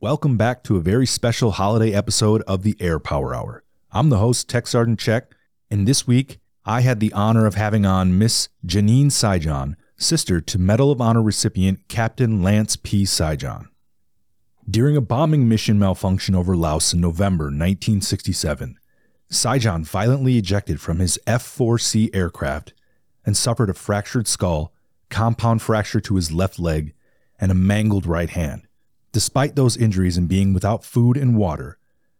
Welcome 0.00 0.36
back 0.36 0.62
to 0.62 0.76
a 0.76 0.80
very 0.80 1.06
special 1.06 1.50
holiday 1.50 1.92
episode 1.92 2.42
of 2.42 2.62
the 2.62 2.76
Air 2.78 3.00
Power 3.00 3.34
Hour. 3.34 3.64
I'm 3.90 4.10
the 4.10 4.18
host, 4.18 4.48
Tech 4.48 4.68
Sergeant 4.68 5.00
Check, 5.00 5.34
and 5.72 5.88
this 5.88 6.06
week 6.06 6.38
I 6.64 6.82
had 6.82 7.00
the 7.00 7.12
honor 7.14 7.46
of 7.46 7.56
having 7.56 7.84
on 7.84 8.16
Miss 8.16 8.48
Janine 8.64 9.06
Sijan, 9.06 9.74
sister 9.96 10.40
to 10.40 10.56
Medal 10.56 10.92
of 10.92 11.00
Honor 11.00 11.20
recipient 11.20 11.88
Captain 11.88 12.44
Lance 12.44 12.76
P. 12.76 13.02
Sijan. 13.02 13.66
During 14.70 14.96
a 14.96 15.00
bombing 15.00 15.48
mission 15.48 15.80
malfunction 15.80 16.36
over 16.36 16.56
Laos 16.56 16.94
in 16.94 17.00
November 17.00 17.46
1967, 17.46 18.78
Sijan 19.32 19.84
violently 19.84 20.38
ejected 20.38 20.80
from 20.80 21.00
his 21.00 21.18
F 21.26 21.42
4C 21.42 22.14
aircraft 22.14 22.72
and 23.26 23.36
suffered 23.36 23.68
a 23.68 23.74
fractured 23.74 24.28
skull, 24.28 24.72
compound 25.10 25.60
fracture 25.60 26.00
to 26.02 26.14
his 26.14 26.30
left 26.30 26.60
leg, 26.60 26.94
and 27.40 27.50
a 27.50 27.54
mangled 27.54 28.06
right 28.06 28.30
hand. 28.30 28.67
Despite 29.12 29.56
those 29.56 29.76
injuries 29.76 30.16
and 30.16 30.28
being 30.28 30.52
without 30.52 30.84
food 30.84 31.16
and 31.16 31.36
water, 31.36 31.78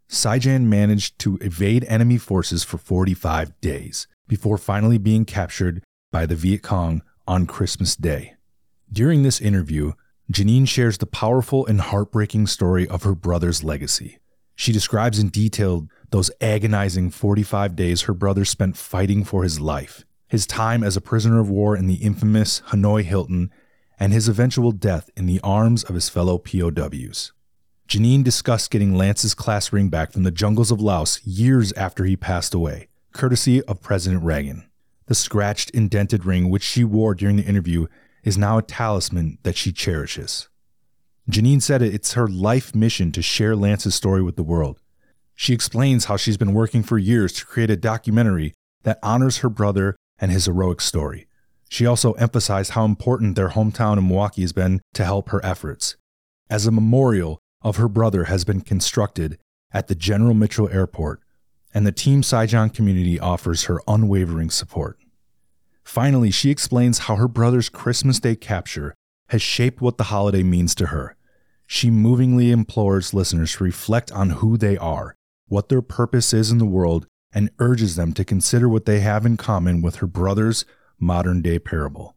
Sijan 0.09 0.65
managed 0.65 1.19
to 1.21 1.37
evade 1.43 1.85
enemy 1.85 2.17
forces 2.17 2.65
for 2.65 2.79
45 2.79 3.61
days 3.61 4.07
before 4.27 4.57
finally 4.57 4.97
being 4.97 5.25
captured 5.25 5.83
by 6.11 6.25
the 6.25 6.35
Viet 6.35 6.63
Cong 6.63 7.03
on 7.27 7.47
Christmas 7.47 7.95
Day. 7.95 8.35
During 8.91 9.23
this 9.23 9.41
interview, 9.41 9.93
Janine 10.33 10.67
shares 10.67 10.97
the 10.99 11.07
powerful 11.07 11.67
and 11.67 11.81
heartbreaking 11.81 12.47
story 12.47 12.89
of 12.89 13.03
her 13.03 13.15
brother's 13.15 13.63
legacy. 13.63 14.19
She 14.55 14.73
describes 14.73 15.19
in 15.19 15.29
detail 15.29 15.89
those 16.11 16.31
agonizing 16.41 17.11
45 17.11 17.77
days 17.77 18.03
her 18.03 18.15
brother 18.15 18.45
spent 18.45 18.77
fighting 18.77 19.25
for 19.25 19.43
his 19.43 19.61
life, 19.61 20.05
his 20.27 20.47
time 20.47 20.83
as 20.83 20.97
a 20.97 21.03
prisoner 21.03 21.39
of 21.39 21.51
war 21.51 21.77
in 21.77 21.87
the 21.87 21.97
infamous 21.97 22.63
Hanoi 22.69 23.05
Hilton, 23.05 23.51
and 23.99 24.13
his 24.13 24.29
eventual 24.29 24.73
death 24.73 25.11
in 25.17 25.27
the 25.27 25.41
arms 25.43 25.85
of 25.85 25.95
his 25.95 26.09
fellow 26.09 26.39
POWs. 26.39 27.33
Janine 27.89 28.23
discussed 28.23 28.71
getting 28.71 28.95
Lance's 28.95 29.35
class 29.35 29.73
ring 29.73 29.89
back 29.89 30.13
from 30.13 30.23
the 30.23 30.31
jungles 30.31 30.71
of 30.71 30.81
Laos 30.81 31.25
years 31.25 31.73
after 31.73 32.05
he 32.05 32.17
passed 32.17 32.53
away, 32.53 32.89
courtesy 33.13 33.63
of 33.65 33.81
President 33.81 34.23
Reagan. 34.23 34.69
The 35.07 35.15
scratched, 35.15 35.71
indented 35.71 36.27
ring 36.27 36.51
which 36.51 36.63
she 36.63 36.85
wore 36.85 37.15
during 37.15 37.37
the 37.37 37.45
interview 37.45 37.87
is 38.23 38.37
now 38.37 38.59
a 38.59 38.63
talisman 38.63 39.39
that 39.43 39.57
she 39.57 39.73
cherishes. 39.73 40.49
Janine 41.31 41.63
said 41.63 41.81
it's 41.81 42.13
her 42.13 42.29
life 42.29 42.75
mission 42.75 43.13
to 43.13 43.23
share 43.23 43.57
Lance's 43.57 43.95
story 43.95 44.23
with 44.23 44.37
the 44.37 44.43
world. 44.43 44.81
She 45.35 45.55
explains 45.55 46.07
how 46.07 46.17
she's 46.17 46.37
been 46.37 46.53
working 46.53 46.83
for 46.83 46.99
years 46.99 47.33
to 47.35 47.47
create 47.47 47.71
a 47.71 47.77
documentary 47.77 48.55
that 48.83 48.99
honors 49.03 49.39
her 49.39 49.49
brother 49.49 49.97
and 50.19 50.33
his 50.33 50.47
heroic 50.47 50.81
story. 50.81 51.28
She 51.69 51.87
also 51.87 52.13
emphasized 52.13 52.73
how 52.73 52.85
important 52.85 53.37
their 53.37 53.51
hometown 53.51 53.99
in 53.99 54.09
Milwaukee 54.09 54.43
has 54.43 54.53
been 54.53 54.81
to 54.95 55.05
help 55.05 55.29
her 55.29 55.45
efforts. 55.45 55.97
As 56.49 56.67
a 56.67 56.73
memorial 56.73 57.39
of 57.63 57.77
her 57.77 57.89
brother 57.89 58.25
has 58.25 58.45
been 58.45 58.63
constructed 58.63 59.39
at 59.73 59.89
the 59.89 59.95
General 59.95 60.35
Mitchell 60.35 60.69
Airport, 60.71 61.21
and 61.75 61.87
the 61.87 61.93
Team 61.93 62.23
Sijan 62.23 62.73
community 62.73 63.21
offers 63.21 63.65
her 63.65 63.83
unwavering 63.87 64.51
support. 64.51 64.99
Finally, 65.85 66.31
she 66.31 66.51
explains 66.51 67.01
how 67.01 67.17
her 67.17 67.29
brother's 67.29 67.69
Christmas 67.69 68.19
Day 68.19 68.35
capture 68.35 68.95
has 69.29 69.43
shaped 69.43 69.81
what 69.81 69.99
the 69.99 70.05
holiday 70.05 70.43
means 70.43 70.75
to 70.75 70.87
her. 70.87 71.17
She 71.67 71.91
movingly 71.91 72.51
implores 72.51 73.13
listeners 73.13 73.53
to 73.57 73.65
reflect 73.65 74.11
on 74.13 74.31
who 74.31 74.57
they 74.57 74.79
are, 74.79 75.15
what 75.49 75.69
their 75.69 75.83
purpose 75.83 76.33
is 76.33 76.51
in 76.51 76.59
the 76.59 76.65
world, 76.65 77.07
and 77.33 77.51
urges 77.59 77.97
them 77.97 78.15
to 78.15 78.25
consider 78.25 78.69
what 78.69 78.87
they 78.87 79.01
have 79.01 79.27
in 79.27 79.37
common 79.37 79.83
with 79.83 79.97
her 79.97 80.07
brother's 80.07 80.65
modern 80.99 81.43
day 81.43 81.59
parable. 81.59 82.15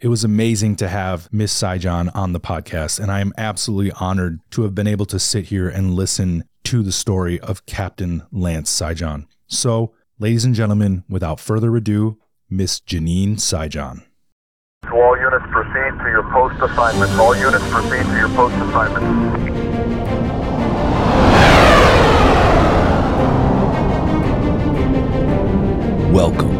It 0.00 0.08
was 0.08 0.22
amazing 0.22 0.76
to 0.76 0.88
have 0.88 1.28
Miss 1.32 1.52
Sijan 1.52 2.14
on 2.14 2.32
the 2.32 2.38
podcast, 2.38 3.00
and 3.00 3.10
I 3.10 3.20
am 3.20 3.32
absolutely 3.36 3.90
honored 3.98 4.38
to 4.52 4.62
have 4.62 4.72
been 4.72 4.86
able 4.86 5.06
to 5.06 5.18
sit 5.18 5.46
here 5.46 5.68
and 5.68 5.94
listen 5.94 6.44
to 6.64 6.84
the 6.84 6.92
story 6.92 7.40
of 7.40 7.66
Captain 7.66 8.22
Lance 8.30 8.70
Sijan. 8.70 9.26
So, 9.48 9.92
ladies 10.20 10.44
and 10.44 10.54
gentlemen, 10.54 11.02
without 11.08 11.40
further 11.40 11.74
ado, 11.76 12.18
Miss 12.48 12.78
Janine 12.78 13.38
Sijan. 13.38 14.04
To 14.84 14.90
all 14.92 15.18
units, 15.18 15.44
proceed 15.50 15.98
to 15.98 16.10
your 16.10 16.30
post 16.30 16.62
assignments. 16.62 17.18
All 17.18 17.34
units, 17.34 17.68
proceed 17.68 18.04
to 18.04 18.16
your 18.16 18.28
post 18.28 18.54
assignments. 18.54 19.58
Welcome 26.12 26.57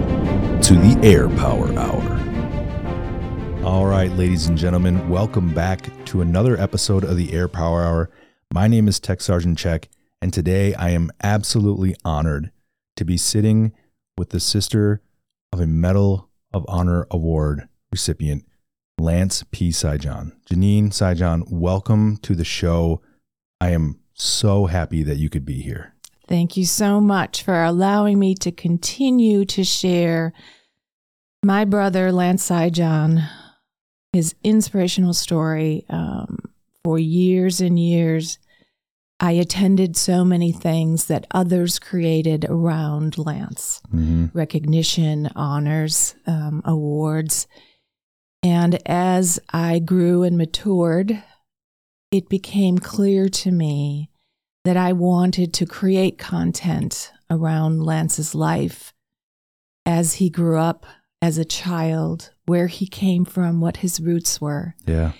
to 0.68 0.74
the 0.74 1.00
Air 1.02 1.30
Power 1.30 1.72
Hour. 1.78 3.64
All 3.64 3.86
right, 3.86 4.12
ladies 4.12 4.48
and 4.48 4.58
gentlemen, 4.58 5.08
welcome 5.08 5.54
back 5.54 5.88
to 6.04 6.20
another 6.20 6.60
episode 6.60 7.04
of 7.04 7.16
the 7.16 7.32
Air 7.32 7.48
Power 7.48 7.82
Hour. 7.82 8.10
My 8.52 8.68
name 8.68 8.86
is 8.86 9.00
Tech 9.00 9.22
Sergeant 9.22 9.56
Check, 9.56 9.88
and 10.20 10.30
today 10.30 10.74
I 10.74 10.90
am 10.90 11.10
absolutely 11.22 11.96
honored 12.04 12.52
to 12.96 13.06
be 13.06 13.16
sitting 13.16 13.72
with 14.18 14.28
the 14.28 14.40
sister 14.40 15.00
of 15.54 15.60
a 15.60 15.66
Medal 15.66 16.28
of 16.52 16.66
Honor 16.68 17.06
Award 17.10 17.66
recipient, 17.90 18.44
Lance 18.98 19.46
P. 19.50 19.70
Sijan. 19.70 20.32
Janine 20.50 20.88
Sijan, 20.88 21.50
welcome 21.50 22.18
to 22.18 22.34
the 22.34 22.44
show. 22.44 23.00
I 23.58 23.70
am 23.70 24.00
so 24.12 24.66
happy 24.66 25.02
that 25.02 25.16
you 25.16 25.30
could 25.30 25.46
be 25.46 25.62
here. 25.62 25.94
Thank 26.26 26.58
you 26.58 26.66
so 26.66 27.00
much 27.00 27.42
for 27.42 27.64
allowing 27.64 28.18
me 28.18 28.34
to 28.34 28.52
continue 28.52 29.46
to 29.46 29.64
share 29.64 30.34
my 31.48 31.64
brother, 31.64 32.12
Lance 32.12 32.50
Sijan, 32.50 33.26
his 34.12 34.34
inspirational 34.44 35.14
story. 35.14 35.86
Um, 35.88 36.40
for 36.84 36.98
years 36.98 37.62
and 37.62 37.78
years, 37.78 38.38
I 39.18 39.32
attended 39.32 39.96
so 39.96 40.26
many 40.26 40.52
things 40.52 41.06
that 41.06 41.26
others 41.30 41.78
created 41.78 42.44
around 42.44 43.16
Lance 43.16 43.80
recognition, 44.34 45.30
honors, 45.34 46.14
um, 46.26 46.60
awards. 46.66 47.46
And 48.42 48.78
as 48.84 49.40
I 49.50 49.78
grew 49.78 50.24
and 50.24 50.36
matured, 50.36 51.22
it 52.10 52.28
became 52.28 52.76
clear 52.76 53.30
to 53.30 53.50
me 53.50 54.10
that 54.66 54.76
I 54.76 54.92
wanted 54.92 55.54
to 55.54 55.64
create 55.64 56.18
content 56.18 57.10
around 57.30 57.82
Lance's 57.82 58.34
life 58.34 58.92
as 59.86 60.16
he 60.16 60.28
grew 60.28 60.58
up 60.58 60.84
as 61.20 61.38
a 61.38 61.44
child, 61.44 62.30
where 62.46 62.68
he 62.68 62.86
came 62.86 63.24
from, 63.24 63.60
what 63.60 63.78
his 63.78 64.00
roots 64.00 64.40
were. 64.40 64.74
Yeah. 64.86 65.12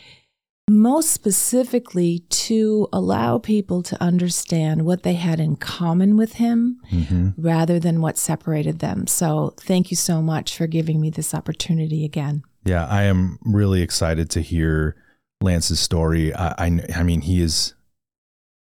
Most 0.70 1.10
specifically, 1.10 2.20
to 2.28 2.88
allow 2.92 3.38
people 3.38 3.82
to 3.84 4.02
understand 4.02 4.84
what 4.84 5.02
they 5.02 5.14
had 5.14 5.40
in 5.40 5.56
common 5.56 6.16
with 6.16 6.34
him 6.34 6.80
hmm 6.90 7.30
rather 7.38 7.78
than 7.78 8.00
what 8.02 8.18
separated 8.18 8.80
them. 8.80 9.06
So, 9.06 9.54
thank 9.58 9.90
you 9.90 9.96
so 9.96 10.20
much 10.20 10.56
for 10.56 10.66
giving 10.66 11.00
me 11.00 11.10
this 11.10 11.34
opportunity 11.34 12.04
again. 12.04 12.42
Yeah, 12.64 12.86
I 12.86 13.04
am 13.04 13.38
really 13.44 13.80
excited 13.80 14.28
to 14.30 14.42
hear 14.42 14.94
Lance's 15.40 15.80
story. 15.80 16.34
I, 16.34 16.48
I, 16.58 16.80
I 16.96 17.02
mean, 17.02 17.22
he 17.22 17.40
is 17.40 17.74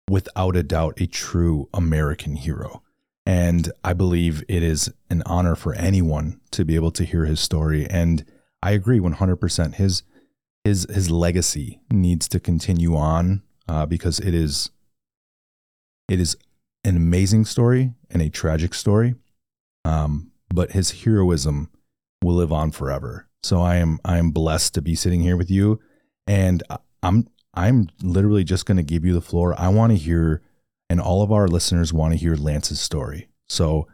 without 0.09 0.57
a 0.57 0.63
doubt 0.63 1.01
a 1.01 1.07
true 1.07 1.69
American 1.75 2.37
hero. 2.37 2.83
And 3.31 3.71
I 3.85 3.93
believe 3.93 4.43
it 4.49 4.65
is 4.65 4.93
an 5.09 5.23
honor 5.25 5.55
for 5.55 5.73
anyone 5.75 6.41
to 6.51 6.65
be 6.65 6.75
able 6.75 6.91
to 6.91 7.05
hear 7.05 7.27
his 7.27 7.39
story. 7.39 7.87
And 7.89 8.25
I 8.61 8.73
agree 8.73 8.99
100%. 8.99 9.75
His, 9.77 10.03
his, 10.65 10.85
his 10.93 11.13
legacy 11.13 11.79
needs 11.93 12.27
to 12.27 12.41
continue 12.41 12.97
on 12.97 13.43
uh, 13.69 13.87
because 13.87 14.19
it 14.19 14.35
is, 14.35 14.71
it 16.09 16.19
is 16.19 16.37
an 16.83 16.97
amazing 16.97 17.45
story 17.45 17.93
and 18.11 18.21
a 18.21 18.31
tragic 18.31 18.75
story. 18.75 19.15
Um, 19.85 20.33
but 20.53 20.73
his 20.73 21.05
heroism 21.05 21.71
will 22.25 22.35
live 22.35 22.53
on 22.53 22.73
forever. 22.73 23.29
So 23.45 23.61
I 23.61 23.77
am 23.77 24.01
I 24.05 24.19
am 24.19 24.33
blessed 24.33 24.75
to 24.75 24.83
be 24.83 24.97
sitting 24.97 25.21
here 25.21 25.37
with 25.37 25.53
you, 25.53 25.79
and 26.27 26.65
I'm 27.03 27.29
I'm 27.55 27.89
literally 28.03 28.43
just 28.43 28.67
going 28.67 28.77
to 28.77 28.83
give 28.83 29.05
you 29.05 29.15
the 29.15 29.21
floor. 29.21 29.54
I 29.57 29.69
want 29.69 29.93
to 29.93 29.97
hear, 29.97 30.43
and 30.91 31.01
all 31.01 31.22
of 31.22 31.31
our 31.31 31.47
listeners 31.47 31.93
want 31.93 32.13
to 32.13 32.19
hear 32.19 32.34
Lance's 32.34 32.81
story. 32.81 33.29
So 33.51 33.89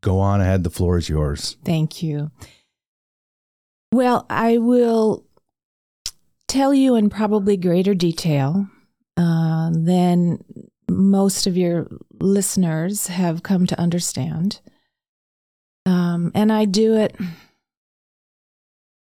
go 0.00 0.20
on 0.20 0.40
ahead. 0.40 0.62
The 0.62 0.70
floor 0.70 0.96
is 0.96 1.08
yours. 1.08 1.56
Thank 1.64 2.04
you. 2.04 2.30
Well, 3.92 4.24
I 4.30 4.58
will 4.58 5.26
tell 6.46 6.72
you 6.72 6.94
in 6.94 7.10
probably 7.10 7.56
greater 7.56 7.94
detail 7.94 8.68
uh, 9.16 9.70
than 9.72 10.38
most 10.88 11.48
of 11.48 11.56
your 11.56 11.88
listeners 12.20 13.08
have 13.08 13.42
come 13.42 13.66
to 13.66 13.78
understand. 13.78 14.60
Um, 15.84 16.30
and 16.32 16.52
I 16.52 16.64
do 16.64 16.96
it 16.96 17.16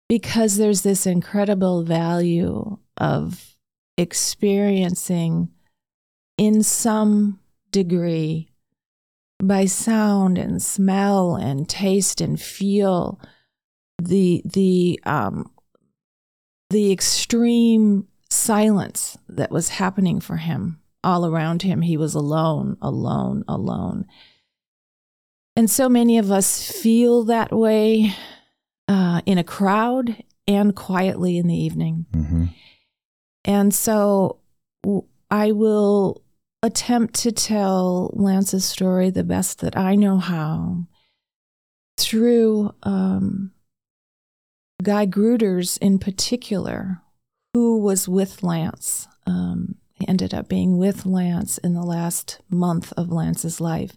because 0.08 0.58
there's 0.58 0.82
this 0.82 1.06
incredible 1.06 1.82
value 1.82 2.78
of 2.98 3.56
experiencing 3.98 5.48
in 6.38 6.62
some 6.62 7.40
degree 7.72 8.51
by 9.42 9.66
sound 9.66 10.38
and 10.38 10.62
smell 10.62 11.34
and 11.34 11.68
taste 11.68 12.20
and 12.20 12.40
feel 12.40 13.20
the 14.00 14.40
the 14.44 15.00
um 15.04 15.50
the 16.70 16.90
extreme 16.90 18.06
silence 18.30 19.18
that 19.28 19.50
was 19.50 19.68
happening 19.68 20.20
for 20.20 20.36
him 20.36 20.80
all 21.04 21.26
around 21.26 21.62
him. 21.62 21.82
He 21.82 21.96
was 21.96 22.14
alone, 22.14 22.76
alone, 22.80 23.44
alone. 23.46 24.06
And 25.56 25.68
so 25.70 25.88
many 25.88 26.16
of 26.16 26.30
us 26.30 26.70
feel 26.70 27.24
that 27.24 27.52
way 27.52 28.14
uh, 28.88 29.20
in 29.26 29.36
a 29.36 29.44
crowd 29.44 30.22
and 30.48 30.74
quietly 30.74 31.36
in 31.36 31.46
the 31.46 31.56
evening. 31.56 32.06
Mm-hmm. 32.12 32.44
And 33.44 33.74
so 33.74 34.38
I 35.30 35.52
will 35.52 36.21
attempt 36.62 37.14
to 37.14 37.32
tell 37.32 38.10
Lance's 38.14 38.64
story 38.64 39.10
the 39.10 39.24
best 39.24 39.60
that 39.60 39.76
I 39.76 39.94
know 39.94 40.18
how 40.18 40.86
through 41.98 42.74
um, 42.82 43.52
Guy 44.82 45.06
Gruters 45.06 45.78
in 45.78 45.98
particular, 45.98 47.02
who 47.54 47.78
was 47.78 48.08
with 48.08 48.42
Lance. 48.42 49.08
Um, 49.26 49.76
he 49.94 50.06
ended 50.08 50.32
up 50.34 50.48
being 50.48 50.78
with 50.78 51.06
Lance 51.06 51.58
in 51.58 51.74
the 51.74 51.84
last 51.84 52.40
month 52.48 52.92
of 52.96 53.10
Lance's 53.10 53.60
life. 53.60 53.92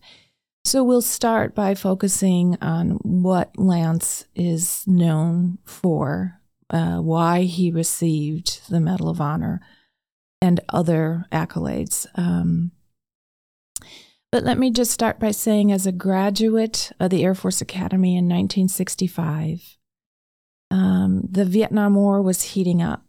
So 0.63 0.83
we'll 0.83 1.01
start 1.01 1.53
by 1.53 1.75
focusing 1.75 2.57
on 2.61 2.97
what 3.03 3.57
Lance 3.57 4.25
is 4.35 4.83
known 4.87 5.59
for, 5.63 6.41
uh, 6.71 6.97
why 6.97 7.43
he 7.43 7.71
received 7.71 8.69
the 8.69 8.79
Medal 8.79 9.09
of 9.09 9.21
Honor, 9.21 9.61
and 10.41 10.59
other 10.69 11.25
accolades. 11.31 12.05
Um, 12.15 12.71
but 14.31 14.43
let 14.43 14.57
me 14.57 14.69
just 14.69 14.91
start 14.91 15.19
by 15.19 15.31
saying, 15.31 15.71
as 15.71 15.87
a 15.87 15.91
graduate 15.91 16.91
of 16.99 17.09
the 17.09 17.23
Air 17.23 17.35
Force 17.35 17.61
Academy 17.61 18.17
in 18.17 18.25
1965, 18.25 19.77
um, 20.71 21.21
the 21.29 21.45
Vietnam 21.45 21.95
War 21.95 22.21
was 22.21 22.41
heating 22.41 22.81
up, 22.81 23.05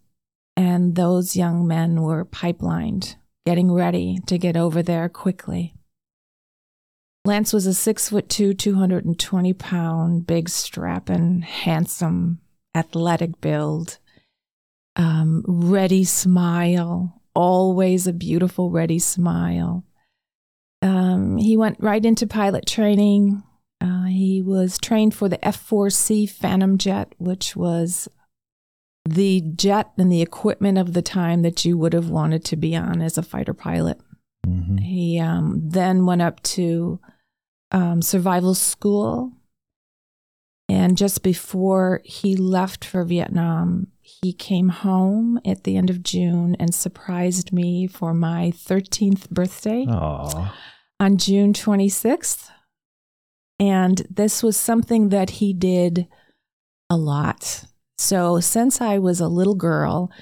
and 0.57 0.95
those 0.95 1.37
young 1.37 1.67
men 1.67 2.03
were 2.03 2.25
pipelined, 2.25 3.17
getting 3.45 3.73
ready 3.73 4.21
to 4.27 4.39
get 4.39 4.57
over 4.57 4.83
there 4.83 5.09
quickly. 5.09 5.75
Lance 7.25 7.53
was 7.53 7.67
a 7.67 7.75
six 7.75 8.11
foot 8.11 8.29
two, 8.29 8.55
220 8.55 9.53
pound, 9.55 10.29
big, 10.29 10.49
strapping, 10.49 11.41
handsome, 11.41 12.41
athletic 12.73 13.41
build, 13.41 13.99
um, 14.97 15.45
ready 15.47 16.05
smile, 16.05 17.23
always 17.35 18.07
a 18.07 18.13
beautiful, 18.13 18.71
ready 18.71 18.99
smile. 18.99 19.85
Um, 20.83 21.37
he 21.37 21.57
went 21.57 21.79
right 21.81 22.05
into 22.05 22.27
pilot 22.27 22.67
training. 22.67 23.43
Uh, 23.81 24.05
he 24.05 24.43
was 24.43 24.79
trained 24.79 25.15
for 25.15 25.29
the 25.29 25.43
F 25.47 25.69
4C 25.69 26.29
Phantom 26.29 26.79
jet, 26.79 27.15
which 27.19 27.55
was 27.55 28.09
the 29.07 29.43
jet 29.55 29.93
and 29.97 30.11
the 30.11 30.23
equipment 30.23 30.79
of 30.79 30.93
the 30.93 31.03
time 31.03 31.43
that 31.43 31.65
you 31.65 31.79
would 31.79 31.93
have 31.93 32.11
wanted 32.11 32.45
to 32.47 32.57
be 32.57 32.75
on 32.75 33.01
as 33.01 33.17
a 33.17 33.23
fighter 33.23 33.55
pilot. 33.55 34.01
Mm-hmm. 34.47 34.79
He 34.79 35.21
um, 35.21 35.61
then 35.63 36.07
went 36.07 36.23
up 36.23 36.43
to 36.43 37.01
um, 37.71 38.03
survival 38.03 38.55
school. 38.55 39.33
And 40.69 40.97
just 40.97 41.23
before 41.23 42.01
he 42.05 42.35
left 42.37 42.85
for 42.85 43.05
Vietnam, 43.05 43.89
he 44.07 44.33
came 44.33 44.69
home 44.69 45.41
at 45.45 45.65
the 45.65 45.77
end 45.77 45.91
of 45.91 46.03
June 46.03 46.57
and 46.61 46.73
surprised 46.73 47.53
me 47.53 47.89
for 47.89 48.15
my 48.15 48.53
13th 48.55 49.29
birthday 49.31 49.85
Aww. 49.85 50.53
on 51.01 51.17
June 51.17 51.53
26th. 51.53 52.49
And 53.59 54.07
this 54.09 54.43
was 54.43 54.57
something 54.57 55.09
that 55.09 55.31
he 55.31 55.53
did 55.53 56.07
a 56.89 56.97
lot. 56.97 57.65
So 57.99 58.39
since 58.39 58.81
I 58.81 58.99
was 58.99 59.19
a 59.19 59.29
little 59.29 59.57
girl, 59.57 60.13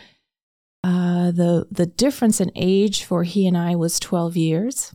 uh, 0.82 1.30
the 1.30 1.66
the 1.70 1.86
difference 1.86 2.40
in 2.40 2.50
age 2.54 3.04
for 3.04 3.24
he 3.24 3.46
and 3.46 3.56
I 3.56 3.74
was 3.74 4.00
12 4.00 4.36
years. 4.36 4.94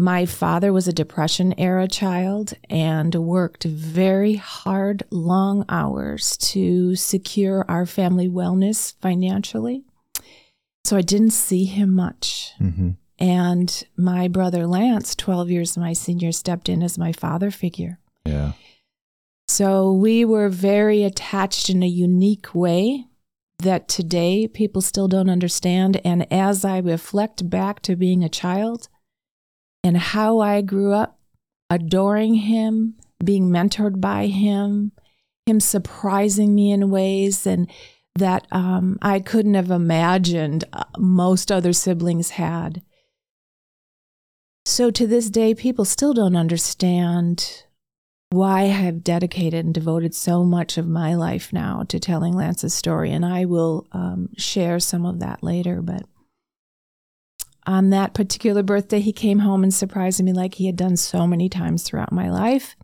My 0.00 0.26
father 0.26 0.72
was 0.72 0.88
a 0.88 0.92
Depression 0.92 1.54
era 1.56 1.86
child 1.86 2.54
and 2.68 3.14
worked 3.14 3.62
very 3.62 4.34
hard, 4.34 5.04
long 5.10 5.64
hours 5.68 6.36
to 6.38 6.96
secure 6.96 7.64
our 7.68 7.86
family 7.86 8.28
wellness 8.28 8.94
financially. 9.00 9.84
So 10.84 10.96
I 10.96 11.02
didn't 11.02 11.30
see 11.30 11.64
him 11.64 11.94
much. 11.94 12.52
Mm-hmm. 12.60 12.90
And 13.20 13.84
my 13.96 14.26
brother 14.26 14.66
Lance, 14.66 15.14
12 15.14 15.50
years 15.50 15.78
my 15.78 15.92
senior, 15.92 16.32
stepped 16.32 16.68
in 16.68 16.82
as 16.82 16.98
my 16.98 17.12
father 17.12 17.52
figure. 17.52 18.00
Yeah. 18.26 18.52
So 19.46 19.92
we 19.92 20.24
were 20.24 20.48
very 20.48 21.04
attached 21.04 21.70
in 21.70 21.82
a 21.82 21.88
unique 21.88 22.52
way 22.54 23.06
that 23.60 23.86
today 23.86 24.48
people 24.48 24.82
still 24.82 25.06
don't 25.06 25.30
understand. 25.30 26.00
And 26.04 26.30
as 26.32 26.64
I 26.64 26.78
reflect 26.78 27.48
back 27.48 27.80
to 27.82 27.94
being 27.94 28.24
a 28.24 28.28
child, 28.28 28.88
and 29.84 29.96
how 29.96 30.40
I 30.40 30.62
grew 30.62 30.92
up 30.92 31.18
adoring 31.70 32.34
him, 32.34 32.94
being 33.22 33.50
mentored 33.50 34.00
by 34.00 34.26
him, 34.26 34.92
him 35.46 35.60
surprising 35.60 36.54
me 36.54 36.72
in 36.72 36.90
ways 36.90 37.46
and 37.46 37.70
that 38.16 38.46
um, 38.50 38.98
I 39.02 39.20
couldn't 39.20 39.54
have 39.54 39.70
imagined 39.70 40.64
uh, 40.72 40.84
most 40.98 41.52
other 41.52 41.72
siblings 41.72 42.30
had. 42.30 42.82
So 44.64 44.90
to 44.90 45.06
this 45.06 45.28
day, 45.28 45.54
people 45.54 45.84
still 45.84 46.14
don't 46.14 46.36
understand 46.36 47.64
why 48.30 48.62
I 48.62 48.64
have 48.64 49.04
dedicated 49.04 49.64
and 49.64 49.74
devoted 49.74 50.14
so 50.14 50.44
much 50.44 50.78
of 50.78 50.88
my 50.88 51.14
life 51.14 51.52
now 51.52 51.84
to 51.88 52.00
telling 52.00 52.34
Lance's 52.34 52.72
story. 52.72 53.12
And 53.12 53.24
I 53.24 53.44
will 53.44 53.86
um, 53.92 54.30
share 54.36 54.80
some 54.80 55.04
of 55.04 55.20
that 55.20 55.42
later. 55.42 55.82
But 55.82 56.04
on 57.66 57.90
that 57.90 58.14
particular 58.14 58.62
birthday, 58.62 59.00
he 59.00 59.12
came 59.12 59.40
home 59.40 59.62
and 59.62 59.72
surprised 59.72 60.22
me 60.22 60.32
like 60.32 60.54
he 60.54 60.66
had 60.66 60.76
done 60.76 60.96
so 60.96 61.26
many 61.26 61.48
times 61.48 61.82
throughout 61.82 62.12
my 62.12 62.30
life. 62.30 62.76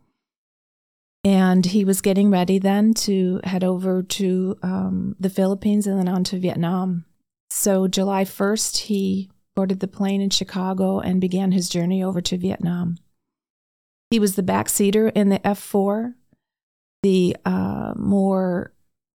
And 1.23 1.65
he 1.67 1.85
was 1.85 2.01
getting 2.01 2.31
ready 2.31 2.57
then 2.57 2.95
to 2.95 3.41
head 3.43 3.63
over 3.63 4.01
to 4.01 4.57
um, 4.63 5.15
the 5.19 5.29
Philippines 5.29 5.85
and 5.85 5.99
then 5.99 6.07
on 6.07 6.23
to 6.25 6.39
Vietnam. 6.39 7.05
So, 7.51 7.87
July 7.87 8.23
1st, 8.23 8.77
he 8.77 9.29
boarded 9.55 9.81
the 9.81 9.87
plane 9.87 10.21
in 10.21 10.31
Chicago 10.31 10.99
and 10.99 11.21
began 11.21 11.51
his 11.51 11.69
journey 11.69 12.03
over 12.03 12.21
to 12.21 12.37
Vietnam. 12.37 12.97
He 14.09 14.19
was 14.19 14.35
the 14.35 14.43
backseater 14.43 15.11
in 15.13 15.29
the 15.29 15.45
F 15.45 15.59
4. 15.59 16.15
The 17.03 17.35
uh, 17.45 17.93
more 17.95 18.73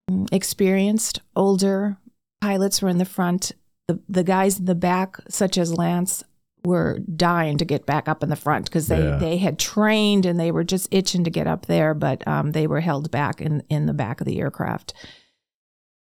mm, 0.09 0.29
experienced, 0.33 1.21
older 1.35 1.97
pilots 2.41 2.81
were 2.81 2.89
in 2.89 2.99
the 2.99 3.05
front 3.05 3.53
the, 3.89 4.01
the 4.09 4.25
guys 4.25 4.59
in 4.59 4.65
the 4.65 4.75
back, 4.75 5.17
such 5.29 5.57
as 5.59 5.73
Lance, 5.73 6.25
were 6.65 6.99
dying 6.99 7.59
to 7.59 7.65
get 7.65 7.87
back 7.87 8.09
up 8.09 8.23
in 8.23 8.29
the 8.29 8.37
front 8.37 8.65
because 8.65 8.89
they, 8.89 9.03
yeah. 9.03 9.17
they 9.19 9.37
had 9.37 9.59
trained 9.59 10.27
and 10.27 10.39
they 10.39 10.51
were 10.51 10.65
just 10.65 10.89
itching 10.91 11.23
to 11.25 11.31
get 11.31 11.47
up 11.47 11.67
there, 11.67 11.95
but 11.95 12.27
um, 12.27 12.53
they 12.53 12.67
were 12.67 12.81
held 12.81 13.11
back 13.11 13.41
in, 13.41 13.63
in 13.69 13.87
the 13.87 13.95
back 13.95 14.21
of 14.21 14.27
the 14.27 14.41
aircraft. 14.41 14.93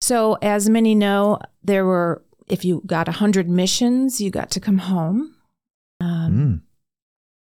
So, 0.00 0.36
as 0.42 0.68
many 0.68 0.94
know, 0.94 1.38
there 1.62 1.84
were, 1.84 2.24
if 2.48 2.64
you 2.64 2.82
got 2.86 3.06
100 3.06 3.48
missions, 3.48 4.20
you 4.20 4.30
got 4.30 4.50
to 4.50 4.60
come 4.60 4.78
home. 4.78 5.36
Um, 6.00 6.32
mm. 6.32 6.60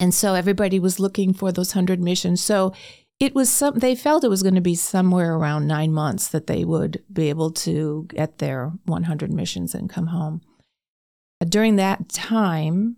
And 0.00 0.14
so 0.14 0.34
everybody 0.34 0.78
was 0.78 1.00
looking 1.00 1.32
for 1.32 1.50
those 1.50 1.74
100 1.74 2.00
missions. 2.00 2.40
So 2.40 2.72
it 3.20 3.34
was 3.34 3.50
some 3.50 3.78
they 3.78 3.94
felt 3.94 4.24
it 4.24 4.30
was 4.30 4.42
going 4.42 4.54
to 4.54 4.60
be 4.60 4.74
somewhere 4.74 5.34
around 5.34 5.66
nine 5.66 5.92
months 5.92 6.28
that 6.28 6.46
they 6.46 6.64
would 6.64 7.02
be 7.12 7.28
able 7.28 7.50
to 7.50 8.06
get 8.10 8.38
their 8.38 8.72
100 8.84 9.32
missions 9.32 9.74
and 9.74 9.90
come 9.90 10.08
home 10.08 10.40
during 11.48 11.76
that 11.76 12.08
time 12.08 12.96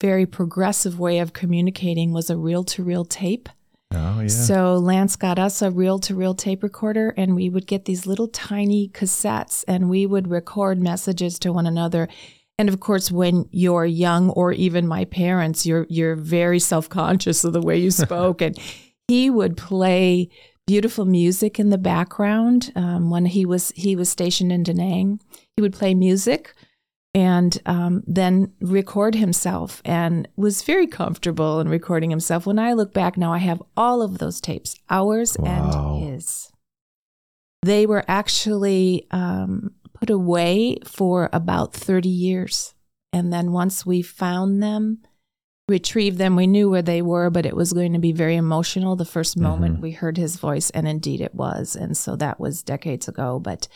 very 0.00 0.26
progressive 0.26 0.98
way 0.98 1.18
of 1.18 1.32
communicating 1.32 2.12
was 2.12 2.30
a 2.30 2.36
reel-to-reel 2.36 3.04
tape 3.04 3.48
Oh, 3.90 4.20
yeah. 4.20 4.28
So 4.28 4.74
Lance 4.74 5.16
got 5.16 5.38
us 5.38 5.62
a 5.62 5.70
reel 5.70 5.98
to 6.00 6.14
reel 6.14 6.34
tape 6.34 6.62
recorder, 6.62 7.14
and 7.16 7.34
we 7.34 7.48
would 7.48 7.66
get 7.66 7.86
these 7.86 8.06
little 8.06 8.28
tiny 8.28 8.88
cassettes, 8.88 9.64
and 9.66 9.88
we 9.88 10.04
would 10.04 10.28
record 10.28 10.78
messages 10.78 11.38
to 11.40 11.52
one 11.52 11.66
another. 11.66 12.08
And 12.58 12.68
of 12.68 12.80
course, 12.80 13.10
when 13.10 13.48
you're 13.50 13.86
young, 13.86 14.28
or 14.30 14.52
even 14.52 14.86
my 14.86 15.06
parents, 15.06 15.64
you're 15.64 15.86
you're 15.88 16.16
very 16.16 16.58
self 16.58 16.88
conscious 16.88 17.44
of 17.44 17.54
the 17.54 17.62
way 17.62 17.78
you 17.78 17.90
spoke, 18.04 18.42
and 18.42 18.58
he 19.08 19.30
would 19.30 19.56
play 19.56 20.28
beautiful 20.66 21.06
music 21.06 21.58
in 21.58 21.70
the 21.70 21.78
background 21.78 22.70
um, 22.76 23.08
when 23.08 23.24
he 23.24 23.46
was 23.46 23.72
he 23.74 23.96
was 23.96 24.10
stationed 24.10 24.52
in 24.52 24.62
Da 24.62 24.74
Nang. 24.74 25.20
He 25.56 25.62
would 25.62 25.72
play 25.72 25.94
music 25.94 26.54
and 27.14 27.60
um, 27.64 28.04
then 28.06 28.52
record 28.60 29.14
himself 29.14 29.80
and 29.84 30.28
was 30.36 30.62
very 30.62 30.86
comfortable 30.86 31.58
in 31.58 31.68
recording 31.68 32.10
himself. 32.10 32.46
When 32.46 32.58
I 32.58 32.74
look 32.74 32.92
back 32.92 33.16
now, 33.16 33.32
I 33.32 33.38
have 33.38 33.62
all 33.76 34.02
of 34.02 34.18
those 34.18 34.40
tapes, 34.40 34.76
ours 34.90 35.36
wow. 35.38 36.00
and 36.02 36.12
his. 36.12 36.52
They 37.62 37.86
were 37.86 38.04
actually 38.06 39.06
um, 39.10 39.72
put 39.94 40.10
away 40.10 40.78
for 40.84 41.28
about 41.32 41.72
30 41.72 42.08
years. 42.08 42.74
And 43.12 43.32
then 43.32 43.52
once 43.52 43.86
we 43.86 44.02
found 44.02 44.62
them, 44.62 45.00
retrieve 45.68 46.18
them. 46.18 46.34
We 46.34 46.46
knew 46.46 46.70
where 46.70 46.82
they 46.82 47.02
were, 47.02 47.30
but 47.30 47.46
it 47.46 47.54
was 47.54 47.72
going 47.72 47.92
to 47.92 47.98
be 47.98 48.12
very 48.12 48.36
emotional 48.36 48.96
the 48.96 49.04
first 49.04 49.36
moment 49.36 49.74
mm-hmm. 49.74 49.82
we 49.82 49.90
heard 49.92 50.16
his 50.16 50.36
voice, 50.36 50.70
and 50.70 50.88
indeed 50.88 51.20
it 51.20 51.34
was. 51.34 51.76
And 51.76 51.96
so 51.96 52.16
that 52.16 52.40
was 52.40 52.62
decades 52.62 53.06
ago. 53.06 53.38
But 53.38 53.68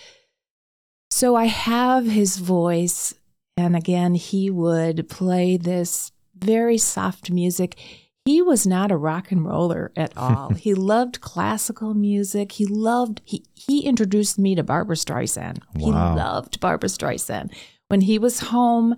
So 1.10 1.36
I 1.36 1.44
have 1.44 2.06
his 2.06 2.38
voice, 2.38 3.14
and 3.56 3.76
again, 3.76 4.14
he 4.14 4.50
would 4.50 5.08
play 5.08 5.56
this 5.56 6.12
very 6.34 6.78
soft 6.78 7.30
music. 7.30 7.78
He 8.24 8.40
was 8.40 8.66
not 8.66 8.90
a 8.90 8.96
rock 8.96 9.30
and 9.30 9.44
roller 9.44 9.92
at 9.94 10.12
all. 10.16 10.50
he 10.54 10.74
loved 10.74 11.20
classical 11.20 11.92
music. 11.92 12.52
He 12.52 12.64
loved 12.64 13.20
he 13.24 13.44
he 13.54 13.84
introduced 13.84 14.38
me 14.38 14.54
to 14.54 14.62
Barbra 14.62 14.96
Streisand. 14.96 15.58
He 15.78 15.90
loved 15.90 16.58
Barbra 16.58 16.88
Streisand. 16.88 17.52
When 17.88 18.00
he 18.00 18.18
was 18.18 18.40
home 18.40 18.96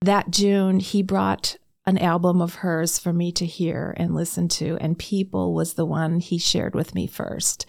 that 0.00 0.30
June, 0.30 0.80
he 0.80 1.02
brought 1.02 1.56
an 1.84 1.98
album 1.98 2.40
of 2.40 2.56
hers 2.56 2.98
for 2.98 3.12
me 3.12 3.32
to 3.32 3.46
hear 3.46 3.94
and 3.96 4.14
listen 4.14 4.48
to, 4.48 4.76
and 4.80 4.98
People 4.98 5.54
was 5.54 5.74
the 5.74 5.86
one 5.86 6.20
he 6.20 6.38
shared 6.38 6.74
with 6.74 6.94
me 6.94 7.06
first. 7.06 7.66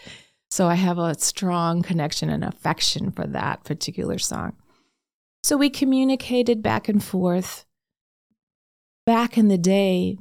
So 0.51 0.67
I 0.67 0.75
have 0.75 0.99
a 0.99 1.17
strong 1.19 1.81
connection 1.81 2.29
and 2.29 2.43
affection 2.43 3.11
for 3.11 3.25
that 3.27 3.63
particular 3.63 4.19
song. 4.19 4.53
So 5.41 5.57
we 5.57 5.69
communicated 5.69 6.61
back 6.61 6.87
and 6.87 7.03
forth. 7.03 7.65
Back 9.05 9.37
in 9.37 9.47
the 9.47 9.57
day, 9.57 10.17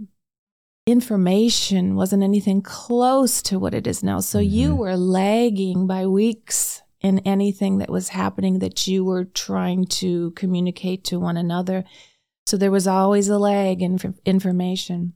information 0.87 1.95
wasn't 1.95 2.23
anything 2.23 2.63
close 2.63 3.43
to 3.43 3.59
what 3.59 3.75
it 3.75 3.87
is 3.87 4.03
now. 4.03 4.21
So 4.21 4.39
you 4.39 4.75
Mhm. 4.75 4.79
were 4.79 4.97
lagging 4.97 5.87
by 5.87 6.07
weeks 6.07 6.83
in 7.01 7.19
anything 7.21 7.79
that 7.79 7.91
was 7.91 8.09
happening 8.11 8.59
that 8.61 8.87
you 8.87 9.05
were 9.05 9.25
trying 9.25 9.85
to 9.85 10.31
communicate 10.33 11.05
to 11.05 11.21
one 11.21 11.37
another. 11.37 11.85
So 12.47 12.57
there 12.57 12.71
was 12.71 12.87
always 12.87 13.29
a 13.29 13.39
lag 13.39 13.83
in 13.83 13.99
information. 14.25 15.15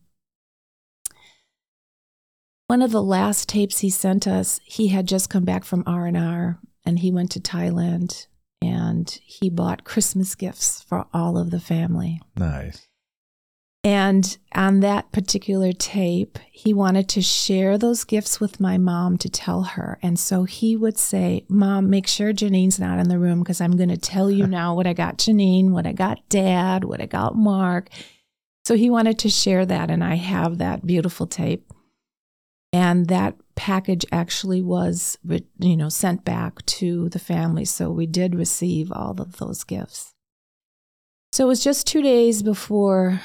One 2.69 2.83
of 2.83 2.91
the 2.91 3.03
last 3.03 3.49
tapes 3.49 3.79
he 3.79 3.91
sent 3.91 4.27
us, 4.27 4.61
he 4.65 4.89
had 4.89 5.07
just 5.07 5.31
come 5.31 5.45
back 5.45 5.65
from 5.65 5.85
R&R 5.87 6.59
and 6.85 6.99
he 6.99 7.11
went 7.13 7.31
to 7.33 7.41
Thailand 7.41 8.27
and 8.61 9.09
he 9.25 9.51
bought 9.51 9.85
Christmas 9.85 10.35
gifts 10.35 10.83
for 10.83 11.07
all 11.13 11.39
of 11.39 11.51
the 11.51 11.61
family. 11.61 12.21
Nice. 12.37 12.87
And 13.87 14.37
on 14.53 14.81
that 14.81 15.13
particular 15.13 15.73
tape, 15.73 16.41
he 16.51 16.75
wanted 16.75 17.09
to 17.11 17.23
share 17.23 17.79
those 17.79 18.03
gifts 18.03 18.41
with 18.41 18.59
my 18.59 18.79
mom 18.79 19.17
to 19.19 19.31
tell 19.31 19.63
her. 19.63 20.01
And 20.03 20.19
so 20.19 20.43
he 20.43 20.77
would 20.77 20.99
say, 20.99 21.45
Mom, 21.49 21.89
make 21.89 22.09
sure 22.09 22.33
Janine's 22.33 22.81
not 22.81 22.99
in 22.99 23.09
the 23.09 23.21
room 23.21 23.39
because 23.39 23.61
I'm 23.61 23.77
going 23.77 23.91
to 23.91 23.97
tell 23.97 24.29
you 24.29 24.45
now 24.49 24.75
what 24.75 24.89
I 24.89 24.93
got 24.93 25.19
Janine, 25.19 25.71
what 25.71 25.87
I 25.87 25.93
got 25.93 26.19
Dad, 26.29 26.83
what 26.83 27.01
I 27.01 27.07
got 27.07 27.37
Mark. 27.37 27.89
So 28.65 28.75
he 28.75 28.91
wanted 28.91 29.21
to 29.21 29.31
share 29.31 29.65
that. 29.65 29.89
And 29.89 30.03
I 30.03 30.17
have 30.17 30.59
that 30.59 30.85
beautiful 30.85 31.29
tape. 31.29 31.73
And 32.73 33.07
that 33.07 33.37
package 33.55 34.05
actually 34.11 34.63
was, 34.63 35.17
you 35.61 35.77
know, 35.77 35.91
sent 35.91 36.25
back 36.25 36.67
to 36.67 37.09
the 37.11 37.21
family. 37.21 37.65
So 37.65 37.93
we 37.93 38.07
did 38.07 38.35
receive 38.35 38.91
all 38.91 39.15
of 39.21 39.37
those 39.37 39.63
gifts. 39.63 40.13
So 41.31 41.45
it 41.45 41.49
was 41.49 41.63
just 41.63 41.87
two 41.87 42.03
days 42.03 42.43
before 42.43 43.21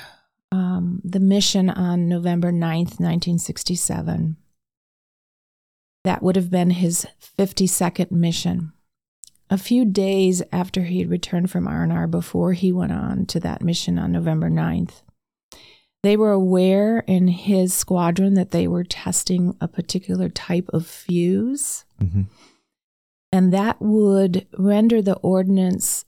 um, 0.52 1.02
the 1.04 1.20
mission 1.20 1.70
on 1.70 2.08
November 2.08 2.52
9th, 2.52 3.00
1967. 3.00 4.38
That 6.04 6.24
would 6.24 6.36
have 6.36 6.50
been 6.50 6.72
his 6.72 7.06
52nd 7.38 8.12
mission. 8.12 8.74
A 9.50 9.58
few 9.58 9.86
days 9.86 10.42
after 10.52 10.84
he 10.84 11.00
had 11.00 11.10
returned 11.10 11.52
from 11.52 11.68
R&R 11.68 12.08
before 12.08 12.54
he 12.54 12.72
went 12.72 12.92
on 12.92 13.26
to 13.28 13.40
that 13.42 13.62
mission 13.62 14.00
on 14.00 14.12
November 14.12 14.50
9th. 14.50 15.02
They 16.04 16.18
were 16.18 16.32
aware 16.32 17.00
in 17.00 17.28
his 17.28 17.74
squadron 17.74 18.34
that 18.34 18.52
they 18.52 18.68
were 18.68 18.84
testing 18.84 19.56
a 19.62 19.68
particular 19.68 20.30
type 20.30 20.70
of 20.74 20.88
fuse, 20.88 21.86
hmm 22.00 22.24
and 23.32 23.54
that 23.54 23.82
would 23.82 24.46
render 24.58 25.02
the 25.02 25.16
ordnance, 25.16 26.04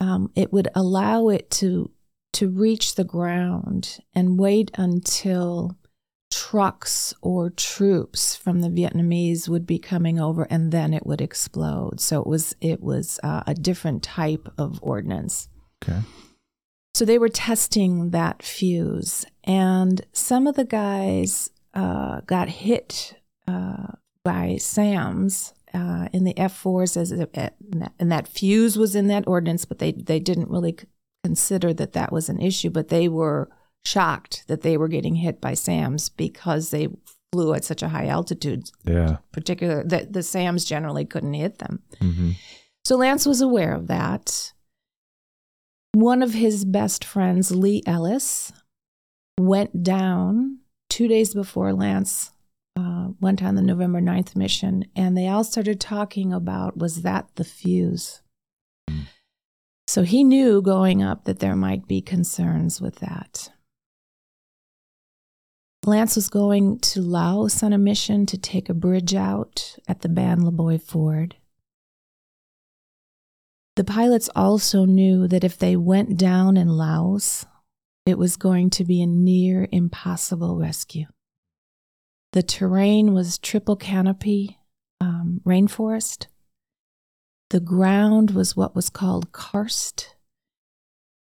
um, 0.00 0.30
it 0.36 0.52
would 0.52 0.68
allow 0.74 1.28
it 1.28 1.50
to 1.50 1.90
to 2.32 2.48
reach 2.48 2.94
the 2.94 3.04
ground 3.04 3.98
and 4.14 4.38
wait 4.38 4.70
until 4.74 5.76
trucks 6.30 7.12
or 7.22 7.50
troops 7.50 8.36
from 8.36 8.60
the 8.60 8.68
Vietnamese 8.68 9.48
would 9.48 9.66
be 9.66 9.78
coming 9.78 10.20
over, 10.20 10.46
and 10.48 10.72
then 10.72 10.94
it 10.94 11.06
would 11.06 11.20
explode. 11.20 12.00
So 12.00 12.20
it 12.20 12.26
was 12.26 12.54
it 12.60 12.82
was 12.82 13.18
uh, 13.22 13.42
a 13.46 13.54
different 13.54 14.02
type 14.02 14.48
of 14.56 14.78
ordnance. 14.82 15.48
Okay. 15.82 16.00
So 16.94 17.04
they 17.04 17.18
were 17.18 17.28
testing 17.28 18.10
that 18.10 18.42
fuse, 18.42 19.24
and 19.44 20.00
some 20.12 20.46
of 20.46 20.56
the 20.56 20.64
guys 20.64 21.50
uh, 21.74 22.20
got 22.26 22.48
hit 22.48 23.14
uh, 23.46 23.92
by 24.24 24.56
SAMs 24.56 25.54
uh, 25.72 26.08
in 26.12 26.24
the 26.24 26.34
F4s, 26.34 26.96
as 26.96 27.12
it, 27.12 27.54
and 27.98 28.12
that 28.12 28.28
fuse 28.28 28.76
was 28.76 28.94
in 28.94 29.06
that 29.08 29.26
ordinance, 29.26 29.64
but 29.64 29.78
they 29.78 29.92
they 29.92 30.20
didn't 30.20 30.50
really 30.50 30.76
consider 31.24 31.72
that 31.74 31.92
that 31.92 32.12
was 32.12 32.28
an 32.28 32.40
issue. 32.40 32.70
But 32.70 32.88
they 32.88 33.08
were 33.08 33.48
shocked 33.84 34.44
that 34.48 34.62
they 34.62 34.76
were 34.76 34.88
getting 34.88 35.16
hit 35.16 35.40
by 35.40 35.54
SAMs 35.54 36.08
because 36.08 36.70
they 36.70 36.88
flew 37.32 37.54
at 37.54 37.64
such 37.64 37.82
a 37.82 37.88
high 37.88 38.06
altitude. 38.06 38.70
Yeah. 38.84 39.18
Particular 39.32 39.84
that 39.84 40.12
the 40.12 40.22
SAMs 40.22 40.64
generally 40.64 41.04
couldn't 41.04 41.34
hit 41.34 41.58
them. 41.58 41.82
hmm 42.00 42.30
So 42.84 42.96
Lance 42.96 43.26
was 43.26 43.40
aware 43.40 43.74
of 43.74 43.86
that. 43.88 44.52
One 45.92 46.22
of 46.22 46.34
his 46.34 46.64
best 46.64 47.04
friends, 47.04 47.50
Lee 47.50 47.82
Ellis, 47.84 48.52
went 49.38 49.82
down 49.82 50.58
two 50.88 51.08
days 51.08 51.34
before 51.34 51.72
Lance 51.72 52.30
uh, 52.76 53.08
went 53.20 53.42
on 53.42 53.54
the 53.56 53.62
November 53.62 54.00
9th 54.00 54.36
mission, 54.36 54.84
and 54.94 55.16
they 55.16 55.28
all 55.28 55.44
started 55.44 55.80
talking 55.80 56.32
about 56.32 56.76
was 56.76 57.02
that 57.02 57.28
the 57.36 57.44
fuse? 57.44 58.22
So 59.90 60.04
he 60.04 60.22
knew 60.22 60.62
going 60.62 61.02
up 61.02 61.24
that 61.24 61.40
there 61.40 61.56
might 61.56 61.88
be 61.88 62.00
concerns 62.00 62.80
with 62.80 63.00
that. 63.00 63.50
Lance 65.84 66.14
was 66.14 66.28
going 66.28 66.78
to 66.78 67.00
Laos 67.00 67.60
on 67.64 67.72
a 67.72 67.76
mission 67.76 68.24
to 68.26 68.38
take 68.38 68.68
a 68.68 68.72
bridge 68.72 69.16
out 69.16 69.78
at 69.88 70.02
the 70.02 70.08
Ban 70.08 70.42
Laboy 70.42 70.80
Ford. 70.80 71.34
The 73.74 73.82
pilots 73.82 74.30
also 74.36 74.84
knew 74.84 75.26
that 75.26 75.42
if 75.42 75.58
they 75.58 75.74
went 75.74 76.16
down 76.16 76.56
in 76.56 76.68
Laos, 76.68 77.44
it 78.06 78.16
was 78.16 78.36
going 78.36 78.70
to 78.70 78.84
be 78.84 79.02
a 79.02 79.08
near 79.08 79.66
impossible 79.72 80.56
rescue. 80.56 81.06
The 82.32 82.44
terrain 82.44 83.12
was 83.12 83.38
triple 83.38 83.74
canopy 83.74 84.56
um, 85.00 85.40
rainforest. 85.44 86.28
The 87.50 87.60
ground 87.60 88.30
was 88.30 88.56
what 88.56 88.76
was 88.76 88.88
called 88.88 89.32
karst, 89.32 90.14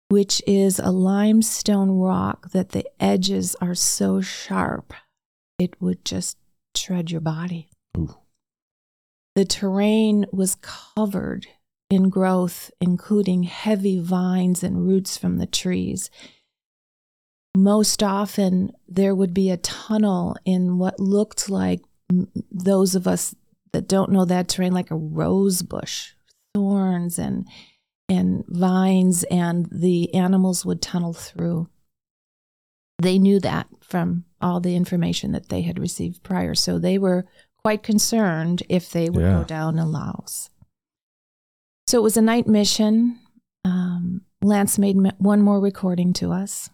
which 0.09 0.43
is 0.47 0.79
a 0.81 0.91
limestone 0.91 1.91
rock 1.91 2.51
that 2.51 2.71
the 2.71 2.85
edges 3.01 3.55
are 3.61 3.77
so 3.77 4.21
sharp 4.21 4.93
it 5.59 5.81
would 5.81 6.05
just 6.05 6.37
shred 6.77 7.11
your 7.11 7.21
body. 7.21 7.69
Ooh. 7.97 8.17
The 9.37 9.45
terrain 9.45 10.27
was 10.33 10.57
covered 10.61 11.47
in 11.91 12.09
growth, 12.09 12.71
including 12.81 13.45
heavy 13.45 14.01
vines 14.01 14.63
and 14.63 14.87
roots 14.87 15.17
from 15.17 15.39
the 15.39 15.47
trees. 15.47 16.11
Most 17.57 18.03
often, 18.03 18.73
there 18.89 19.15
would 19.15 19.33
be 19.33 19.51
a 19.51 19.57
tunnel 19.57 20.37
in 20.45 20.79
what 20.79 20.99
looked 20.99 21.49
like 21.49 21.83
those 22.51 22.95
of 22.95 23.07
us 23.07 23.35
that 23.73 23.89
don't 23.89 24.11
know 24.11 24.25
that 24.25 24.49
terrain, 24.49 24.73
like 24.73 24.91
a 24.91 24.97
rose 24.97 25.63
bush, 25.63 26.15
thorns 26.57 27.19
and 27.19 27.47
and 28.09 28.45
vines, 28.49 29.25
and 29.25 29.67
the 29.71 30.15
animals 30.15 30.65
would 30.65 30.81
tunnel 30.81 31.13
through. 31.13 31.69
They 33.03 33.19
knew 33.19 33.41
that 33.41 33.67
from 33.83 34.25
all 34.41 34.61
the 34.61 34.75
information 34.77 35.33
that 35.33 35.49
they 35.49 35.63
had 35.63 35.79
received 35.79 36.23
prior, 36.23 36.55
so 36.55 36.79
they 36.79 36.99
were 36.99 37.27
quite 37.63 37.83
concerned 37.83 38.63
if 38.69 38.91
they 38.91 39.11
would 39.11 39.23
Yeah. 39.23 39.39
go 39.39 39.45
down 39.45 39.79
in 39.79 39.91
Laos. 39.93 40.51
So 41.89 41.99
it 41.99 42.03
was 42.03 42.17
a 42.17 42.23
night 42.23 42.47
mission. 42.47 43.19
Um, 43.65 44.23
Lance 44.41 44.79
made 44.79 44.97
one 45.19 45.43
more 45.43 45.61
recording 45.61 46.13
to 46.15 46.31
us. 46.33 46.71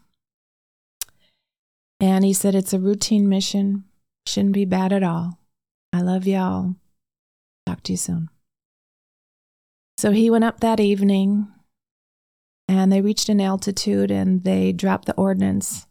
And 1.98 2.24
he 2.24 2.32
said, 2.34 2.54
It's 2.54 2.72
a 2.74 2.78
routine 2.78 3.28
mission. 3.28 3.84
Shouldn't 4.26 4.52
be 4.54 4.64
bad 4.66 4.92
at 4.92 5.02
all. 5.02 5.38
I 5.92 6.02
love 6.02 6.26
y'all. 6.26 6.76
Talk 7.66 7.82
to 7.84 7.92
you 7.92 7.96
soon. 7.96 8.28
So 9.98 10.10
he 10.10 10.30
went 10.30 10.44
up 10.44 10.60
that 10.60 10.80
evening 10.80 11.48
and 12.68 12.90
they 12.92 13.00
reached 13.00 13.28
an 13.28 13.40
altitude 13.40 14.10
and 14.10 14.44
they 14.44 14.72
dropped 14.72 15.06
the 15.06 15.14
ordnance. 15.14 15.86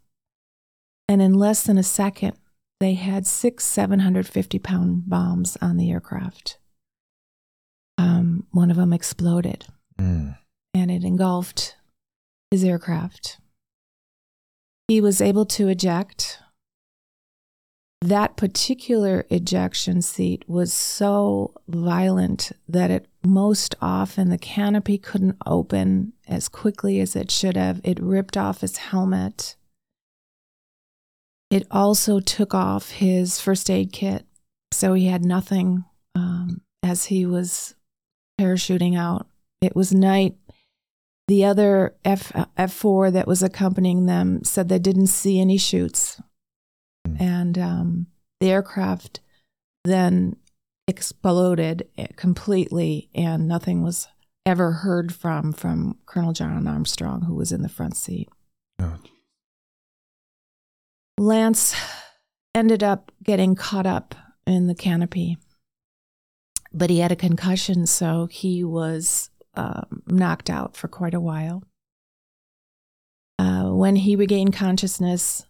And 1.08 1.22
in 1.22 1.34
less 1.34 1.63
than 1.63 1.77
a 1.77 1.84
second, 1.84 2.34
they 2.79 2.93
had 2.96 3.27
six 3.27 3.63
750 3.65 4.60
pound 4.60 5.10
bombs 5.10 5.58
on 5.62 5.77
the 5.77 5.91
aircraft. 5.91 6.58
Um, 7.98 8.48
one 8.51 8.72
of 8.72 8.77
them 8.77 8.93
exploded 8.93 9.65
Mm. 10.00 10.36
and 10.74 10.89
it 10.89 11.03
engulfed 11.03 11.75
his 12.50 12.63
aircraft. 12.63 13.38
He 14.88 15.00
was 15.00 15.22
able 15.22 15.46
to 15.48 15.67
eject. 15.67 16.39
That 18.01 18.36
particular 18.36 19.27
ejection 19.29 20.01
seat 20.01 20.43
was 20.48 20.74
so 20.74 21.53
violent 21.67 22.51
that 22.67 22.89
it 22.89 23.08
most 23.24 23.75
often 23.82 24.30
the 24.30 24.38
canopy 24.38 24.98
couldn't 24.98 25.38
open 25.46 26.13
as 26.28 26.50
quickly 26.50 27.00
as 27.00 27.16
it 27.16 27.30
should 27.30 27.56
have. 27.56 27.80
It 27.84 28.00
ripped 28.00 28.38
off 28.38 28.62
his 28.62 28.78
helmet. 28.78 29.56
It 31.50 31.68
also 31.70 32.20
took 32.20 32.54
off 32.54 32.92
his 32.92 33.40
first 33.40 33.70
aid 33.70 33.92
kit, 33.92 34.25
so 34.72 34.94
he 34.94 35.08
had 35.08 35.24
nothing 35.24 35.84
um, 36.16 36.62
as 36.82 37.06
he 37.06 37.25
was 37.25 37.75
parachuting 38.40 38.98
out. 38.98 39.28
It 39.62 39.75
was 39.75 39.94
night. 39.94 40.36
The 41.28 41.46
other 41.46 41.96
F 42.04 42.32
F4 42.58 43.13
that 43.13 43.28
was 43.28 43.44
accompanying 43.44 44.06
them 44.06 44.44
said 44.44 44.68
they 44.68 44.80
didn't 44.80 45.08
see 45.08 45.40
any 45.40 45.58
chutes, 45.58 46.22
and 47.20 47.58
um, 47.58 48.08
the 48.40 48.50
aircraft 48.50 49.20
then 49.84 50.36
exploded 50.88 51.88
completely, 52.15 53.09
and 53.13 53.47
nothing 53.47 53.83
was 53.83 54.07
ever 54.45 54.71
heard 54.71 55.13
from 55.13 55.53
from 55.53 55.97
Colonel 56.05 56.33
John 56.33 56.67
Armstrong, 56.67 57.23
who 57.23 57.35
was 57.35 57.51
in 57.51 57.61
the 57.61 57.69
front 57.69 57.95
seat. 57.95 58.29
Oh. 58.79 58.97
Lance 61.17 61.75
ended 62.55 62.83
up 62.83 63.11
getting 63.23 63.55
caught 63.55 63.85
up 63.85 64.15
in 64.47 64.67
the 64.67 64.75
canopy, 64.75 65.38
but 66.73 66.89
he 66.89 67.00
had 67.00 67.11
a 67.11 67.15
concussion, 67.15 67.85
so 67.85 68.27
he 68.31 68.63
was 68.63 69.29
um, 69.53 70.01
knocked 70.07 70.50
out 70.50 70.75
for 70.75 70.88
quite 70.88 71.13
a 71.13 71.19
while. 71.19 71.63
Uh, 73.38 73.69
when 73.69 73.95
he 73.95 74.15
regained 74.15 74.53
consciousness, 74.53 75.45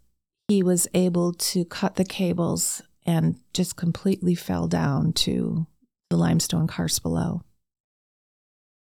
he 0.48 0.64
was 0.64 0.88
able 0.94 1.34
to 1.34 1.66
cut 1.66 1.96
the 1.96 2.06
cables 2.06 2.82
and 3.06 3.36
just 3.54 3.76
completely 3.76 4.36
fell 4.36 4.68
down 4.68 5.14
to 5.14 5.68
the 6.10 6.18
limestone 6.18 6.68
karst 6.68 7.02
below. 7.02 7.42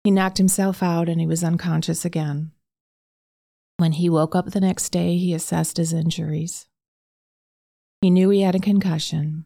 He 0.03 0.11
knocked 0.11 0.37
himself 0.37 0.81
out 0.81 1.09
and 1.09 1.19
he 1.19 1.27
was 1.27 1.43
unconscious 1.43 2.05
again. 2.05 2.51
When 3.77 3.91
he 3.91 4.09
woke 4.09 4.35
up 4.35 4.51
the 4.51 4.61
next 4.61 4.89
day, 4.89 5.17
he 5.17 5.33
assessed 5.33 5.77
his 5.77 5.93
injuries. 5.93 6.67
He 8.01 8.09
knew 8.09 8.29
he 8.29 8.41
had 8.41 8.55
a 8.55 8.59
concussion. 8.59 9.45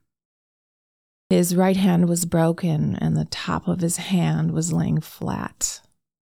His 1.29 1.55
right 1.55 1.77
hand 1.77 2.09
was 2.09 2.25
broken, 2.25 2.95
and 2.97 3.15
the 3.15 3.25
top 3.25 3.67
of 3.67 3.79
his 3.79 3.97
hand 3.97 4.51
was 4.51 4.73
laying 4.73 4.99
flat 4.99 5.81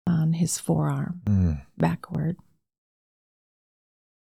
on 0.07 0.33
his 0.33 0.59
forearm, 0.59 1.21
mm. 1.25 1.63
backward. 1.79 2.37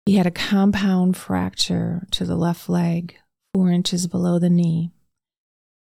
He 0.06 0.18
had 0.18 0.28
a 0.28 0.32
compound 0.32 1.18
fracture 1.18 2.06
to 2.12 2.26
the 2.26 2.36
left 2.36 2.70
leg, 2.70 3.18
four 3.56 3.72
inches 3.72 4.06
below 4.06 4.38
the 4.38 4.50
knee. 4.50 4.92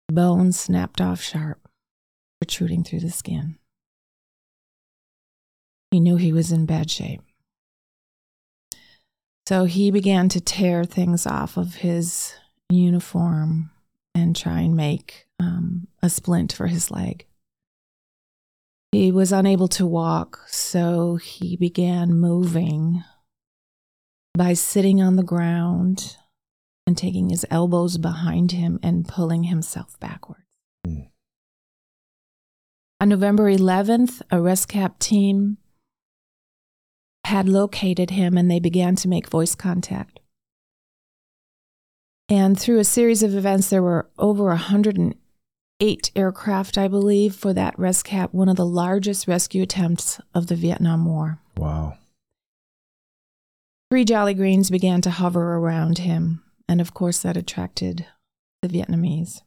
Bone 0.08 0.52
snapped 0.52 1.00
off 1.00 1.20
sharp, 1.20 1.68
protruding 2.40 2.85
through 2.85 3.00
the 3.00 3.11
skin. 3.11 3.58
He 5.90 5.99
knew 5.99 6.14
he 6.14 6.32
was 6.32 6.52
in 6.52 6.64
bad 6.64 6.92
shape. 6.92 7.23
So 9.49 9.64
he 9.64 9.90
began 9.90 10.28
to 10.28 10.40
tear 10.40 10.85
things 10.85 11.26
off 11.26 11.56
of 11.56 11.75
his 11.76 12.35
uniform 12.70 13.73
and 14.14 14.37
try 14.37 14.61
and 14.61 14.76
make 14.76 15.26
um, 15.40 15.88
a 16.04 16.08
splint 16.08 16.52
for 16.52 16.68
his 16.68 16.92
leg. 16.92 17.26
He 18.92 19.11
was 19.11 19.32
unable 19.32 19.66
to 19.68 19.85
walk, 19.85 20.38
so 20.46 21.16
he 21.16 21.56
began 21.56 22.14
moving 22.14 23.02
by 24.38 24.52
sitting 24.52 25.02
on 25.02 25.16
the 25.16 25.25
ground 25.25 26.16
and 26.87 26.97
taking 26.97 27.31
his 27.31 27.45
elbows 27.50 27.99
behind 27.99 28.52
him 28.52 28.78
and 28.83 29.09
pulling 29.09 29.45
himself 29.45 29.99
backwards. 29.99 30.43
Mm. 30.87 31.09
On 33.00 33.09
November 33.09 33.50
11th, 33.50 34.23
a 34.31 34.37
ResCap 34.37 34.99
team 34.99 35.59
had 37.25 37.49
located 37.49 38.11
him 38.11 38.38
and 38.38 38.50
they 38.50 38.61
began 38.61 38.95
to 38.97 39.09
make 39.09 39.28
voice 39.28 39.55
contact. 39.55 40.21
And 42.29 42.59
through 42.59 42.79
a 42.79 42.85
series 42.85 43.22
of 43.22 43.35
events, 43.35 43.68
there 43.68 43.83
were 43.83 44.09
over 44.18 44.46
108 44.46 46.11
aircraft, 46.16 46.79
I 46.79 46.88
believe, 46.88 47.35
for 47.35 47.53
that 47.53 47.77
ResCap, 47.77 48.33
one 48.33 48.49
of 48.49 48.57
the 48.57 48.66
largest 48.66 49.29
rescue 49.29 49.62
attempts 49.62 50.20
of 50.35 50.46
the 50.46 50.57
Vietnam 50.57 51.05
War. 51.05 51.40
Wow. 51.57 51.99
Three 53.90 54.05
Jolly 54.05 54.35
Greens 54.35 54.70
began 54.70 55.01
to 55.03 55.11
hover 55.11 55.57
around 55.57 55.99
him, 55.99 56.42
and 56.68 56.81
of 56.81 56.94
course, 56.94 57.20
that 57.20 57.37
attracted 57.37 58.07
the 58.62 58.68
Vietnamese. 58.68 59.42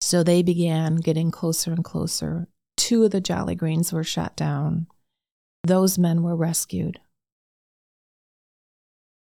So 0.00 0.22
they 0.22 0.42
began 0.42 0.96
getting 0.96 1.30
closer 1.30 1.72
and 1.72 1.84
closer. 1.84 2.48
Two 2.76 3.04
of 3.04 3.10
the 3.10 3.20
Jolly 3.20 3.54
Greens 3.54 3.92
were 3.92 4.04
shot 4.04 4.36
down. 4.36 4.86
Those 5.64 5.98
men 5.98 6.22
were 6.22 6.36
rescued. 6.36 7.00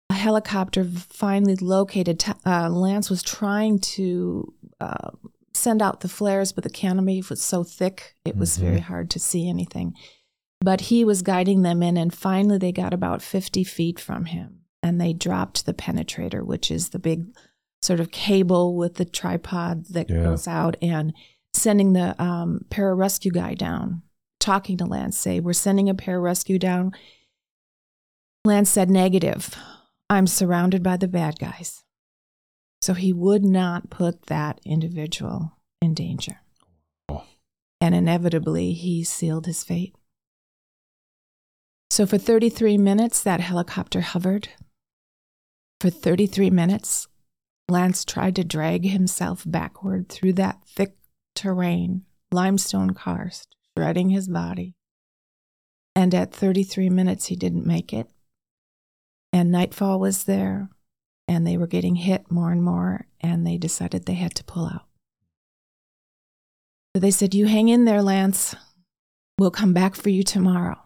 A 0.09 0.15
helicopter 0.15 0.83
finally 0.83 1.55
located. 1.55 2.23
Uh, 2.45 2.69
Lance 2.69 3.09
was 3.09 3.21
trying 3.21 3.79
to 3.79 4.53
uh, 4.79 5.11
send 5.53 5.81
out 5.81 6.01
the 6.01 6.09
flares, 6.09 6.51
but 6.51 6.63
the 6.63 6.69
canopy 6.69 7.23
was 7.29 7.41
so 7.41 7.63
thick, 7.63 8.15
it 8.25 8.35
was 8.35 8.57
mm-hmm. 8.57 8.67
very 8.67 8.79
hard 8.79 9.09
to 9.11 9.19
see 9.19 9.47
anything. 9.47 9.93
But 10.61 10.81
he 10.81 11.03
was 11.03 11.21
guiding 11.21 11.61
them 11.61 11.83
in, 11.83 11.97
and 11.97 12.13
finally 12.13 12.57
they 12.57 12.71
got 12.71 12.93
about 12.93 13.21
50 13.21 13.63
feet 13.63 13.99
from 13.99 14.25
him 14.25 14.62
and 14.83 14.99
they 14.99 15.13
dropped 15.13 15.65
the 15.65 15.73
penetrator, 15.73 16.45
which 16.45 16.69
is 16.69 16.89
the 16.89 16.99
big 16.99 17.25
sort 17.81 17.99
of 17.99 18.11
cable 18.11 18.75
with 18.75 18.95
the 18.95 19.05
tripod 19.05 19.85
that 19.87 20.09
yeah. 20.09 20.23
goes 20.23 20.47
out, 20.47 20.75
and 20.81 21.13
sending 21.53 21.93
the 21.93 22.21
um, 22.21 22.65
pararescue 22.69 23.33
guy 23.33 23.53
down, 23.53 24.03
talking 24.39 24.77
to 24.77 24.85
Lance, 24.85 25.17
say, 25.17 25.39
We're 25.39 25.53
sending 25.53 25.89
a 25.89 25.95
pararescue 25.95 26.59
down. 26.59 26.91
Lance 28.45 28.69
said, 28.69 28.89
Negative. 28.89 29.55
I'm 30.09 30.27
surrounded 30.27 30.83
by 30.83 30.97
the 30.97 31.07
bad 31.07 31.39
guys. 31.39 31.83
So 32.81 32.93
he 32.93 33.13
would 33.13 33.45
not 33.45 33.89
put 33.89 34.23
that 34.23 34.59
individual 34.65 35.57
in 35.81 35.93
danger. 35.93 36.41
Oh. 37.07 37.23
And 37.79 37.95
inevitably, 37.95 38.73
he 38.73 39.05
sealed 39.05 39.45
his 39.45 39.63
fate. 39.63 39.95
So 41.89 42.05
for 42.05 42.17
33 42.17 42.77
minutes, 42.77 43.23
that 43.23 43.39
helicopter 43.39 44.01
hovered. 44.01 44.49
For 45.83 45.89
33 45.89 46.49
minutes, 46.49 47.09
Lance 47.67 48.05
tried 48.05 48.37
to 48.37 48.45
drag 48.45 48.85
himself 48.85 49.43
backward 49.45 50.07
through 50.07 50.31
that 50.35 50.63
thick 50.65 50.95
terrain, 51.35 52.03
limestone 52.31 52.91
karst, 52.91 53.53
shredding 53.75 54.09
his 54.09 54.29
body. 54.29 54.77
And 55.93 56.15
at 56.15 56.33
33 56.33 56.89
minutes, 56.89 57.25
he 57.25 57.35
didn't 57.35 57.67
make 57.67 57.91
it. 57.91 58.07
And 59.33 59.51
nightfall 59.51 59.99
was 59.99 60.23
there, 60.23 60.69
and 61.27 61.45
they 61.45 61.57
were 61.57 61.67
getting 61.67 61.97
hit 61.97 62.31
more 62.31 62.53
and 62.53 62.63
more, 62.63 63.07
and 63.19 63.45
they 63.45 63.57
decided 63.57 64.05
they 64.05 64.13
had 64.13 64.35
to 64.35 64.45
pull 64.45 64.67
out. 64.67 64.85
So 66.95 67.01
they 67.01 67.11
said, 67.11 67.35
You 67.35 67.47
hang 67.47 67.67
in 67.67 67.83
there, 67.83 68.01
Lance. 68.01 68.55
We'll 69.37 69.51
come 69.51 69.73
back 69.73 69.95
for 69.95 70.07
you 70.07 70.23
tomorrow. 70.23 70.79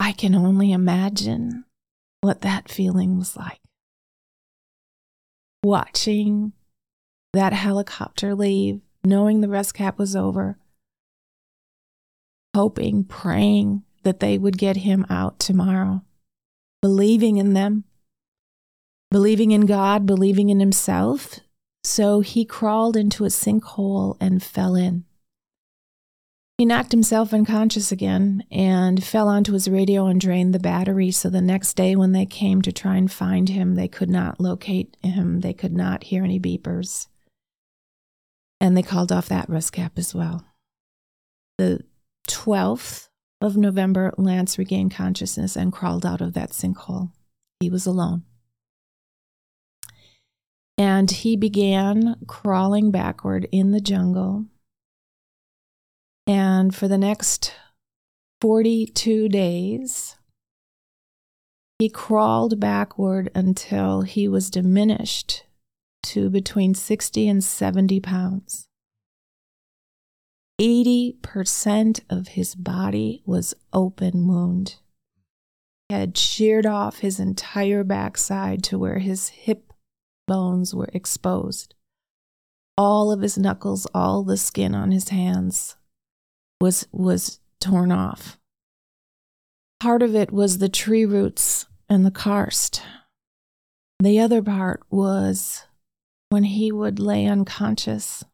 I 0.00 0.10
can 0.10 0.34
only 0.34 0.72
imagine 0.72 1.66
what 2.20 2.42
that 2.42 2.70
feeling 2.70 3.18
was 3.18 3.36
like. 3.36 3.60
Watching 5.62 6.52
that 7.32 7.52
helicopter 7.52 8.34
leave, 8.34 8.80
knowing 9.04 9.40
the 9.40 9.48
ResCap 9.48 9.98
was 9.98 10.16
over, 10.16 10.58
hoping, 12.54 13.04
praying 13.04 13.82
that 14.02 14.20
they 14.20 14.38
would 14.38 14.58
get 14.58 14.78
him 14.78 15.06
out 15.08 15.38
tomorrow, 15.38 16.02
believing 16.82 17.36
in 17.36 17.52
them, 17.52 17.84
believing 19.10 19.50
in 19.50 19.66
God, 19.66 20.06
believing 20.06 20.50
in 20.50 20.60
himself. 20.60 21.40
So 21.84 22.20
he 22.20 22.44
crawled 22.44 22.96
into 22.96 23.24
a 23.24 23.28
sinkhole 23.28 24.16
and 24.20 24.42
fell 24.42 24.74
in. 24.74 25.04
He 26.60 26.66
knocked 26.66 26.92
himself 26.92 27.32
unconscious 27.32 27.90
again 27.90 28.44
and 28.50 29.02
fell 29.02 29.28
onto 29.28 29.54
his 29.54 29.66
radio 29.66 30.08
and 30.08 30.20
drained 30.20 30.54
the 30.54 30.58
battery. 30.58 31.10
So 31.10 31.30
the 31.30 31.40
next 31.40 31.72
day, 31.72 31.96
when 31.96 32.12
they 32.12 32.26
came 32.26 32.60
to 32.60 32.70
try 32.70 32.98
and 32.98 33.10
find 33.10 33.48
him, 33.48 33.76
they 33.76 33.88
could 33.88 34.10
not 34.10 34.38
locate 34.38 34.94
him. 35.02 35.40
They 35.40 35.54
could 35.54 35.72
not 35.72 36.04
hear 36.04 36.22
any 36.22 36.38
beepers. 36.38 37.06
And 38.60 38.76
they 38.76 38.82
called 38.82 39.10
off 39.10 39.26
that 39.30 39.48
ResCap 39.48 39.92
as 39.96 40.14
well. 40.14 40.44
The 41.56 41.82
12th 42.28 43.08
of 43.40 43.56
November, 43.56 44.12
Lance 44.18 44.58
regained 44.58 44.92
consciousness 44.92 45.56
and 45.56 45.72
crawled 45.72 46.04
out 46.04 46.20
of 46.20 46.34
that 46.34 46.50
sinkhole. 46.50 47.10
He 47.60 47.70
was 47.70 47.86
alone. 47.86 48.24
And 50.76 51.10
he 51.10 51.38
began 51.38 52.16
crawling 52.26 52.90
backward 52.90 53.48
in 53.50 53.70
the 53.70 53.80
jungle 53.80 54.44
and 56.26 56.74
for 56.74 56.88
the 56.88 56.98
next 56.98 57.54
42 58.40 59.28
days, 59.28 60.16
he 61.78 61.88
crawled 61.88 62.60
backward 62.60 63.30
until 63.34 64.02
he 64.02 64.28
was 64.28 64.50
diminished 64.50 65.44
to 66.02 66.30
between 66.30 66.74
60 66.74 67.28
and 67.28 67.42
70 67.42 68.00
pounds. 68.00 68.68
80% 70.60 72.00
of 72.10 72.28
his 72.28 72.54
body 72.54 73.22
was 73.24 73.54
open 73.72 74.28
wound. 74.28 74.76
He 75.88 75.94
had 75.94 76.18
sheared 76.18 76.66
off 76.66 76.98
his 76.98 77.18
entire 77.18 77.82
backside 77.82 78.62
to 78.64 78.78
where 78.78 78.98
his 78.98 79.28
hip 79.28 79.72
bones 80.26 80.74
were 80.74 80.90
exposed. 80.92 81.74
All 82.76 83.10
of 83.10 83.22
his 83.22 83.38
knuckles, 83.38 83.86
all 83.94 84.22
the 84.22 84.36
skin 84.36 84.74
on 84.74 84.90
his 84.90 85.08
hands 85.08 85.76
was 86.60 86.86
was 86.92 87.40
torn 87.60 87.92
off. 87.92 88.38
Part 89.80 90.02
of 90.02 90.14
it 90.14 90.30
was 90.30 90.58
the 90.58 90.68
tree 90.68 91.04
roots 91.04 91.66
and 91.88 92.04
the 92.04 92.10
karst. 92.10 92.82
The 93.98 94.20
other 94.20 94.42
part 94.42 94.82
was 94.90 95.64
when 96.28 96.44
he 96.44 96.70
would 96.70 96.98
lay 96.98 97.26
unconscious 97.26 98.24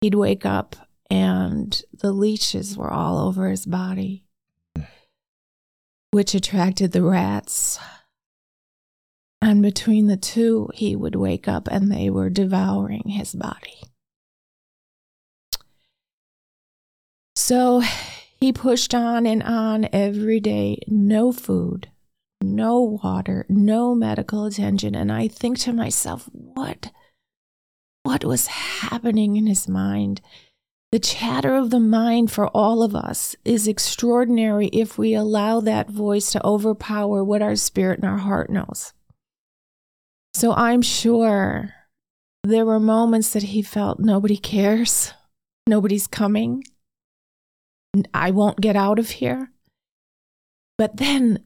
he'd 0.00 0.14
wake 0.14 0.46
up 0.46 0.76
and 1.10 1.82
the 1.92 2.12
leeches 2.12 2.76
were 2.76 2.90
all 2.90 3.18
over 3.18 3.48
his 3.48 3.66
body, 3.66 4.24
which 6.10 6.34
attracted 6.34 6.92
the 6.92 7.02
rats. 7.02 7.78
And 9.40 9.62
between 9.62 10.08
the 10.08 10.16
two, 10.16 10.68
he 10.74 10.96
would 10.96 11.14
wake 11.14 11.48
up 11.48 11.68
and 11.70 11.90
they 11.90 12.10
were 12.10 12.28
devouring 12.28 13.08
his 13.08 13.34
body. 13.34 13.80
So 17.48 17.80
he 18.42 18.52
pushed 18.52 18.94
on 18.94 19.24
and 19.24 19.42
on 19.42 19.88
every 19.90 20.38
day, 20.38 20.82
no 20.86 21.32
food, 21.32 21.88
no 22.42 22.78
water, 23.02 23.46
no 23.48 23.94
medical 23.94 24.44
attention. 24.44 24.94
And 24.94 25.10
I 25.10 25.28
think 25.28 25.58
to 25.60 25.72
myself, 25.72 26.28
what? 26.32 26.90
what 28.02 28.22
was 28.22 28.46
happening 28.46 29.36
in 29.36 29.46
his 29.46 29.66
mind. 29.66 30.20
The 30.92 30.98
chatter 30.98 31.54
of 31.54 31.70
the 31.70 31.80
mind 31.80 32.30
for 32.30 32.48
all 32.48 32.82
of 32.82 32.94
us 32.94 33.34
is 33.46 33.66
extraordinary 33.66 34.66
if 34.68 34.98
we 34.98 35.14
allow 35.14 35.60
that 35.60 35.90
voice 35.90 36.30
to 36.32 36.46
overpower 36.46 37.24
what 37.24 37.40
our 37.40 37.56
spirit 37.56 38.00
and 38.00 38.08
our 38.08 38.18
heart 38.18 38.50
knows. 38.50 38.92
So 40.34 40.52
I'm 40.52 40.82
sure 40.82 41.74
there 42.44 42.66
were 42.66 42.80
moments 42.80 43.32
that 43.34 43.42
he 43.42 43.62
felt 43.62 44.00
nobody 44.00 44.36
cares, 44.36 45.14
nobody's 45.66 46.06
coming, 46.06 46.62
I 48.14 48.30
won't 48.30 48.60
get 48.60 48.76
out 48.76 48.98
of 48.98 49.10
here. 49.10 49.50
But 50.76 50.96
then, 50.98 51.44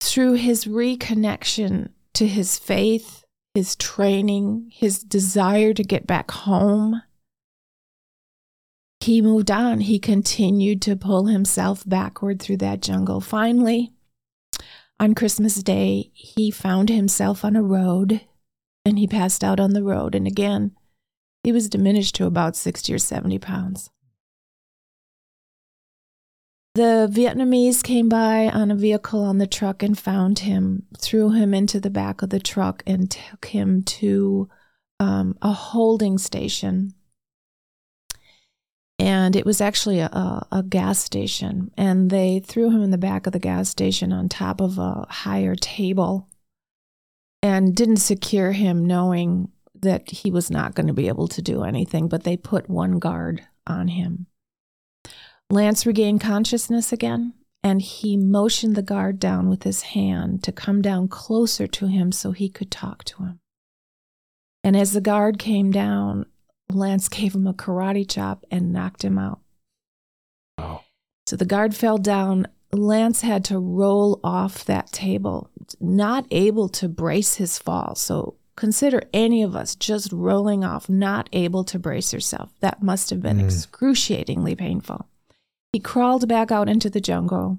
through 0.00 0.34
his 0.34 0.64
reconnection 0.64 1.90
to 2.14 2.26
his 2.26 2.58
faith 2.58 3.24
his 3.54 3.76
training, 3.76 4.70
his 4.72 4.98
desire 4.98 5.72
to 5.72 5.84
get 5.84 6.06
back 6.06 6.32
home. 6.32 7.02
He 9.00 9.22
moved 9.22 9.50
on. 9.50 9.80
He 9.80 9.98
continued 9.98 10.82
to 10.82 10.96
pull 10.96 11.26
himself 11.26 11.84
backward 11.86 12.40
through 12.40 12.56
that 12.58 12.82
jungle. 12.82 13.20
Finally, 13.20 13.92
on 14.98 15.14
Christmas 15.14 15.62
Day, 15.62 16.10
he 16.14 16.50
found 16.50 16.88
himself 16.88 17.44
on 17.44 17.54
a 17.54 17.62
road 17.62 18.22
and 18.84 18.98
he 18.98 19.06
passed 19.06 19.44
out 19.44 19.60
on 19.60 19.72
the 19.72 19.84
road. 19.84 20.14
And 20.14 20.26
again, 20.26 20.72
he 21.44 21.52
was 21.52 21.68
diminished 21.68 22.16
to 22.16 22.26
about 22.26 22.56
60 22.56 22.92
or 22.92 22.98
70 22.98 23.38
pounds. 23.38 23.90
The 26.74 27.08
Vietnamese 27.08 27.84
came 27.84 28.08
by 28.08 28.48
on 28.48 28.72
a 28.72 28.74
vehicle 28.74 29.22
on 29.22 29.38
the 29.38 29.46
truck 29.46 29.84
and 29.84 29.96
found 29.96 30.40
him, 30.40 30.86
threw 30.98 31.30
him 31.30 31.54
into 31.54 31.78
the 31.78 31.90
back 31.90 32.20
of 32.20 32.30
the 32.30 32.40
truck, 32.40 32.82
and 32.84 33.08
took 33.08 33.46
him 33.46 33.84
to 33.84 34.48
um, 34.98 35.38
a 35.40 35.52
holding 35.52 36.18
station. 36.18 36.94
And 38.98 39.36
it 39.36 39.46
was 39.46 39.60
actually 39.60 40.00
a, 40.00 40.06
a, 40.06 40.46
a, 40.50 40.62
gas 40.64 40.98
station. 40.98 41.70
And 41.76 42.10
they 42.10 42.40
threw 42.40 42.70
him 42.70 42.82
in 42.82 42.90
the 42.90 42.98
back 42.98 43.28
of 43.28 43.32
the 43.32 43.38
gas 43.38 43.68
station 43.68 44.12
on 44.12 44.28
top 44.28 44.60
of 44.60 44.76
a 44.76 45.06
higher 45.08 45.54
table 45.54 46.28
and 47.40 47.76
didn't 47.76 47.98
secure 47.98 48.50
him, 48.50 48.84
knowing 48.84 49.52
that 49.76 50.10
he 50.10 50.32
was 50.32 50.50
not 50.50 50.74
going 50.74 50.88
to 50.88 50.92
be 50.92 51.06
able 51.06 51.28
to 51.28 51.42
do 51.42 51.62
anything. 51.62 52.08
But 52.08 52.24
they 52.24 52.36
put 52.36 52.68
one 52.68 52.98
guard 52.98 53.46
on 53.64 53.86
him. 53.86 54.26
Lance 55.50 55.86
regained 55.86 56.20
consciousness 56.20 56.92
again, 56.92 57.34
and 57.62 57.80
he 57.80 58.16
motioned 58.16 58.74
the 58.74 58.82
guard 58.82 59.18
down 59.18 59.48
with 59.48 59.62
his 59.62 59.82
hand 59.82 60.42
to 60.44 60.52
come 60.52 60.82
down 60.82 61.08
closer 61.08 61.66
to 61.66 61.86
him 61.86 62.12
so 62.12 62.32
he 62.32 62.48
could 62.48 62.70
talk 62.70 63.04
to 63.04 63.24
him. 63.24 63.40
And 64.62 64.76
as 64.76 64.92
the 64.92 65.00
guard 65.00 65.38
came 65.38 65.70
down, 65.70 66.26
Lance 66.70 67.08
gave 67.08 67.34
him 67.34 67.46
a 67.46 67.54
karate 67.54 68.08
chop 68.08 68.44
and 68.50 68.72
knocked 68.72 69.04
him 69.04 69.18
out. 69.18 69.40
Oh. 70.58 70.80
So 71.26 71.36
the 71.36 71.44
guard 71.44 71.74
fell 71.74 71.98
down. 71.98 72.46
Lance 72.72 73.20
had 73.20 73.44
to 73.46 73.58
roll 73.58 74.20
off 74.24 74.64
that 74.64 74.90
table, 74.90 75.50
not 75.80 76.26
able 76.30 76.68
to 76.70 76.88
brace 76.88 77.36
his 77.36 77.58
fall. 77.58 77.94
So 77.94 78.36
consider 78.56 79.02
any 79.12 79.42
of 79.42 79.54
us 79.54 79.76
just 79.76 80.12
rolling 80.12 80.64
off, 80.64 80.88
not 80.88 81.28
able 81.32 81.64
to 81.64 81.78
brace 81.78 82.12
yourself. 82.12 82.52
That 82.60 82.82
must 82.82 83.10
have 83.10 83.22
been 83.22 83.38
mm. 83.38 83.44
excruciatingly 83.44 84.56
painful. 84.56 85.08
He 85.74 85.80
crawled 85.80 86.28
back 86.28 86.52
out 86.52 86.68
into 86.68 86.88
the 86.88 87.00
jungle. 87.00 87.58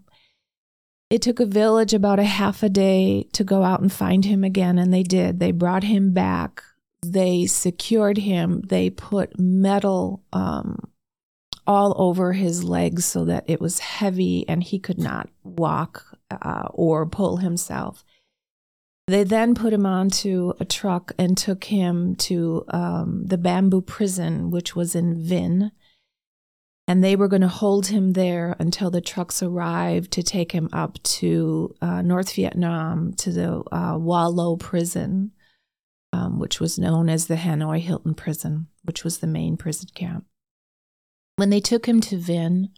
It 1.09 1.21
took 1.21 1.41
a 1.41 1.45
village 1.45 1.93
about 1.93 2.17
a 2.17 2.23
half 2.23 2.63
a 2.63 2.69
day 2.69 3.27
to 3.33 3.43
go 3.43 3.63
out 3.63 3.81
and 3.81 3.91
find 3.91 4.23
him 4.23 4.41
again, 4.41 4.79
and 4.79 4.93
they 4.93 5.03
did. 5.03 5.41
They 5.41 5.51
brought 5.51 5.83
him 5.83 6.13
back. 6.13 6.63
They 7.05 7.45
secured 7.45 8.19
him. 8.19 8.61
They 8.61 8.89
put 8.89 9.37
metal 9.37 10.23
um, 10.31 10.93
all 11.67 11.93
over 11.97 12.31
his 12.31 12.63
legs 12.63 13.03
so 13.03 13.25
that 13.25 13.43
it 13.47 13.59
was 13.59 13.79
heavy 13.79 14.47
and 14.47 14.63
he 14.63 14.79
could 14.79 14.97
not 14.97 15.27
walk 15.43 16.17
uh, 16.31 16.69
or 16.71 17.05
pull 17.05 17.37
himself. 17.37 18.05
They 19.07 19.25
then 19.25 19.55
put 19.55 19.73
him 19.73 19.85
onto 19.85 20.53
a 20.61 20.63
truck 20.63 21.11
and 21.19 21.37
took 21.37 21.65
him 21.65 22.15
to 22.15 22.63
um, 22.69 23.25
the 23.25 23.37
bamboo 23.37 23.81
prison, 23.81 24.51
which 24.51 24.73
was 24.73 24.95
in 24.95 25.17
Vinh 25.21 25.71
and 26.87 27.03
they 27.03 27.15
were 27.15 27.27
going 27.27 27.41
to 27.41 27.47
hold 27.47 27.87
him 27.87 28.13
there 28.13 28.55
until 28.59 28.91
the 28.91 29.01
trucks 29.01 29.41
arrived 29.41 30.11
to 30.11 30.23
take 30.23 30.51
him 30.51 30.69
up 30.71 31.01
to 31.03 31.75
uh, 31.81 32.01
North 32.01 32.33
Vietnam 32.33 33.13
to 33.13 33.31
the 33.31 33.63
uh, 33.71 33.97
Hoa 33.97 34.29
Lo 34.29 34.55
prison, 34.55 35.31
um, 36.13 36.39
which 36.39 36.59
was 36.59 36.77
known 36.77 37.09
as 37.09 37.25
the 37.25 37.35
Hanoi 37.35 37.79
Hilton 37.79 38.13
prison, 38.13 38.67
which 38.83 39.03
was 39.03 39.17
the 39.17 39.27
main 39.27 39.57
prison 39.57 39.89
camp. 39.95 40.25
When 41.37 41.49
they 41.49 41.59
took 41.59 41.87
him 41.87 42.01
to 42.01 42.17
Vinh, 42.17 42.69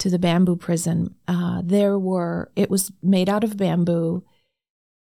to 0.00 0.10
the 0.10 0.18
bamboo 0.18 0.56
prison, 0.56 1.14
uh, 1.28 1.62
there 1.64 1.96
were, 1.96 2.50
it 2.56 2.68
was 2.68 2.90
made 3.02 3.28
out 3.28 3.44
of 3.44 3.56
bamboo. 3.56 4.24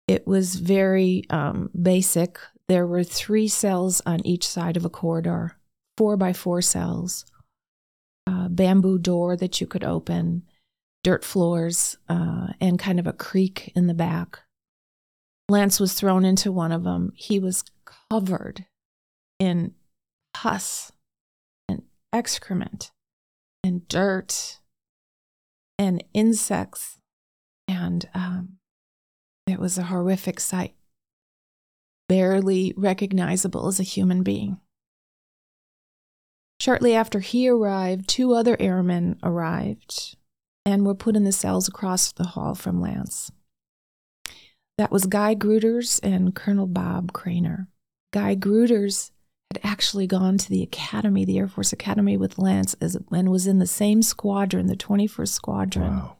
It 0.06 0.28
was 0.28 0.54
very 0.54 1.24
um, 1.28 1.70
basic. 1.80 2.38
There 2.68 2.86
were 2.86 3.02
three 3.02 3.48
cells 3.48 4.00
on 4.06 4.24
each 4.24 4.46
side 4.46 4.76
of 4.76 4.84
a 4.84 4.88
corridor, 4.88 5.58
four 5.96 6.16
by 6.16 6.32
four 6.32 6.62
cells 6.62 7.26
bamboo 8.48 8.98
door 8.98 9.36
that 9.36 9.60
you 9.60 9.66
could 9.66 9.84
open, 9.84 10.42
dirt 11.04 11.24
floors, 11.24 11.96
uh, 12.08 12.48
and 12.60 12.78
kind 12.78 12.98
of 12.98 13.06
a 13.06 13.12
creek 13.12 13.72
in 13.74 13.86
the 13.86 13.94
back. 13.94 14.40
Lance 15.48 15.78
was 15.78 15.92
thrown 15.92 16.24
into 16.24 16.50
one 16.50 16.72
of 16.72 16.82
them. 16.82 17.12
He 17.14 17.38
was 17.38 17.64
covered 18.10 18.66
in 19.38 19.74
pus 20.34 20.90
and 21.68 21.82
excrement 22.12 22.90
and 23.62 23.86
dirt 23.88 24.58
and 25.78 26.02
insects. 26.12 26.98
And 27.68 28.08
um, 28.14 28.58
it 29.46 29.58
was 29.58 29.78
a 29.78 29.84
horrific 29.84 30.40
sight, 30.40 30.74
barely 32.08 32.74
recognizable 32.76 33.68
as 33.68 33.78
a 33.78 33.84
human 33.84 34.22
being. 34.22 34.58
Shortly 36.66 36.96
after 36.96 37.20
he 37.20 37.48
arrived, 37.48 38.08
two 38.08 38.34
other 38.34 38.56
airmen 38.58 39.20
arrived 39.22 40.16
and 40.64 40.84
were 40.84 40.96
put 40.96 41.14
in 41.14 41.22
the 41.22 41.30
cells 41.30 41.68
across 41.68 42.10
the 42.10 42.24
hall 42.24 42.56
from 42.56 42.80
Lance. 42.80 43.30
That 44.76 44.90
was 44.90 45.06
Guy 45.06 45.36
Gruters 45.36 46.00
and 46.02 46.34
Colonel 46.34 46.66
Bob 46.66 47.12
Craner. 47.12 47.68
Guy 48.12 48.34
Gruters 48.34 49.12
had 49.52 49.60
actually 49.62 50.08
gone 50.08 50.38
to 50.38 50.50
the 50.50 50.64
academy, 50.64 51.24
the 51.24 51.38
Air 51.38 51.46
Force 51.46 51.72
Academy 51.72 52.16
with 52.16 52.36
Lance, 52.36 52.74
as, 52.80 52.98
and 53.12 53.30
was 53.30 53.46
in 53.46 53.60
the 53.60 53.66
same 53.68 54.02
squadron, 54.02 54.66
the 54.66 54.74
21st 54.74 55.28
Squadron, 55.28 55.98
wow. 55.98 56.16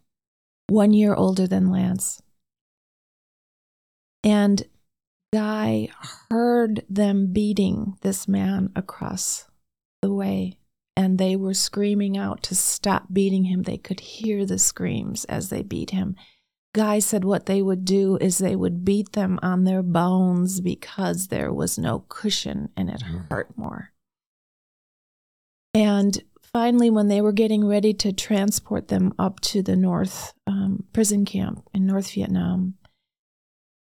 one 0.68 0.92
year 0.92 1.12
older 1.12 1.48
than 1.48 1.72
Lance. 1.72 2.22
And 4.22 4.62
Guy 5.32 5.88
heard 6.30 6.84
them 6.88 7.32
beating 7.32 7.98
this 8.02 8.28
man 8.28 8.70
across 8.76 9.48
the 10.02 10.12
way 10.12 10.58
and 10.96 11.18
they 11.18 11.36
were 11.36 11.54
screaming 11.54 12.16
out 12.16 12.42
to 12.44 12.54
stop 12.54 13.06
beating 13.12 13.44
him. 13.44 13.62
They 13.62 13.76
could 13.76 14.00
hear 14.00 14.46
the 14.46 14.58
screams 14.58 15.26
as 15.26 15.50
they 15.50 15.62
beat 15.62 15.90
him. 15.90 16.16
Guy 16.74 16.98
said 16.98 17.24
what 17.24 17.46
they 17.46 17.62
would 17.62 17.84
do 17.84 18.16
is 18.20 18.38
they 18.38 18.56
would 18.56 18.84
beat 18.84 19.12
them 19.12 19.38
on 19.42 19.64
their 19.64 19.82
bones 19.82 20.60
because 20.60 21.28
there 21.28 21.52
was 21.52 21.78
no 21.78 22.04
cushion 22.08 22.70
and 22.76 22.88
it 22.88 23.02
mm. 23.02 23.30
hurt 23.30 23.56
more. 23.56 23.92
And 25.74 26.22
finally, 26.42 26.88
when 26.88 27.08
they 27.08 27.20
were 27.20 27.32
getting 27.32 27.66
ready 27.66 27.92
to 27.94 28.12
transport 28.12 28.88
them 28.88 29.12
up 29.18 29.40
to 29.40 29.62
the 29.62 29.76
North 29.76 30.32
um, 30.46 30.84
prison 30.92 31.26
camp 31.26 31.68
in 31.74 31.86
North 31.86 32.10
Vietnam, 32.12 32.74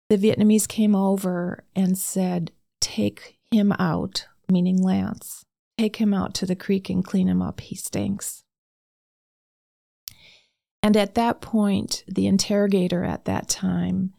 the 0.08 0.16
Vietnamese 0.16 0.68
came 0.68 0.94
over 0.94 1.64
and 1.76 1.96
said, 1.96 2.52
Take 2.80 3.38
him 3.50 3.72
out, 3.72 4.26
meaning 4.50 4.82
Lance. 4.82 5.44
Take 5.78 5.96
him 5.96 6.12
out 6.14 6.34
to 6.34 6.46
the 6.46 6.56
creek 6.56 6.90
and 6.90 7.04
clean 7.04 7.28
him 7.28 7.42
up. 7.42 7.60
He 7.60 7.74
stinks. 7.74 8.44
And 10.82 10.96
at 10.96 11.14
that 11.14 11.40
point, 11.40 12.04
the 12.08 12.26
interrogator 12.26 13.04
at 13.04 13.24
that 13.26 13.48
time 13.48 14.12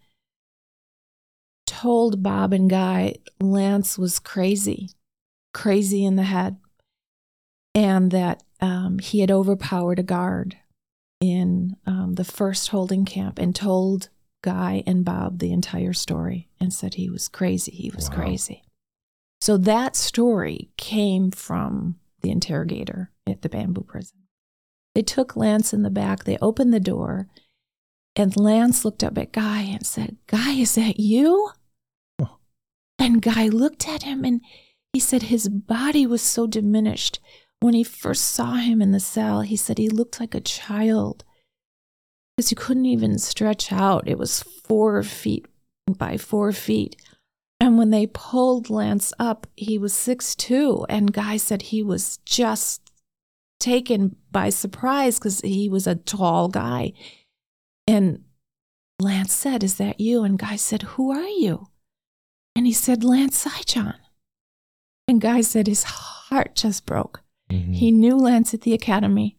told 1.68 2.24
Bob 2.24 2.54
and 2.54 2.70
Guy 2.70 3.16
Lance 3.42 3.98
was 3.98 4.20
crazy, 4.20 4.92
crazy 5.54 6.06
in 6.06 6.16
the 6.16 6.24
head, 6.24 6.58
and 7.76 8.12
that 8.12 8.44
um, 8.62 9.00
he 9.00 9.20
had 9.20 9.32
overpowered 9.32 10.00
a 10.00 10.04
guard 10.04 10.58
in 11.20 11.76
um, 11.86 12.14
the 12.16 12.24
first 12.24 12.70
holding 12.70 13.06
camp 13.06 13.40
and 13.40 13.56
told 13.56 14.10
Guy 14.42 14.84
and 14.86 15.04
Bob 15.04 15.40
the 15.40 15.52
entire 15.52 15.94
story 15.94 16.50
and 16.60 16.74
said 16.74 16.94
he 16.94 17.10
was 17.10 17.28
crazy. 17.28 17.72
He 17.72 17.92
was 17.92 18.10
wow. 18.10 18.16
crazy. 18.16 18.64
So 19.44 19.58
that 19.58 19.98
story 19.98 20.70
came 20.78 21.30
from 21.30 22.00
the 22.22 22.32
interrogator 22.32 23.12
at 23.28 23.42
the 23.42 23.50
bamboo 23.50 23.84
prison. 23.84 24.20
They 24.96 25.02
took 25.02 25.36
Lance 25.36 25.74
in 25.74 25.82
the 25.82 25.90
back, 25.90 26.24
they 26.24 26.38
opened 26.38 26.74
the 26.74 26.80
door, 26.80 27.28
and 28.16 28.38
Lance 28.38 28.86
looked 28.86 29.04
up 29.04 29.18
at 29.18 29.34
Guy 29.34 29.64
and 29.64 29.86
said, 29.86 30.16
Guy, 30.28 30.54
is 30.54 30.76
that 30.76 30.98
you? 30.98 31.50
Oh. 32.22 32.38
And 32.98 33.22
Guy 33.22 33.50
looked 33.50 33.86
at 33.86 34.04
him 34.04 34.24
and 34.24 34.40
he 34.94 35.02
said 35.02 35.24
his 35.24 35.50
body 35.50 36.08
was 36.08 36.22
so 36.22 36.48
diminished. 36.48 37.20
When 37.60 37.74
he 37.74 37.84
first 37.84 38.24
saw 38.24 38.54
him 38.54 38.82
in 38.82 38.94
the 38.94 39.02
cell, 39.02 39.42
he 39.42 39.58
said 39.58 39.78
he 39.78 39.90
looked 39.90 40.22
like 40.22 40.34
a 40.34 40.40
child 40.40 41.26
because 42.38 42.48
he 42.48 42.56
couldn't 42.56 42.86
even 42.86 43.20
stretch 43.20 43.74
out. 43.74 44.08
It 44.08 44.18
was 44.18 44.42
four 44.42 45.04
feet 45.04 45.48
by 45.98 46.16
four 46.16 46.54
feet. 46.54 46.96
And 47.64 47.78
when 47.78 47.92
they 47.92 48.08
pulled 48.08 48.70
Lance 48.70 49.14
up, 49.20 49.48
he 49.56 49.78
was 49.78 49.94
six 49.94 50.36
two, 50.36 50.86
and 50.90 51.14
Guy 51.14 51.38
said 51.38 51.62
he 51.62 51.82
was 51.82 52.18
just 52.26 52.92
taken 53.58 54.18
by 54.34 54.50
surprise 54.50 55.18
because 55.18 55.40
he 55.40 55.70
was 55.70 55.88
a 55.88 55.96
tall 55.96 56.50
guy. 56.50 56.92
And 57.88 58.26
Lance 59.00 59.32
said, 59.32 59.64
Is 59.64 59.76
that 59.76 60.02
you? 60.02 60.26
And 60.26 60.38
Guy 60.38 60.58
said, 60.58 60.82
Who 60.82 61.12
are 61.12 61.26
you? 61.26 61.68
And 62.54 62.68
he 62.68 62.74
said, 62.74 63.02
Lance 63.02 63.46
Sijan. 63.46 63.96
And 65.08 65.22
Guy 65.22 65.40
said 65.40 65.68
his 65.68 65.84
heart 65.84 66.58
just 66.58 66.86
broke. 66.86 67.22
Mm-hmm. 67.50 67.72
He 67.72 67.94
knew 67.94 68.18
Lance 68.18 68.54
at 68.54 68.64
the 68.64 68.74
academy. 68.74 69.38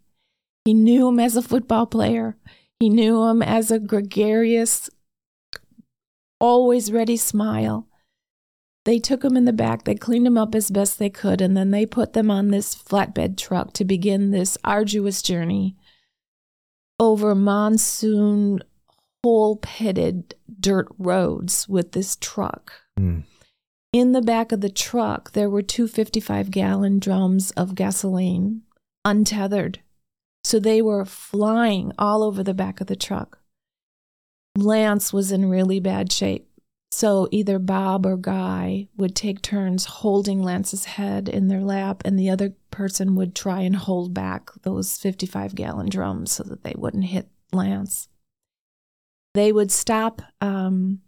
He 0.64 0.72
knew 0.72 1.08
him 1.08 1.20
as 1.20 1.36
a 1.36 1.42
football 1.42 1.84
player. 1.84 2.38
He 2.80 2.88
knew 2.88 3.22
him 3.24 3.42
as 3.42 3.70
a 3.70 3.78
gregarious, 3.78 4.88
always 6.40 6.90
ready 6.90 7.18
smile. 7.18 7.86
They 8.84 8.98
took 8.98 9.24
him 9.24 9.36
in 9.36 9.46
the 9.46 9.52
back, 9.52 9.84
they 9.84 9.94
cleaned 9.94 10.26
him 10.26 10.36
up 10.36 10.54
as 10.54 10.70
best 10.70 10.98
they 10.98 11.08
could, 11.08 11.40
and 11.40 11.56
then 11.56 11.70
they 11.70 11.86
put 11.86 12.12
them 12.12 12.30
on 12.30 12.48
this 12.48 12.74
flatbed 12.74 13.38
truck 13.38 13.72
to 13.74 13.84
begin 13.84 14.30
this 14.30 14.58
arduous 14.62 15.22
journey 15.22 15.76
over 17.00 17.34
monsoon, 17.34 18.60
hole 19.22 19.56
pitted 19.56 20.34
dirt 20.60 20.88
roads 20.98 21.68
with 21.68 21.92
this 21.92 22.16
truck. 22.16 22.72
Mm. 22.98 23.24
In 23.92 24.12
the 24.12 24.22
back 24.22 24.52
of 24.52 24.60
the 24.60 24.70
truck, 24.70 25.32
there 25.32 25.48
were 25.48 25.62
two 25.62 25.86
55 25.86 26.50
gallon 26.50 26.98
drums 26.98 27.52
of 27.52 27.74
gasoline, 27.74 28.62
untethered. 29.04 29.80
So 30.42 30.58
they 30.58 30.82
were 30.82 31.04
flying 31.04 31.92
all 31.98 32.22
over 32.22 32.42
the 32.42 32.54
back 32.54 32.80
of 32.80 32.86
the 32.86 32.96
truck. 32.96 33.38
Lance 34.56 35.12
was 35.12 35.32
in 35.32 35.48
really 35.48 35.80
bad 35.80 36.12
shape. 36.12 36.48
So 36.94 37.26
either 37.32 37.58
Bob 37.58 38.06
or 38.06 38.16
Guy 38.16 38.86
would 38.96 39.16
take 39.16 39.42
turns 39.42 39.84
holding 39.84 40.40
Lance's 40.40 40.84
head 40.84 41.28
in 41.28 41.48
their 41.48 41.60
lap, 41.60 42.02
and 42.04 42.16
the 42.16 42.30
other 42.30 42.54
person 42.70 43.16
would 43.16 43.34
try 43.34 43.62
and 43.62 43.74
hold 43.74 44.14
back 44.14 44.50
those 44.62 44.96
55 44.96 45.56
gallon 45.56 45.88
drums 45.88 46.30
so 46.30 46.44
that 46.44 46.62
they 46.62 46.72
wouldn't 46.76 47.06
hit 47.06 47.28
Lance. 47.52 48.08
They 49.34 49.50
would 49.50 49.72
stop, 49.72 50.22
um, 50.40 51.00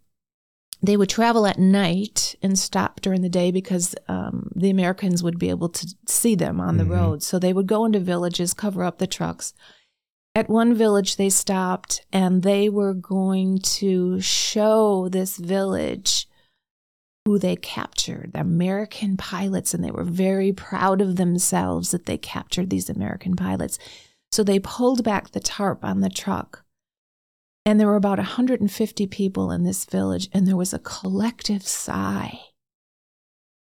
they 0.82 0.96
would 0.96 1.08
travel 1.08 1.46
at 1.46 1.56
night 1.56 2.34
and 2.42 2.58
stop 2.58 3.00
during 3.00 3.22
the 3.22 3.28
day 3.28 3.52
because 3.52 3.94
um, 4.08 4.50
the 4.56 4.70
Americans 4.70 5.22
would 5.22 5.38
be 5.38 5.50
able 5.50 5.68
to 5.68 5.94
see 6.08 6.34
them 6.34 6.60
on 6.60 6.78
the 6.78 6.82
mm-hmm. 6.82 6.94
road. 6.94 7.22
So 7.22 7.38
they 7.38 7.52
would 7.52 7.68
go 7.68 7.84
into 7.84 8.00
villages, 8.00 8.54
cover 8.54 8.82
up 8.82 8.98
the 8.98 9.06
trucks, 9.06 9.54
at 10.36 10.50
one 10.50 10.74
village 10.74 11.16
they 11.16 11.30
stopped 11.30 12.04
and 12.12 12.42
they 12.42 12.68
were 12.68 12.92
going 12.92 13.58
to 13.58 14.20
show 14.20 15.08
this 15.08 15.38
village 15.38 16.28
who 17.24 17.38
they 17.38 17.56
captured 17.56 18.30
the 18.34 18.40
american 18.40 19.16
pilots 19.16 19.72
and 19.72 19.82
they 19.82 19.90
were 19.90 20.04
very 20.04 20.52
proud 20.52 21.00
of 21.00 21.16
themselves 21.16 21.90
that 21.90 22.04
they 22.04 22.18
captured 22.18 22.68
these 22.68 22.90
american 22.90 23.34
pilots. 23.34 23.78
So 24.30 24.44
they 24.44 24.58
pulled 24.58 25.02
back 25.02 25.30
the 25.30 25.40
tarp 25.40 25.82
on 25.82 26.00
the 26.00 26.10
truck 26.10 26.64
and 27.64 27.80
there 27.80 27.86
were 27.86 27.96
about 27.96 28.18
150 28.18 29.06
people 29.06 29.50
in 29.50 29.64
this 29.64 29.86
village 29.86 30.28
and 30.34 30.46
there 30.46 30.56
was 30.56 30.74
a 30.74 30.78
collective 30.80 31.66
sigh. 31.66 32.40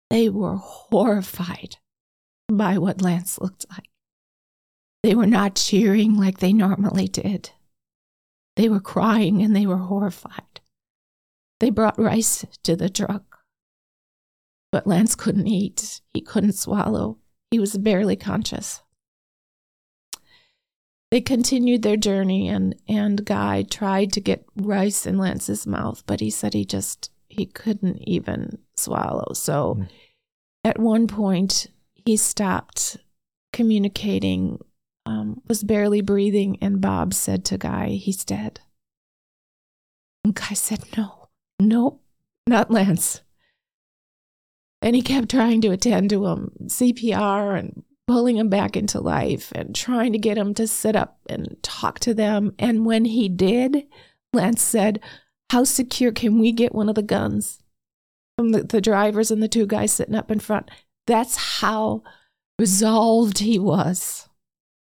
They 0.10 0.28
were 0.28 0.56
horrified 0.56 1.78
by 2.52 2.80
what 2.80 3.04
lance 3.04 3.40
looked 3.40 3.68
like 3.70 3.92
they 5.04 5.13
were 5.13 5.28
not 5.28 5.56
cheering 5.56 6.18
like 6.18 6.39
they 6.39 6.54
normally 6.54 7.08
did. 7.08 7.52
They 8.56 8.70
were 8.70 8.80
crying 8.80 9.42
and 9.42 9.56
they 9.56 9.66
were 9.66 9.78
horrified. 9.78 10.62
They 11.60 11.70
brought 11.70 12.00
rice 12.00 12.46
to 12.63 12.76
the 12.76 12.89
truck. 12.89 13.39
But 14.72 14.88
Lance 14.88 15.16
couldn't 15.16 15.48
eat. 15.48 16.02
He 16.13 16.22
couldn't 16.22 16.54
swallow. 16.54 17.20
He 17.52 17.60
was 17.60 17.78
barely 17.78 18.16
conscious. 18.16 18.82
They 21.12 21.22
continued 21.22 21.84
their 21.84 21.98
journey 21.98 22.48
and, 22.48 22.76
and 22.88 23.24
Guy 23.24 23.63
tried 23.63 24.12
to 24.13 24.22
get 24.22 24.46
rice 24.56 25.06
in 25.06 25.20
Lance's 25.20 25.68
mouth, 25.68 26.04
but 26.08 26.22
he 26.22 26.32
said 26.32 26.54
he 26.56 26.66
just 26.66 27.12
he 27.28 27.46
couldn't 27.46 27.98
even 28.08 28.58
swallow. 28.76 29.34
So 29.34 29.76
mm. 29.76 29.89
at 30.63 30.80
one 30.80 31.08
point 31.08 31.68
he 31.94 32.18
stopped 32.18 32.98
communicating 33.52 34.60
um, 35.06 35.42
was 35.48 35.63
barely 35.63 36.02
breathing, 36.02 36.58
and 36.62 36.82
Bob 36.82 37.13
said 37.13 37.44
to 37.46 37.58
Guy, 37.58 37.89
He's 37.89 38.24
dead. 38.24 38.62
And 40.24 40.34
Guy 40.34 40.54
said, 40.54 40.84
No, 40.98 41.30
nope, 41.60 42.02
not 42.48 42.72
Lance. 42.72 43.22
And 44.82 44.96
he 44.96 45.02
kept 45.02 45.30
trying 45.30 45.62
to 45.62 45.72
attend 45.72 46.10
to 46.10 46.26
him, 46.26 46.52
CPR 46.66 47.58
and 47.58 47.84
pulling 48.08 48.38
him 48.38 48.50
back 48.50 48.76
into 48.76 49.00
life 49.00 49.52
and 49.56 49.74
trying 49.74 50.12
to 50.12 50.20
get 50.20 50.38
him 50.38 50.54
to 50.54 50.68
sit 50.68 50.96
up 50.96 51.20
and 51.30 51.56
talk 51.62 52.00
to 52.00 52.13
them. 52.13 52.54
And 52.60 52.86
when 52.86 53.06
he 53.06 53.30
did, 53.30 53.86
Lance 54.34 54.62
said, 54.62 55.00
How 55.52 55.63
secure 55.63 56.12
can 56.12 56.39
we 56.39 56.52
get 56.52 56.76
one 56.76 56.89
of 56.89 56.96
the 56.96 57.02
guns 57.02 57.63
from 58.38 58.50
the, 58.50 58.63
the 58.63 58.82
drivers 58.82 59.32
and 59.32 59.42
the 59.42 59.48
two 59.48 59.66
guys 59.66 59.94
sitting 59.94 60.16
up 60.16 60.30
in 60.30 60.39
front? 60.39 60.70
That's 61.08 61.60
how 61.62 62.04
resolved 62.60 63.39
he 63.39 63.60
was. 63.60 64.28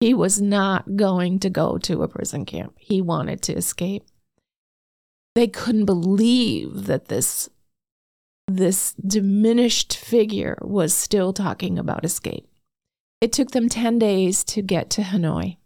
He 0.00 0.14
was 0.14 0.40
not 0.40 0.96
going 0.96 1.38
to 1.40 1.50
go 1.50 1.76
to 1.78 2.02
a 2.02 2.08
prison 2.08 2.46
camp. 2.46 2.74
He 2.78 3.02
wanted 3.02 3.42
to 3.42 3.52
escape. 3.52 4.04
They 5.34 5.46
couldn't 5.46 5.84
believe 5.84 6.86
that 6.86 7.08
this 7.08 7.48
this 8.48 8.94
diminished 8.94 9.96
figure 9.96 10.58
was 10.60 10.92
still 10.92 11.32
talking 11.32 11.78
about 11.78 12.04
escape. 12.04 12.48
It 13.20 13.32
took 13.32 13.52
them 13.52 13.68
10 13.68 14.00
days 14.00 14.42
to 14.44 14.60
get 14.60 14.90
to 14.90 15.02
Hanoi, 15.02 15.58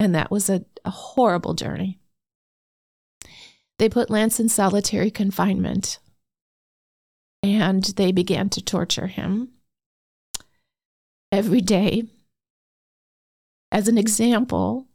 and 0.00 0.14
that 0.16 0.32
was 0.32 0.50
a, 0.50 0.64
a 0.84 0.90
horrible 0.90 1.54
journey. 1.54 2.00
They 3.78 3.88
put 3.88 4.10
Lance 4.10 4.40
in 4.40 4.48
solitary 4.48 5.10
confinement 5.12 6.00
and 7.42 7.84
they 7.84 8.10
began 8.10 8.48
to 8.50 8.62
torture 8.62 9.08
him 9.08 9.50
every 11.30 11.60
day 11.60 12.04
as 13.74 13.88
an 13.88 13.98
example 13.98 14.86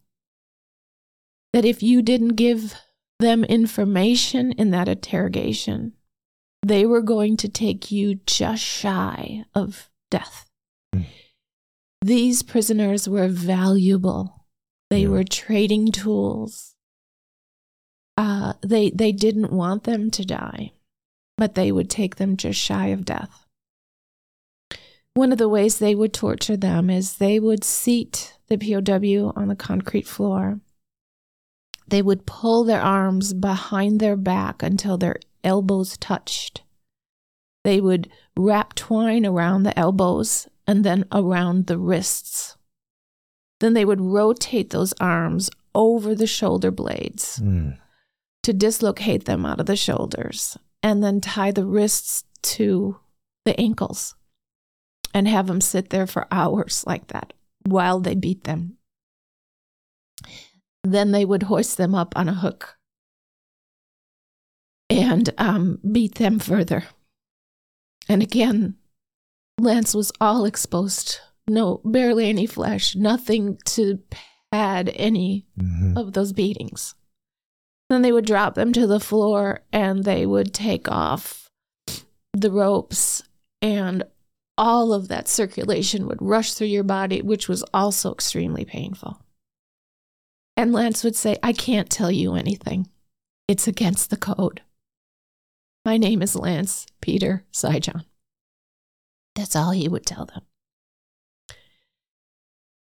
that 1.52 1.66
if 1.66 1.84
you 1.84 2.02
didn't 2.02 2.36
give 2.36 2.76
them 3.20 3.44
information 3.44 4.54
in 4.54 4.72
that 4.72 4.88
interrogation, 4.88 5.92
they 6.66 6.86
were 6.86 7.02
going 7.02 7.36
to 7.36 7.50
take 7.50 7.92
you 7.92 8.16
just 8.26 8.64
shy 8.64 9.44
of 9.54 9.90
death. 10.10 10.50
Mm. 10.96 11.06
These 12.02 12.42
prisoners 12.44 13.10
were 13.10 13.28
valuable. 13.28 14.46
They 14.90 15.02
yeah. 15.02 15.10
were 15.10 15.26
trading 15.26 15.92
tools. 15.92 16.76
Uh, 18.16 18.54
they 18.62 18.92
they 18.92 19.12
didn't 19.12 19.52
want 19.52 19.84
them 19.84 20.10
to 20.12 20.26
die, 20.26 20.72
but 21.38 21.56
they 21.56 21.72
would 21.72 21.90
take 21.90 22.16
them 22.16 22.38
just 22.38 22.60
shy 22.60 22.88
of 22.88 23.04
death. 23.04 23.46
One 25.20 25.34
of 25.34 25.38
the 25.38 25.50
ways 25.50 25.78
they 25.80 25.94
would 25.94 26.14
torture 26.14 26.56
them 26.56 26.90
is 26.90 27.18
they 27.18 27.42
would 27.42 27.62
seat 27.66 28.38
the 28.48 28.58
POW 28.58 29.34
on 29.36 29.50
the 29.50 29.56
concrete 29.56 30.08
floor. 30.08 30.62
They 31.90 32.02
would 32.02 32.26
pull 32.26 32.64
their 32.64 32.80
arms 32.82 33.34
behind 33.34 34.00
their 34.00 34.16
back 34.16 34.64
until 34.64 34.98
their 34.98 35.18
elbows 35.44 35.98
touched. 35.98 36.62
They 37.66 37.82
would 37.82 38.10
wrap 38.38 38.76
twine 38.76 39.26
around 39.26 39.64
the 39.64 39.78
elbows 39.78 40.48
and 40.66 40.86
then 40.86 41.04
around 41.12 41.68
the 41.68 41.78
wrists. 41.78 42.56
Then 43.60 43.74
they 43.74 43.84
would 43.84 44.00
rotate 44.00 44.70
those 44.70 44.94
arms 45.02 45.50
over 45.76 46.16
the 46.16 46.28
shoulder 46.28 46.72
blades 46.72 47.40
Mm. 47.44 47.78
to 48.44 48.54
dislocate 48.54 49.26
them 49.26 49.46
out 49.46 49.60
of 49.60 49.66
the 49.66 49.76
shoulders 49.76 50.58
and 50.82 51.04
then 51.04 51.20
tie 51.20 51.52
the 51.52 51.66
wrists 51.66 52.24
to 52.56 52.96
the 53.44 53.60
ankles 53.60 54.16
and 55.14 55.28
have 55.28 55.48
them 55.48 55.62
sit 55.62 55.90
there 55.90 56.08
for 56.08 56.28
hours 56.32 56.84
like 56.88 57.08
that 57.08 57.34
while 57.66 58.00
they 58.00 58.16
beat 58.16 58.44
them. 58.44 58.78
Then 60.84 61.12
they 61.12 61.26
would 61.26 61.44
hoist 61.44 61.78
them 61.78 61.94
up 61.96 62.14
on 62.16 62.30
a 62.30 62.34
hook 62.34 62.78
and 64.90 65.30
um, 65.38 65.80
beat 65.92 66.16
them 66.16 66.40
further. 66.40 66.84
And 68.08 68.24
again, 68.24 68.76
Lance 69.60 69.94
was 69.94 70.12
all 70.20 70.46
exposed. 70.46 71.20
No, 71.48 71.82
barely 71.84 72.30
any 72.30 72.46
flesh, 72.46 72.96
nothing 72.96 73.58
to 73.66 74.00
pad 74.52 74.90
any 74.96 75.46
Mhm. 75.58 75.98
of 75.98 76.14
those 76.14 76.34
beatings. 76.34 76.96
Then 77.90 78.02
they 78.04 78.12
would 78.12 78.26
drop 78.26 78.56
them 78.56 78.72
to 78.74 78.88
the 78.88 79.00
floor 79.00 79.64
and 79.72 80.04
they 80.04 80.26
would 80.26 80.54
take 80.54 80.90
off 80.90 81.50
the 82.34 82.52
ropes, 82.52 83.24
and 83.62 84.04
all 84.60 84.92
of 84.92 85.08
that 85.08 85.30
circulation 85.30 86.06
would 86.06 86.22
rush 86.22 86.54
through 86.54 86.68
your 86.68 86.84
body, 86.84 87.22
which 87.22 87.48
was 87.48 87.64
also 87.74 88.12
extremely 88.12 88.66
painful. 88.66 89.22
And 90.58 90.74
Lance 90.74 91.02
would 91.06 91.16
say, 91.16 91.38
I 91.42 91.54
can't 91.54 91.90
tell 91.90 92.12
you 92.12 92.36
anything. 92.36 92.90
It's 93.48 93.70
against 93.70 94.10
the 94.10 94.18
code. 94.18 94.62
My 95.86 95.96
name 95.96 96.22
is 96.22 96.36
Lance 96.36 96.86
Peter 97.00 97.46
Sijan. 97.54 98.04
That's 99.34 99.56
all 99.56 99.72
he 99.72 99.88
would 99.88 100.06
tell 100.06 100.26
them. 100.26 100.42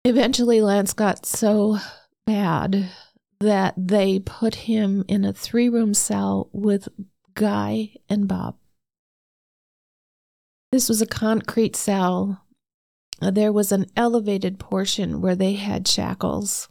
Eventually, 0.05 0.61
Lance 0.61 0.93
got 0.93 1.25
so 1.25 1.79
bad 2.27 2.91
that 3.41 3.73
they 3.79 4.19
put 4.19 4.55
him 4.55 5.03
in 5.09 5.25
a 5.25 5.33
three 5.33 5.71
room 5.71 5.95
cell 5.95 6.51
with 6.53 6.89
Guy 7.33 7.95
and 8.11 8.29
Bob. 8.29 8.57
This 10.75 10.89
was 10.89 11.01
a 11.01 11.07
concrete 11.07 11.77
cell. 11.77 12.43
Uh, 13.23 13.31
There 13.31 13.53
was 13.53 13.71
an 13.71 13.87
elevated 13.97 14.59
portion 14.59 15.21
where 15.21 15.37
they 15.37 15.53
had 15.53 15.87
shackles. 15.87 16.69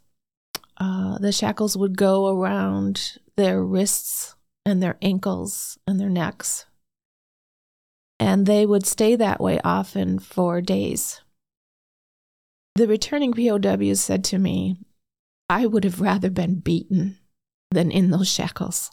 Uh, 0.75 1.17
the 1.19 1.31
shackles 1.31 1.77
would 1.77 1.97
go 1.97 2.27
around 2.27 3.17
their 3.37 3.63
wrists 3.63 4.35
and 4.65 4.83
their 4.83 4.97
ankles 5.01 5.77
and 5.87 6.01
their 6.01 6.09
necks. 6.09 6.65
And 8.19 8.45
they 8.45 8.65
would 8.65 8.85
stay 8.85 9.15
that 9.15 9.39
way 9.39 9.61
often 9.63 10.19
for 10.19 10.59
days. 10.59 11.21
The 12.75 12.89
returning 12.89 13.31
POWs 13.31 14.01
said 14.01 14.25
to 14.25 14.37
me, 14.37 14.75
I 15.47 15.65
would 15.65 15.85
have 15.85 16.01
rather 16.01 16.29
been 16.29 16.55
beaten 16.59 17.19
than 17.71 17.89
in 17.89 18.11
those 18.11 18.27
shackles. 18.27 18.91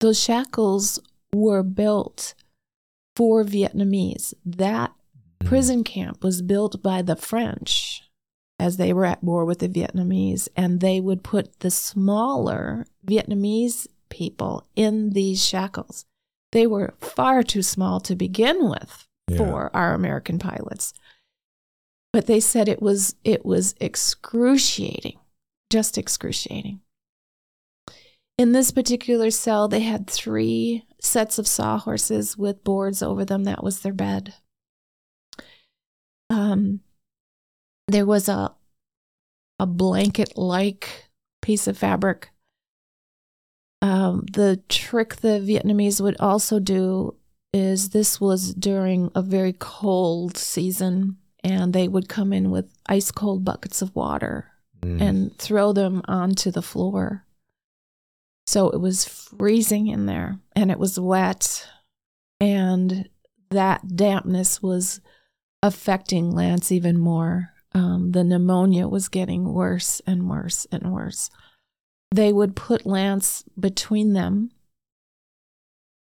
Those 0.00 0.20
shackles 0.20 0.98
were 1.32 1.62
built 1.62 2.34
for 3.16 3.44
Vietnamese. 3.44 4.34
That 4.44 4.92
mm. 5.42 5.46
prison 5.46 5.84
camp 5.84 6.22
was 6.22 6.42
built 6.42 6.82
by 6.82 7.02
the 7.02 7.16
French 7.16 8.02
as 8.58 8.76
they 8.76 8.92
were 8.92 9.04
at 9.04 9.24
war 9.24 9.44
with 9.44 9.58
the 9.58 9.68
Vietnamese, 9.68 10.48
and 10.56 10.80
they 10.80 11.00
would 11.00 11.24
put 11.24 11.60
the 11.60 11.70
smaller 11.70 12.86
Vietnamese 13.04 13.88
people 14.08 14.68
in 14.76 15.10
these 15.10 15.44
shackles. 15.44 16.04
They 16.52 16.66
were 16.66 16.94
far 17.00 17.42
too 17.42 17.62
small 17.62 17.98
to 18.00 18.14
begin 18.14 18.68
with 18.68 19.08
Yeah. 19.28 19.38
for 19.38 19.76
our 19.76 19.94
American 19.94 20.38
pilots. 20.38 20.92
But 22.12 22.26
they 22.26 22.40
said 22.40 22.68
it 22.68 22.82
was 22.82 23.16
it 23.24 23.44
was 23.44 23.74
excruciating, 23.80 25.18
just 25.70 25.96
excruciating. 25.96 26.82
In 28.38 28.52
this 28.52 28.70
particular 28.70 29.30
cell, 29.30 29.66
they 29.66 29.80
had 29.80 30.06
three 30.06 30.84
sets 31.02 31.38
of 31.38 31.46
sawhorses 31.46 32.36
with 32.38 32.64
boards 32.64 33.02
over 33.02 33.24
them. 33.24 33.44
That 33.44 33.62
was 33.62 33.80
their 33.80 33.92
bed. 33.92 34.34
Um, 36.30 36.80
there 37.88 38.06
was 38.06 38.28
a 38.28 38.54
a 39.58 39.66
blanket 39.66 40.36
like 40.36 41.08
piece 41.40 41.66
of 41.66 41.76
fabric. 41.78 42.30
Um, 43.80 44.24
the 44.32 44.60
trick 44.68 45.16
the 45.16 45.40
Vietnamese 45.40 46.00
would 46.00 46.16
also 46.20 46.58
do 46.58 47.16
is 47.52 47.90
this 47.90 48.20
was 48.20 48.54
during 48.54 49.10
a 49.14 49.22
very 49.22 49.52
cold 49.58 50.36
season, 50.36 51.18
and 51.44 51.72
they 51.72 51.86
would 51.88 52.08
come 52.08 52.32
in 52.32 52.50
with 52.50 52.72
ice 52.86 53.10
cold 53.10 53.44
buckets 53.44 53.82
of 53.82 53.94
water 53.94 54.48
Mm. 54.82 55.00
and 55.00 55.38
throw 55.38 55.72
them 55.72 56.02
onto 56.08 56.50
the 56.50 56.62
floor. 56.62 57.24
So 58.52 58.68
it 58.68 58.82
was 58.82 59.06
freezing 59.06 59.86
in 59.86 60.04
there 60.04 60.38
and 60.54 60.70
it 60.70 60.78
was 60.78 61.00
wet, 61.00 61.66
and 62.38 63.08
that 63.50 63.96
dampness 63.96 64.62
was 64.62 65.00
affecting 65.62 66.30
Lance 66.30 66.70
even 66.70 66.98
more. 66.98 67.48
Um, 67.74 68.12
the 68.12 68.22
pneumonia 68.22 68.88
was 68.88 69.08
getting 69.08 69.54
worse 69.54 70.02
and 70.06 70.28
worse 70.28 70.66
and 70.70 70.92
worse. 70.92 71.30
They 72.14 72.30
would 72.30 72.54
put 72.54 72.84
Lance 72.84 73.42
between 73.58 74.12
them 74.12 74.50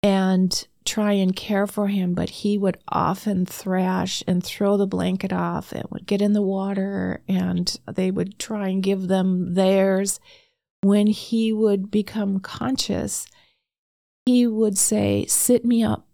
and 0.05 0.65
try 0.85 1.15
and 1.15 1.35
care 1.35 1.67
for 1.67 1.89
him, 1.89 2.15
but 2.15 2.31
he 2.31 2.57
would 2.57 2.79
often 2.87 3.47
thrash 3.47 4.23
and 4.29 4.45
throw 4.45 4.77
the 4.77 4.87
blanket 4.87 5.33
off 5.33 5.73
and 5.73 5.87
would 5.91 6.07
get 6.07 6.23
in 6.23 6.35
the 6.35 6.43
water 6.43 7.21
and 7.27 7.81
they 7.93 8.13
would 8.13 8.39
try 8.39 8.69
and 8.69 8.81
give 8.81 9.09
them 9.09 9.55
theirs. 9.55 10.21
When 10.83 11.09
he 11.09 11.53
would 11.53 11.91
become 11.91 12.41
conscious, 12.41 13.27
he 14.27 14.47
would 14.47 14.79
say, 14.79 15.27
Sit 15.27 15.65
me 15.65 15.83
up. 15.83 16.07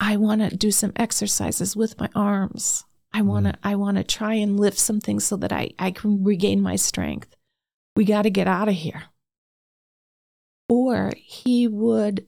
I 0.00 0.16
want 0.16 0.48
to 0.48 0.56
do 0.56 0.70
some 0.70 0.92
exercises 0.96 1.76
with 1.76 1.98
my 1.98 2.08
arms. 2.14 2.84
I 3.12 3.22
want 3.22 3.46
to 3.46 3.54
I 3.62 3.74
want 3.74 3.96
to 3.96 4.04
try 4.04 4.34
and 4.34 4.60
lift 4.60 4.78
some 4.78 5.00
things 5.00 5.24
so 5.24 5.36
that 5.36 5.52
I, 5.52 5.70
I 5.78 5.90
can 5.90 6.22
regain 6.24 6.60
my 6.60 6.76
strength. 6.76 7.34
We 7.96 8.04
got 8.04 8.22
to 8.22 8.30
get 8.30 8.46
out 8.46 8.68
of 8.68 8.74
here. 8.74 9.04
Or 10.68 11.12
he 11.16 11.66
would 11.66 12.26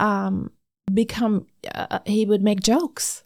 um, 0.00 0.50
become, 0.92 1.46
uh, 1.74 1.98
he 2.06 2.24
would 2.24 2.42
make 2.42 2.60
jokes 2.60 3.24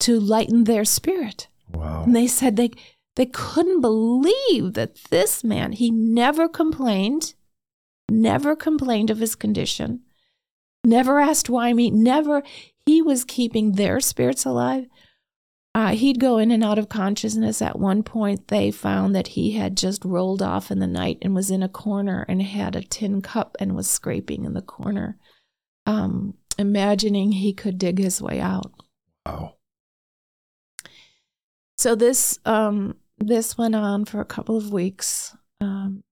to 0.00 0.18
lighten 0.18 0.64
their 0.64 0.84
spirit. 0.84 1.48
Wow. 1.72 2.04
And 2.04 2.14
they 2.14 2.26
said 2.26 2.56
they 2.56 2.70
they 3.20 3.26
couldn't 3.26 3.82
believe 3.82 4.72
that 4.72 4.94
this 5.10 5.44
man, 5.44 5.72
he 5.72 5.90
never 5.90 6.48
complained, 6.48 7.34
never 8.10 8.56
complained 8.56 9.10
of 9.10 9.18
his 9.18 9.34
condition, 9.34 10.00
never 10.86 11.20
asked 11.20 11.50
why 11.50 11.74
me, 11.74 11.90
never 11.90 12.42
he 12.86 13.02
was 13.02 13.26
keeping 13.26 13.72
their 13.72 14.00
spirits 14.00 14.46
alive. 14.46 14.86
Uh, 15.74 15.88
he'd 15.88 16.18
go 16.18 16.38
in 16.38 16.50
and 16.50 16.64
out 16.64 16.78
of 16.78 16.88
consciousness. 16.88 17.60
At 17.60 17.78
one 17.78 18.02
point, 18.02 18.48
they 18.48 18.70
found 18.70 19.14
that 19.14 19.28
he 19.28 19.50
had 19.50 19.76
just 19.76 20.02
rolled 20.02 20.40
off 20.40 20.70
in 20.70 20.78
the 20.78 20.86
night 20.86 21.18
and 21.20 21.34
was 21.34 21.50
in 21.50 21.62
a 21.62 21.68
corner 21.68 22.24
and 22.26 22.40
had 22.40 22.74
a 22.74 22.80
tin 22.80 23.20
cup 23.20 23.54
and 23.60 23.76
was 23.76 23.86
scraping 23.86 24.46
in 24.46 24.54
the 24.54 24.62
corner, 24.62 25.18
um, 25.84 26.38
imagining 26.56 27.32
he 27.32 27.52
could 27.52 27.76
dig 27.76 27.98
his 27.98 28.22
way 28.22 28.40
out. 28.40 28.72
Wow. 29.26 29.56
So 31.76 31.94
this 31.94 32.38
um 32.46 32.96
this 33.20 33.56
went 33.56 33.74
on 33.74 34.04
for 34.04 34.20
a 34.20 34.24
couple 34.26 34.56
of 34.56 34.72
weeks. 34.72 35.36
Um, 35.60 36.02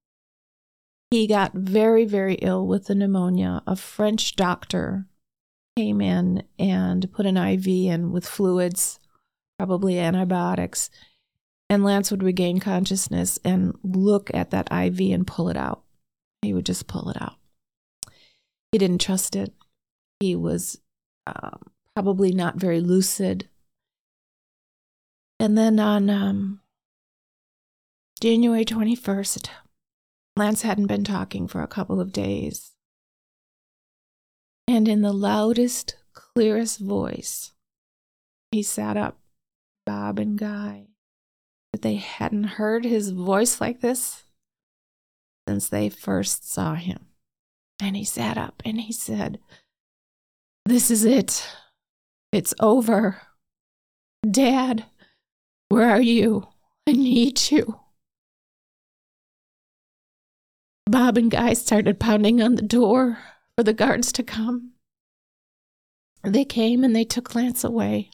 he 1.11 1.27
got 1.27 1.55
very 1.55 2.05
very 2.05 2.35
ill 2.35 2.67
with 2.67 2.87
the 2.87 2.95
pneumonia. 2.95 3.63
A 3.67 3.75
French 3.77 4.37
doctor 4.37 5.07
came 5.77 6.01
in 6.01 6.43
and 6.59 7.11
put 7.13 7.25
an 7.25 7.37
IV 7.37 7.67
in 7.67 8.13
with 8.13 8.27
fluids, 8.27 9.01
probably 9.59 9.99
antibiotics, 9.99 10.91
and 11.71 11.85
Lance 11.85 12.11
would 12.11 12.23
regain 12.23 12.61
consciousness 12.61 13.39
and 13.45 13.77
look 13.83 14.31
at 14.35 14.51
that 14.51 14.69
IV 14.73 15.13
and 15.13 15.27
pull 15.27 15.49
it 15.49 15.57
out. 15.57 15.83
He 16.43 16.53
would 16.55 16.67
just 16.67 16.87
pull 16.87 17.11
it 17.11 17.21
out. 17.21 17.37
He 18.73 18.79
didn't 18.79 19.01
trust 19.01 19.35
it. 19.35 19.53
He 20.21 20.35
was 20.37 20.79
um, 21.27 21.71
probably 21.95 22.33
not 22.33 22.57
very 22.57 22.81
lucid. 22.81 23.49
And 25.41 25.57
then 25.57 25.79
on 25.79 26.11
um, 26.11 26.61
January 28.21 28.65
21st, 28.65 29.49
Lance 30.37 30.63
hadn't 30.63 30.89
been 30.89 31.05
talking 31.05 31.47
for 31.47 31.63
a 31.63 31.69
couple 31.69 32.01
of 32.01 32.13
days. 32.13 32.73
And 34.67 34.89
in 34.89 35.03
the 35.03 35.13
loudest, 35.13 35.97
clearest 36.13 36.81
voice, 36.81 37.53
he 38.51 38.65
sat 38.65 38.97
up 38.97 39.21
Bob 39.87 40.19
and 40.19 40.37
Guy 40.37 40.89
that 41.73 41.83
they 41.83 41.95
hadn't 41.95 42.45
heard 42.45 42.85
his 42.85 43.11
voice 43.11 43.61
like 43.61 43.83
this 43.83 44.25
since 45.49 45.69
they 45.69 45.89
first 45.89 46.51
saw 46.51 46.75
him. 46.75 47.07
And 47.81 47.95
he 47.95 48.05
sat 48.05 48.37
up 48.37 48.63
and 48.65 48.81
he 48.81 48.93
said, 48.93 49.39
This 50.67 50.91
is 50.91 51.05
it. 51.05 51.49
It's 52.33 52.53
over. 52.59 53.23
Dad, 54.29 54.87
where 55.69 55.89
are 55.89 56.01
you? 56.01 56.49
I 56.89 56.93
need 56.93 57.53
you. 57.53 57.79
Bob 60.89 61.19
and 61.19 61.31
Guy 61.31 61.53
started 61.53 62.01
pounding 62.01 62.41
on 62.41 62.55
the 62.55 62.63
door 62.63 63.19
for 63.57 63.63
the 63.63 63.73
guards 63.73 64.11
to 64.13 64.23
come. 64.23 64.73
They 66.25 66.45
came 66.45 66.83
and 66.83 66.97
they 66.97 67.05
took 67.05 67.35
Lance 67.35 67.63
away. 67.63 68.11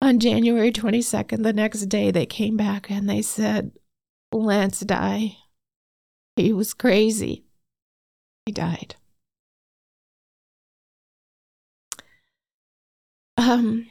On 0.00 0.20
January 0.20 0.70
22nd, 0.70 1.42
the 1.42 1.52
next 1.52 1.86
day, 1.86 2.10
they 2.10 2.26
came 2.26 2.56
back 2.56 2.90
and 2.90 3.08
they 3.08 3.22
said, 3.22 3.72
Lance 4.32 4.80
died. 4.80 5.32
He 6.36 6.52
was 6.52 6.74
crazy. 6.74 7.44
He 8.44 8.52
died. 8.52 8.96
Um, 13.38 13.86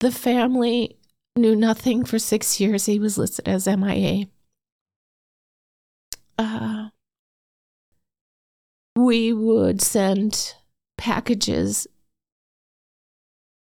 the 0.00 0.10
family 0.10 0.98
knew 1.36 1.56
nothing 1.56 2.04
for 2.04 2.18
six 2.18 2.60
years. 2.60 2.86
He 2.86 2.98
was 2.98 3.16
listed 3.16 3.48
as 3.48 3.66
MIA. 3.66 4.26
Uh, 6.38 6.88
we 8.96 9.32
would 9.32 9.80
send 9.80 10.54
packages 10.98 11.86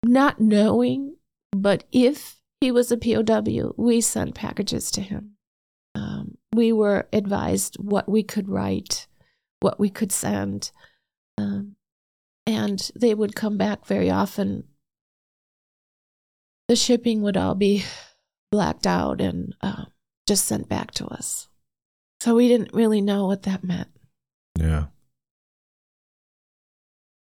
not 0.04 0.40
knowing, 0.40 1.16
but 1.52 1.84
if 1.92 2.36
he 2.60 2.70
was 2.70 2.90
a 2.90 2.96
POW, 2.96 3.74
we 3.76 4.00
sent 4.00 4.34
packages 4.34 4.90
to 4.92 5.00
him. 5.00 5.36
Um, 5.94 6.38
we 6.54 6.72
were 6.72 7.08
advised 7.12 7.76
what 7.76 8.08
we 8.08 8.22
could 8.22 8.48
write, 8.48 9.06
what 9.60 9.78
we 9.78 9.90
could 9.90 10.12
send. 10.12 10.70
Um, 11.36 11.76
and 12.46 12.90
they 12.94 13.14
would 13.14 13.34
come 13.34 13.58
back 13.58 13.86
very 13.86 14.10
often. 14.10 14.64
The 16.68 16.76
shipping 16.76 17.22
would 17.22 17.36
all 17.36 17.54
be 17.54 17.84
blacked 18.50 18.86
out 18.86 19.20
and 19.20 19.54
uh, 19.60 19.84
just 20.26 20.46
sent 20.46 20.68
back 20.68 20.92
to 20.92 21.06
us. 21.06 21.48
So 22.20 22.34
we 22.34 22.48
didn't 22.48 22.74
really 22.74 23.00
know 23.00 23.26
what 23.26 23.44
that 23.44 23.62
meant. 23.62 23.88
Yeah. 24.58 24.86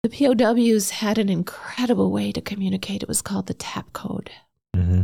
The 0.02 0.08
POWs 0.08 0.90
had 0.90 1.18
an 1.18 1.28
incredible 1.28 2.10
way 2.10 2.32
to 2.32 2.40
communicate. 2.40 3.02
It 3.02 3.08
was 3.08 3.20
called 3.20 3.46
the 3.46 3.54
tap 3.54 3.92
code. 3.92 4.30
Mm-hmm. 4.74 5.02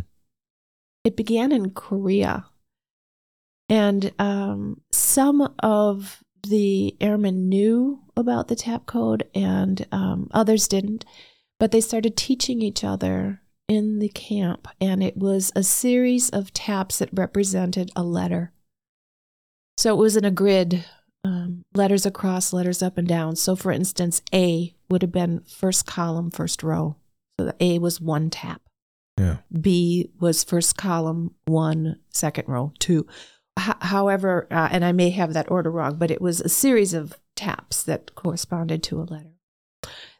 It 1.05 1.17
began 1.17 1.53
in 1.53 1.71
Korea. 1.71 2.47
And 3.69 4.13
um, 4.19 4.81
some 4.91 5.55
of 5.59 6.23
the 6.49 6.97
airmen 7.01 7.49
knew 7.49 8.01
about 8.17 8.49
the 8.49 8.57
tap 8.57 8.87
code 8.87 9.29
and 9.35 9.87
um, 9.93 10.31
others 10.33 10.69
didn't. 10.69 11.05
But 11.59 11.73
they 11.73 11.81
started 11.81 12.17
teaching 12.17 12.63
each 12.63 12.83
other 12.83 13.43
in 13.69 13.99
the 13.99 14.09
camp. 14.09 14.69
And 14.81 15.03
it 15.03 15.19
was 15.19 15.53
a 15.55 15.63
series 15.63 16.31
of 16.31 16.55
taps 16.55 16.99
that 16.99 17.11
represented 17.13 17.91
a 17.95 18.03
letter. 18.03 18.53
So 19.77 19.95
it 19.95 19.99
was 19.99 20.17
in 20.17 20.25
a 20.25 20.31
grid, 20.31 20.85
um, 21.25 21.63
letters 21.75 22.07
across, 22.07 22.53
letters 22.53 22.83
up 22.83 22.97
and 22.97 23.07
down. 23.07 23.37
So, 23.37 23.57
for 23.57 23.73
instance, 23.73 24.23
A 24.33 24.75
would 24.89 25.03
have 25.03 25.13
been 25.13 25.43
first 25.47 25.87
column, 25.87 26.31
first 26.31 26.63
row. 26.63 26.97
So 27.39 27.47
the 27.47 27.57
A 27.61 27.79
was 27.79 28.01
one 28.01 28.31
tap. 28.31 28.63
Yeah. 29.19 29.39
B 29.53 30.11
was 30.21 30.45
first 30.45 30.77
column, 30.77 31.35
one, 31.45 32.01
second 32.11 32.49
row, 32.49 32.73
two. 32.79 33.07
H- 33.59 33.77
however, 33.81 34.47
uh, 34.51 34.69
and 34.71 34.85
I 34.85 34.93
may 34.93 35.11
have 35.11 35.33
that 35.33 35.51
order 35.51 35.71
wrong, 35.71 35.97
but 35.97 36.11
it 36.11 36.21
was 36.21 36.41
a 36.41 36.49
series 36.49 36.95
of 36.95 37.19
taps 37.35 37.83
that 37.83 38.15
corresponded 38.15 38.83
to 38.85 39.01
a 39.01 39.05
letter. 39.05 39.33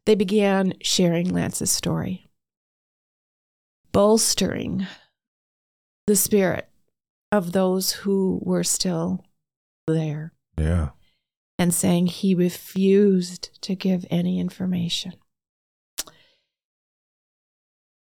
They 0.05 0.15
began 0.15 0.75
sharing 0.81 1.29
Lance's 1.29 1.71
story, 1.71 2.31
bolstering 3.93 4.87
the 6.07 6.17
spirit 6.17 6.69
of 7.33 7.53
those 7.53 7.93
who 7.93 8.41
were 8.43 8.65
still 8.65 9.25
there 9.95 10.33
Yeah. 10.59 10.91
and 11.59 11.73
saying 11.73 12.07
he 12.09 12.35
refused 12.35 13.51
to 13.63 13.75
give 13.75 14.05
any 14.11 14.39
information. 14.41 15.15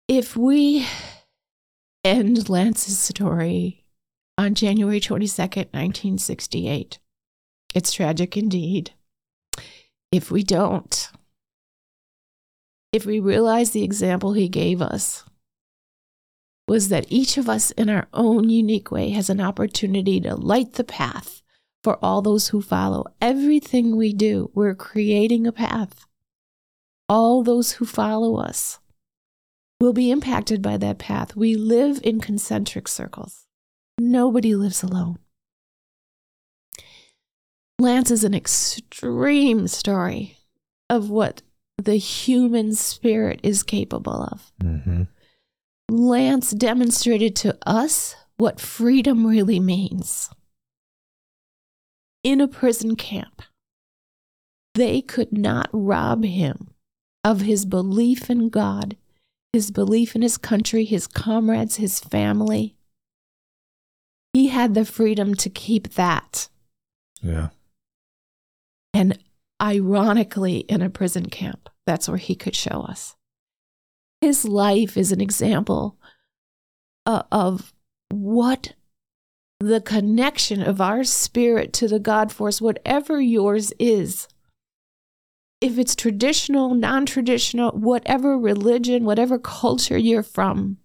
If 0.07 0.35
we 0.35 0.85
end 2.03 2.49
Lance's 2.49 2.99
story 2.99 3.85
on 4.37 4.55
January 4.55 4.99
22nd, 4.99 5.71
1968, 5.73 6.99
it's 7.73 7.93
tragic 7.93 8.35
indeed. 8.35 8.91
If 10.11 10.29
we 10.29 10.43
don't, 10.43 11.09
if 12.91 13.05
we 13.05 13.19
realize 13.19 13.71
the 13.71 13.83
example 13.83 14.33
he 14.33 14.49
gave 14.49 14.81
us 14.81 15.23
was 16.67 16.89
that 16.89 17.05
each 17.09 17.37
of 17.37 17.47
us 17.49 17.71
in 17.71 17.89
our 17.89 18.07
own 18.13 18.49
unique 18.49 18.91
way 18.91 19.09
has 19.09 19.29
an 19.29 19.39
opportunity 19.41 20.19
to 20.21 20.35
light 20.35 20.73
the 20.73 20.83
path 20.83 21.40
for 21.83 21.97
all 22.03 22.21
those 22.21 22.49
who 22.49 22.61
follow. 22.61 23.05
Everything 23.21 23.95
we 23.95 24.13
do, 24.13 24.51
we're 24.53 24.75
creating 24.75 25.47
a 25.47 25.51
path. 25.51 26.05
All 27.09 27.43
those 27.43 27.73
who 27.73 27.85
follow 27.85 28.37
us 28.37 28.79
will 29.79 29.93
be 29.93 30.11
impacted 30.11 30.61
by 30.61 30.77
that 30.77 30.99
path. 30.99 31.35
We 31.35 31.55
live 31.55 31.99
in 32.03 32.21
concentric 32.21 32.87
circles. 32.87 33.47
Nobody 33.97 34.55
lives 34.55 34.83
alone. 34.83 35.17
Lance 37.79 38.11
is 38.11 38.23
an 38.23 38.35
extreme 38.35 39.67
story 39.67 40.37
of 40.89 41.09
what 41.09 41.41
the 41.77 41.95
human 41.95 42.75
spirit 42.75 43.39
is 43.41 43.63
capable 43.63 44.23
of. 44.31 44.51
Mm-hmm. 44.63 45.03
Lance 45.89 46.51
demonstrated 46.51 47.35
to 47.37 47.57
us 47.65 48.15
what 48.37 48.59
freedom 48.59 49.25
really 49.25 49.59
means. 49.59 50.29
In 52.23 52.39
a 52.39 52.47
prison 52.47 52.95
camp, 52.95 53.41
they 54.75 55.01
could 55.01 55.35
not 55.35 55.69
rob 55.73 56.23
him 56.23 56.69
of 57.23 57.41
his 57.41 57.65
belief 57.65 58.29
in 58.29 58.49
God, 58.49 58.95
his 59.53 59.71
belief 59.71 60.15
in 60.15 60.21
his 60.21 60.37
country, 60.37 60.85
his 60.85 61.07
comrades, 61.07 61.77
his 61.77 61.99
family. 61.99 62.75
He 64.33 64.47
had 64.47 64.73
the 64.73 64.85
freedom 64.85 65.35
to 65.35 65.49
keep 65.49 65.95
that. 65.95 66.47
Yeah. 67.21 67.49
And 68.93 69.19
ironically, 69.61 70.59
in 70.59 70.81
a 70.81 70.89
prison 70.89 71.27
camp, 71.27 71.69
that's 71.85 72.07
where 72.07 72.17
he 72.17 72.35
could 72.35 72.55
show 72.55 72.81
us. 72.81 73.15
His 74.21 74.45
life 74.45 74.95
is 74.95 75.11
an 75.11 75.21
example 75.21 75.97
uh, 77.05 77.23
of 77.31 77.73
what 78.09 78.73
the 79.65 79.81
connection 79.81 80.61
of 80.61 80.81
our 80.81 81.03
spirit 81.03 81.73
to 81.73 81.87
the 81.87 81.99
God 81.99 82.31
force, 82.31 82.61
whatever 82.61 83.19
yours 83.21 83.73
is, 83.79 84.27
if 85.59 85.77
it's 85.77 85.95
traditional, 85.95 86.73
non 86.73 87.05
traditional, 87.05 87.71
whatever 87.71 88.37
religion, 88.37 89.05
whatever 89.05 89.37
culture 89.37 89.97
you're 89.97 90.23
from, 90.23 90.77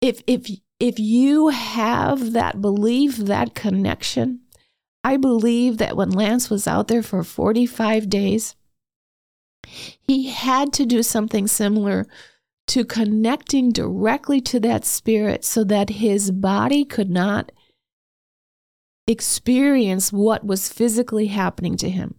if, 0.00 0.22
if, 0.26 0.48
if 0.78 0.98
you 0.98 1.48
have 1.48 2.32
that 2.32 2.60
belief, 2.60 3.16
that 3.16 3.54
connection, 3.54 4.40
I 5.02 5.16
believe 5.16 5.78
that 5.78 5.96
when 5.96 6.10
Lance 6.10 6.50
was 6.50 6.68
out 6.68 6.88
there 6.88 7.02
for 7.02 7.24
45 7.24 8.10
days, 8.10 8.54
he 9.66 10.28
had 10.28 10.72
to 10.74 10.86
do 10.86 11.02
something 11.02 11.46
similar 11.46 12.06
to 12.68 12.84
connecting 12.84 13.70
directly 13.72 14.40
to 14.42 14.60
that 14.60 14.84
spirit 14.84 15.44
so 15.44 15.64
that 15.64 15.90
his 15.90 16.30
body 16.30 16.84
could 16.84 17.10
not 17.10 17.50
experience 19.06 20.12
what 20.12 20.44
was 20.44 20.68
physically 20.68 21.26
happening 21.26 21.76
to 21.78 21.88
him. 21.88 22.14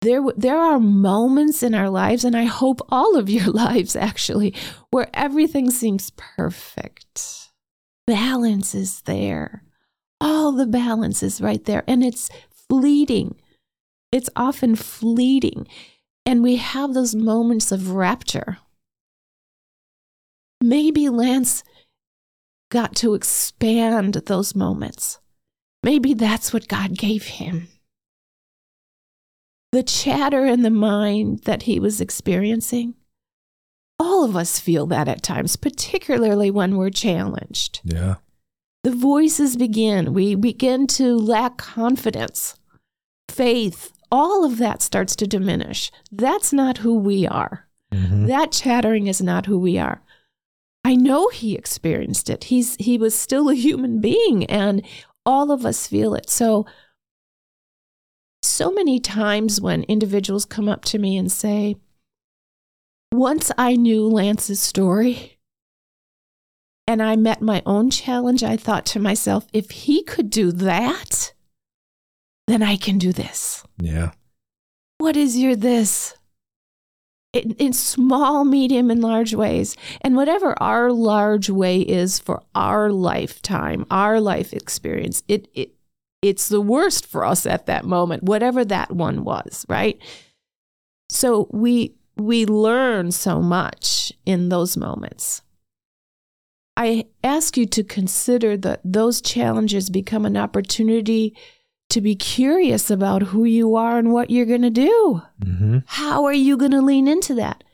There, 0.00 0.22
there 0.36 0.58
are 0.58 0.78
moments 0.78 1.62
in 1.62 1.74
our 1.74 1.90
lives, 1.90 2.24
and 2.24 2.36
I 2.36 2.44
hope 2.44 2.80
all 2.88 3.16
of 3.16 3.28
your 3.28 3.46
lives 3.52 3.94
actually, 3.94 4.54
where 4.90 5.08
everything 5.12 5.70
seems 5.70 6.10
perfect. 6.16 7.50
Balance 8.06 8.74
is 8.74 9.02
there. 9.02 9.64
All 10.20 10.52
the 10.52 10.66
balance 10.66 11.22
is 11.22 11.40
right 11.40 11.64
there, 11.64 11.84
and 11.86 12.02
it's 12.02 12.30
fleeting. 12.68 13.36
It's 14.10 14.30
often 14.34 14.76
fleeting. 14.76 15.66
And 16.24 16.42
we 16.42 16.56
have 16.56 16.94
those 16.94 17.14
moments 17.14 17.72
of 17.72 17.90
rapture. 17.90 18.58
Maybe 20.60 21.08
Lance 21.08 21.62
got 22.70 22.94
to 22.96 23.14
expand 23.14 24.14
those 24.26 24.54
moments. 24.54 25.18
Maybe 25.82 26.14
that's 26.14 26.52
what 26.52 26.68
God 26.68 26.96
gave 26.98 27.24
him. 27.24 27.68
The 29.72 29.82
chatter 29.82 30.44
in 30.46 30.62
the 30.62 30.70
mind 30.70 31.40
that 31.44 31.62
he 31.64 31.78
was 31.78 32.00
experiencing 32.00 32.94
all 34.00 34.24
of 34.24 34.36
us 34.36 34.60
feel 34.60 34.86
that 34.86 35.08
at 35.08 35.22
times, 35.22 35.56
particularly 35.56 36.50
when 36.52 36.76
we're 36.76 36.90
challenged. 36.90 37.80
Yeah. 37.82 38.16
The 38.84 38.92
voices 38.92 39.56
begin. 39.56 40.14
We 40.14 40.36
begin 40.36 40.86
to 40.88 41.16
lack 41.16 41.58
confidence, 41.58 42.54
faith. 43.28 43.92
All 44.10 44.44
of 44.44 44.58
that 44.58 44.82
starts 44.82 45.16
to 45.16 45.26
diminish. 45.26 45.90
That's 46.12 46.52
not 46.52 46.78
who 46.78 46.96
we 46.96 47.26
are. 47.26 47.68
Mhm. 47.92 48.28
That 48.28 48.52
chattering 48.52 49.08
is 49.08 49.20
not 49.20 49.46
who 49.46 49.58
we 49.58 49.78
are. 49.78 50.02
I 50.88 50.94
know 50.94 51.28
he 51.28 51.54
experienced 51.54 52.30
it. 52.30 52.44
He's 52.44 52.74
he 52.76 52.96
was 52.96 53.14
still 53.14 53.50
a 53.50 53.54
human 53.54 54.00
being 54.00 54.46
and 54.46 54.82
all 55.26 55.50
of 55.50 55.66
us 55.66 55.86
feel 55.86 56.14
it. 56.14 56.30
So 56.30 56.64
so 58.42 58.70
many 58.70 58.98
times 58.98 59.60
when 59.60 59.82
individuals 59.82 60.46
come 60.46 60.66
up 60.66 60.86
to 60.86 60.98
me 60.98 61.18
and 61.18 61.30
say, 61.30 61.76
"Once 63.12 63.52
I 63.58 63.76
knew 63.76 64.08
Lance's 64.08 64.60
story 64.60 65.36
and 66.86 67.02
I 67.02 67.16
met 67.16 67.42
my 67.42 67.62
own 67.66 67.90
challenge, 67.90 68.42
I 68.42 68.56
thought 68.56 68.86
to 68.86 68.98
myself, 68.98 69.46
if 69.52 69.70
he 69.70 70.02
could 70.02 70.30
do 70.30 70.52
that, 70.52 71.34
then 72.46 72.62
I 72.62 72.76
can 72.76 72.96
do 72.96 73.12
this." 73.12 73.62
Yeah. 73.78 74.12
What 74.96 75.18
is 75.18 75.36
your 75.36 75.54
this? 75.54 76.14
In, 77.44 77.52
in 77.52 77.72
small, 77.72 78.44
medium, 78.44 78.90
and 78.90 79.00
large 79.00 79.34
ways. 79.34 79.76
And 80.00 80.16
whatever 80.16 80.60
our 80.62 80.92
large 80.92 81.50
way 81.50 81.80
is 81.80 82.18
for 82.18 82.42
our 82.54 82.90
lifetime, 82.90 83.86
our 83.90 84.20
life 84.20 84.52
experience, 84.52 85.22
it, 85.28 85.48
it 85.54 85.72
it's 86.20 86.48
the 86.48 86.60
worst 86.60 87.06
for 87.06 87.24
us 87.24 87.46
at 87.46 87.66
that 87.66 87.84
moment, 87.84 88.24
whatever 88.24 88.64
that 88.64 88.90
one 88.90 89.24
was, 89.24 89.64
right? 89.68 90.00
So 91.10 91.48
we 91.52 91.94
we 92.16 92.44
learn 92.44 93.12
so 93.12 93.40
much 93.40 94.12
in 94.26 94.48
those 94.48 94.76
moments. 94.76 95.42
I 96.76 97.06
ask 97.24 97.56
you 97.56 97.66
to 97.66 97.82
consider 97.82 98.56
that 98.58 98.80
those 98.84 99.20
challenges 99.20 99.90
become 99.90 100.24
an 100.24 100.36
opportunity 100.36 101.36
to 101.90 102.00
be 102.00 102.14
curious 102.14 102.90
about 102.90 103.22
who 103.22 103.44
you 103.44 103.74
are 103.74 103.98
and 103.98 104.12
what 104.12 104.30
you're 104.30 104.46
going 104.46 104.62
to 104.62 104.70
do. 104.70 105.22
Mm-hmm. 105.42 105.78
How 105.86 106.24
are 106.24 106.32
you 106.32 106.56
going 106.56 106.72
to 106.72 106.82
lean 106.82 107.08
into 107.08 107.34
that? 107.34 107.64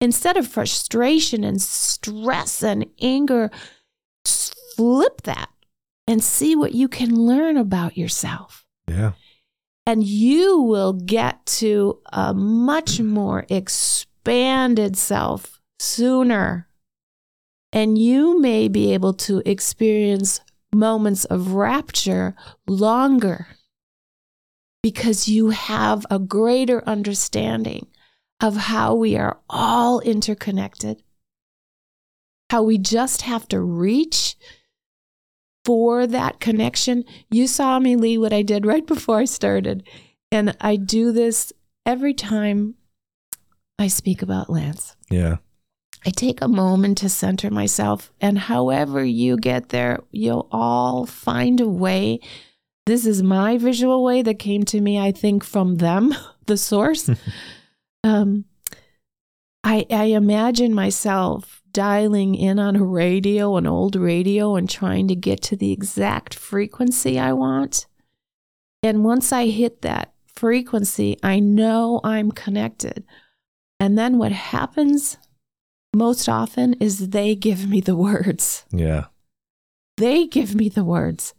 Instead 0.00 0.36
of 0.36 0.48
frustration 0.48 1.44
and 1.44 1.62
stress 1.62 2.62
and 2.62 2.86
anger, 3.00 3.50
flip 4.76 5.22
that 5.22 5.48
and 6.06 6.22
see 6.22 6.56
what 6.56 6.74
you 6.74 6.88
can 6.88 7.14
learn 7.14 7.56
about 7.56 7.96
yourself. 7.96 8.66
Yeah. 8.88 9.12
And 9.86 10.02
you 10.02 10.60
will 10.60 10.92
get 10.92 11.44
to 11.46 12.00
a 12.12 12.34
much 12.34 13.00
more 13.00 13.46
expanded 13.48 14.96
self 14.96 15.60
sooner. 15.78 16.68
And 17.72 17.96
you 17.96 18.40
may 18.40 18.68
be 18.68 18.92
able 18.92 19.14
to 19.14 19.42
experience 19.46 20.40
moments 20.74 21.24
of 21.26 21.52
rapture 21.52 22.34
longer 22.66 23.46
because 24.82 25.28
you 25.28 25.50
have 25.50 26.04
a 26.10 26.18
greater 26.18 26.82
understanding 26.88 27.86
of 28.40 28.56
how 28.56 28.94
we 28.94 29.16
are 29.16 29.38
all 29.48 30.00
interconnected, 30.00 31.02
how 32.50 32.62
we 32.62 32.78
just 32.78 33.22
have 33.22 33.46
to 33.48 33.60
reach 33.60 34.36
for 35.64 36.06
that 36.08 36.40
connection. 36.40 37.04
You 37.30 37.46
saw 37.46 37.78
me, 37.78 37.94
Lee, 37.94 38.18
what 38.18 38.32
I 38.32 38.42
did 38.42 38.66
right 38.66 38.84
before 38.84 39.18
I 39.18 39.26
started. 39.26 39.86
And 40.32 40.56
I 40.60 40.76
do 40.76 41.12
this 41.12 41.52
every 41.86 42.14
time 42.14 42.74
I 43.78 43.86
speak 43.86 44.22
about 44.22 44.50
Lance. 44.50 44.96
Yeah. 45.10 45.36
I 46.04 46.10
take 46.10 46.42
a 46.42 46.48
moment 46.48 46.98
to 46.98 47.08
center 47.08 47.50
myself, 47.50 48.12
and 48.20 48.36
however 48.36 49.04
you 49.04 49.36
get 49.36 49.68
there, 49.68 50.00
you'll 50.10 50.48
all 50.50 51.06
find 51.06 51.60
a 51.60 51.68
way. 51.68 52.20
This 52.86 53.06
is 53.06 53.22
my 53.22 53.56
visual 53.56 54.02
way 54.02 54.22
that 54.22 54.40
came 54.40 54.64
to 54.64 54.80
me, 54.80 54.98
I 54.98 55.12
think, 55.12 55.44
from 55.44 55.76
them, 55.76 56.14
the 56.46 56.56
source. 56.56 57.08
um, 58.04 58.46
I, 59.62 59.86
I 59.90 60.04
imagine 60.06 60.74
myself 60.74 61.62
dialing 61.72 62.34
in 62.34 62.58
on 62.58 62.74
a 62.74 62.84
radio, 62.84 63.56
an 63.56 63.66
old 63.66 63.94
radio, 63.94 64.56
and 64.56 64.68
trying 64.68 65.06
to 65.08 65.14
get 65.14 65.40
to 65.42 65.56
the 65.56 65.70
exact 65.70 66.34
frequency 66.34 67.18
I 67.18 67.32
want. 67.32 67.86
And 68.82 69.04
once 69.04 69.32
I 69.32 69.46
hit 69.46 69.82
that 69.82 70.12
frequency, 70.26 71.16
I 71.22 71.38
know 71.38 72.00
I'm 72.02 72.32
connected. 72.32 73.04
And 73.78 73.96
then 73.96 74.18
what 74.18 74.32
happens 74.32 75.16
most 75.94 76.28
often 76.28 76.74
is 76.74 77.10
they 77.10 77.34
give 77.34 77.68
me 77.68 77.80
the 77.80 77.96
words. 77.96 78.64
Yeah. 78.70 79.06
They 79.98 80.26
give 80.26 80.54
me 80.54 80.68
the 80.68 80.84
words. 80.84 81.34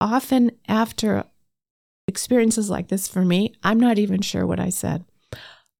Often 0.00 0.52
after 0.68 1.24
experiences 2.08 2.68
like 2.70 2.88
this 2.88 3.08
for 3.08 3.24
me, 3.24 3.54
I'm 3.62 3.80
not 3.80 3.98
even 3.98 4.20
sure 4.20 4.46
what 4.46 4.60
I 4.60 4.70
said. 4.70 5.04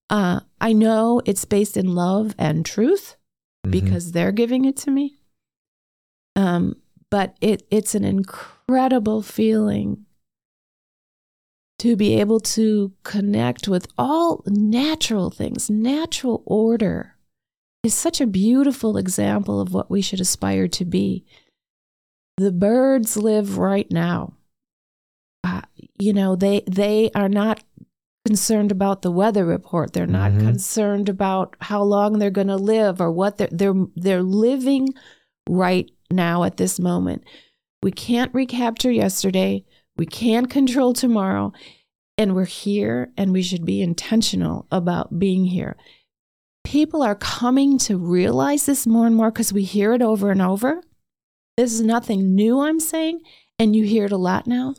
Uh, 0.08 0.40
I 0.60 0.72
know 0.72 1.20
it's 1.26 1.44
based 1.44 1.76
in 1.76 1.94
love 1.94 2.34
and 2.38 2.64
truth 2.64 3.16
Mhm. 3.66 3.70
because 3.72 4.12
they're 4.12 4.32
giving 4.32 4.64
it 4.64 4.76
to 4.78 4.90
me. 4.90 5.18
Um, 6.36 6.76
but 7.10 7.36
it 7.40 7.66
it's 7.70 7.94
an 7.94 8.04
incredible 8.04 9.22
feeling 9.22 10.06
to 11.78 11.96
be 11.96 12.20
able 12.20 12.40
to 12.40 12.92
connect 13.02 13.68
with 13.68 13.86
all 13.98 14.42
natural 14.46 15.30
things, 15.30 15.68
natural 15.68 16.42
order 16.46 17.15
is 17.82 17.94
such 17.94 18.20
a 18.20 18.26
beautiful 18.26 18.96
example 18.96 19.60
of 19.60 19.72
what 19.72 19.90
we 19.90 20.00
should 20.02 20.20
aspire 20.20 20.68
to 20.68 20.84
be. 20.84 21.24
The 22.36 22.52
birds 22.52 23.16
live 23.16 23.58
right 23.58 23.90
now. 23.90 24.34
Uh, 25.44 25.62
you 25.98 26.12
know, 26.12 26.36
they 26.36 26.62
they 26.68 27.10
are 27.14 27.28
not 27.28 27.62
concerned 28.26 28.72
about 28.72 29.02
the 29.02 29.10
weather 29.12 29.44
report. 29.46 29.92
They're 29.92 30.06
not 30.06 30.32
Mhm. 30.32 30.40
concerned 30.40 31.08
about 31.08 31.54
how 31.60 31.82
long 31.82 32.18
they're 32.18 32.30
going 32.30 32.48
to 32.48 32.56
live 32.56 33.00
or 33.00 33.10
what 33.12 33.38
they're 33.38 33.48
they're 33.52 33.86
they're 33.94 34.22
living 34.22 34.88
right 35.48 35.90
now 36.10 36.42
at 36.42 36.56
this 36.56 36.80
moment. 36.80 37.22
We 37.82 37.92
can't 37.92 38.34
recapture 38.34 38.90
yesterday. 38.90 39.64
We 39.96 40.06
can't 40.06 40.50
control 40.50 40.92
tomorrow. 40.92 41.52
And 42.18 42.34
we're 42.34 42.46
here 42.46 43.12
and 43.16 43.32
we 43.32 43.42
should 43.42 43.64
be 43.64 43.82
intentional 43.82 44.66
about 44.72 45.18
being 45.18 45.44
here. 45.44 45.76
People 46.66 47.00
are 47.00 47.14
coming 47.14 47.78
to 47.78 47.96
realize 47.96 48.66
this 48.66 48.88
more 48.88 49.06
and 49.06 49.14
more 49.14 49.30
because 49.30 49.52
we 49.52 49.62
hear 49.62 49.92
it 49.92 50.02
over 50.02 50.32
and 50.32 50.42
over. 50.42 50.82
This 51.56 51.72
is 51.72 51.80
nothing 51.80 52.34
new, 52.34 52.58
I'm 52.58 52.80
saying, 52.80 53.20
and 53.56 53.76
you 53.76 53.84
hear 53.84 54.06
it 54.06 54.10
a 54.10 54.16
lot 54.16 54.48
now. 54.48 54.74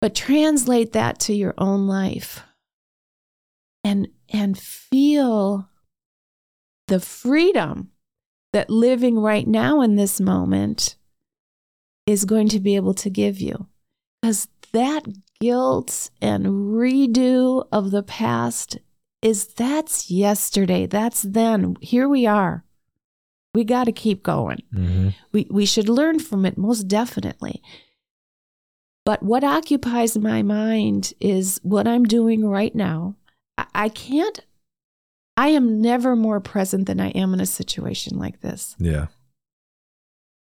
But 0.00 0.14
translate 0.14 0.92
that 0.92 1.18
to 1.22 1.34
your 1.34 1.54
own 1.58 1.88
life 1.88 2.44
and 3.82 4.06
and 4.28 4.56
feel 4.56 5.68
the 6.86 7.00
freedom 7.00 7.90
that 8.52 8.70
living 8.70 9.18
right 9.18 9.48
now 9.48 9.80
in 9.80 9.96
this 9.96 10.20
moment 10.20 10.94
is 12.06 12.24
going 12.24 12.48
to 12.50 12.60
be 12.60 12.76
able 12.76 12.94
to 12.94 13.10
give 13.10 13.40
you. 13.40 13.66
Because 14.22 14.46
that 14.72 15.08
guilt 15.40 16.10
and 16.22 16.46
redo 16.46 17.66
of 17.72 17.90
the 17.90 18.04
past 18.04 18.78
is 19.22 19.46
that's 19.46 20.10
yesterday. 20.10 20.86
That's 20.86 21.22
then. 21.22 21.76
Here 21.80 22.08
we 22.08 22.26
are. 22.26 22.64
We 23.54 23.64
got 23.64 23.84
to 23.84 23.92
keep 23.92 24.22
going. 24.22 24.62
Mhm. 24.72 25.14
We, 25.32 25.46
we 25.50 25.66
should 25.66 25.88
learn 25.88 26.20
from 26.20 26.46
it 26.46 26.56
most 26.56 26.84
definitely. 26.88 27.62
But 29.04 29.22
what 29.22 29.42
occupies 29.42 30.16
my 30.16 30.42
mind 30.42 31.12
is 31.20 31.58
what 31.62 31.88
I'm 31.88 32.04
doing 32.04 32.46
right 32.46 32.74
now. 32.74 33.16
I, 33.58 33.66
I 33.74 33.88
can't, 33.88 34.40
I 35.36 35.48
am 35.48 35.80
never 35.80 36.14
more 36.14 36.38
present 36.40 36.86
than 36.86 37.00
I 37.00 37.08
am 37.10 37.34
in 37.34 37.40
a 37.40 37.46
situation 37.46 38.18
like 38.18 38.40
this. 38.40 38.76
Yeah. 38.78 39.06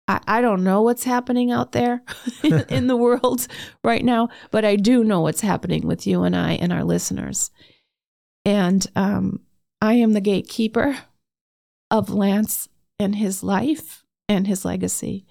I, 0.09 0.21
I 0.27 0.41
don't 0.41 0.64
know 0.64 0.83
what's 0.83 1.05
happening 1.05 1.51
out 1.51 1.73
there 1.73 2.03
in, 2.43 2.64
in 2.68 2.87
the 2.89 2.97
world 2.97 3.47
right 3.83 4.05
now, 4.05 4.29
but 4.51 4.64
I 4.64 4.77
do 4.77 5.05
know 5.05 5.21
what's 5.23 5.41
happening 5.41 5.87
with 5.87 6.07
you 6.07 6.23
and 6.25 6.37
I 6.37 6.53
and 6.55 6.73
our 6.73 6.85
listeners. 6.85 7.51
And 8.45 8.86
um, 8.97 9.41
I 9.80 9.95
am 9.95 10.12
the 10.12 10.20
gatekeeper 10.20 10.99
of 11.91 12.11
Lance 12.11 12.68
and 12.99 13.16
his 13.16 13.43
life 13.43 14.05
and 14.28 14.47
his 14.47 14.64
legacy. 14.64 15.26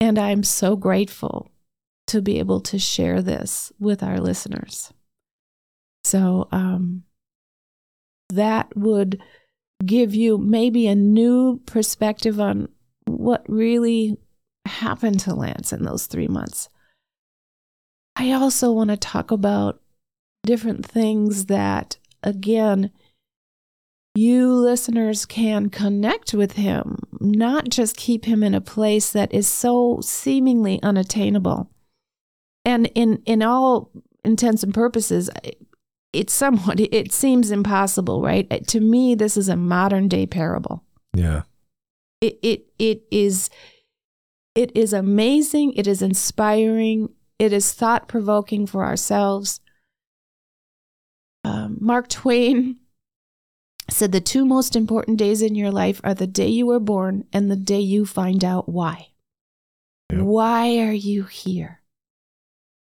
And 0.00 0.18
I'm 0.18 0.42
so 0.42 0.76
grateful 0.76 1.50
to 2.08 2.20
be 2.20 2.38
able 2.38 2.60
to 2.60 2.78
share 2.78 3.22
this 3.22 3.72
with 3.78 4.02
our 4.02 4.20
listeners. 4.20 4.92
So 6.04 6.48
um, 6.52 7.04
that 8.28 8.76
would 8.76 9.22
give 9.84 10.14
you 10.14 10.38
maybe 10.38 10.86
a 10.86 10.94
new 10.94 11.60
perspective 11.66 12.40
on 12.40 12.68
what 13.06 13.44
really 13.48 14.18
happened 14.66 15.20
to 15.20 15.34
Lance 15.34 15.72
in 15.72 15.84
those 15.84 16.06
three 16.06 16.28
months. 16.28 16.68
I 18.14 18.32
also 18.32 18.72
want 18.72 18.90
to 18.90 18.96
talk 18.96 19.30
about 19.30 19.80
different 20.44 20.86
things 20.86 21.46
that, 21.46 21.98
again, 22.26 22.90
you 24.14 24.52
listeners 24.52 25.24
can 25.24 25.70
connect 25.70 26.34
with 26.34 26.52
him, 26.52 26.98
not 27.20 27.68
just 27.68 27.96
keep 27.96 28.24
him 28.24 28.42
in 28.42 28.54
a 28.54 28.60
place 28.60 29.10
that 29.10 29.32
is 29.32 29.46
so 29.46 30.00
seemingly 30.02 30.82
unattainable. 30.82 31.70
And 32.64 32.90
in, 32.94 33.22
in 33.26 33.42
all 33.42 33.90
intents 34.24 34.62
and 34.62 34.74
purposes, 34.74 35.30
it's 36.12 36.32
somewhat, 36.32 36.80
it 36.92 37.12
seems 37.12 37.50
impossible, 37.50 38.22
right? 38.22 38.46
Uh, 38.50 38.58
to 38.68 38.80
me, 38.80 39.14
this 39.14 39.36
is 39.36 39.48
a 39.48 39.56
modern 39.56 40.08
day 40.08 40.26
parable. 40.26 40.82
Yeah. 41.14 41.42
It, 42.20 42.38
it, 42.42 42.66
it 42.78 43.02
is, 43.10 43.50
it 44.54 44.74
is 44.74 44.92
amazing. 44.92 45.74
It 45.74 45.86
is 45.86 46.00
inspiring. 46.00 47.10
It 47.38 47.52
is 47.52 47.72
thought 47.72 48.08
provoking 48.08 48.66
for 48.66 48.84
ourselves. 48.84 49.60
Um, 51.46 51.78
Mark 51.80 52.08
Twain 52.08 52.78
said 53.88 54.10
the 54.10 54.20
two 54.20 54.44
most 54.44 54.74
important 54.74 55.16
days 55.16 55.42
in 55.42 55.54
your 55.54 55.70
life 55.70 56.00
are 56.02 56.14
the 56.14 56.26
day 56.26 56.48
you 56.48 56.66
were 56.66 56.80
born 56.80 57.24
and 57.32 57.48
the 57.48 57.56
day 57.56 57.78
you 57.78 58.04
find 58.04 58.44
out 58.44 58.68
why. 58.68 59.08
Yep. 60.10 60.22
Why 60.22 60.78
are 60.78 60.92
you 60.92 61.22
here? 61.24 61.82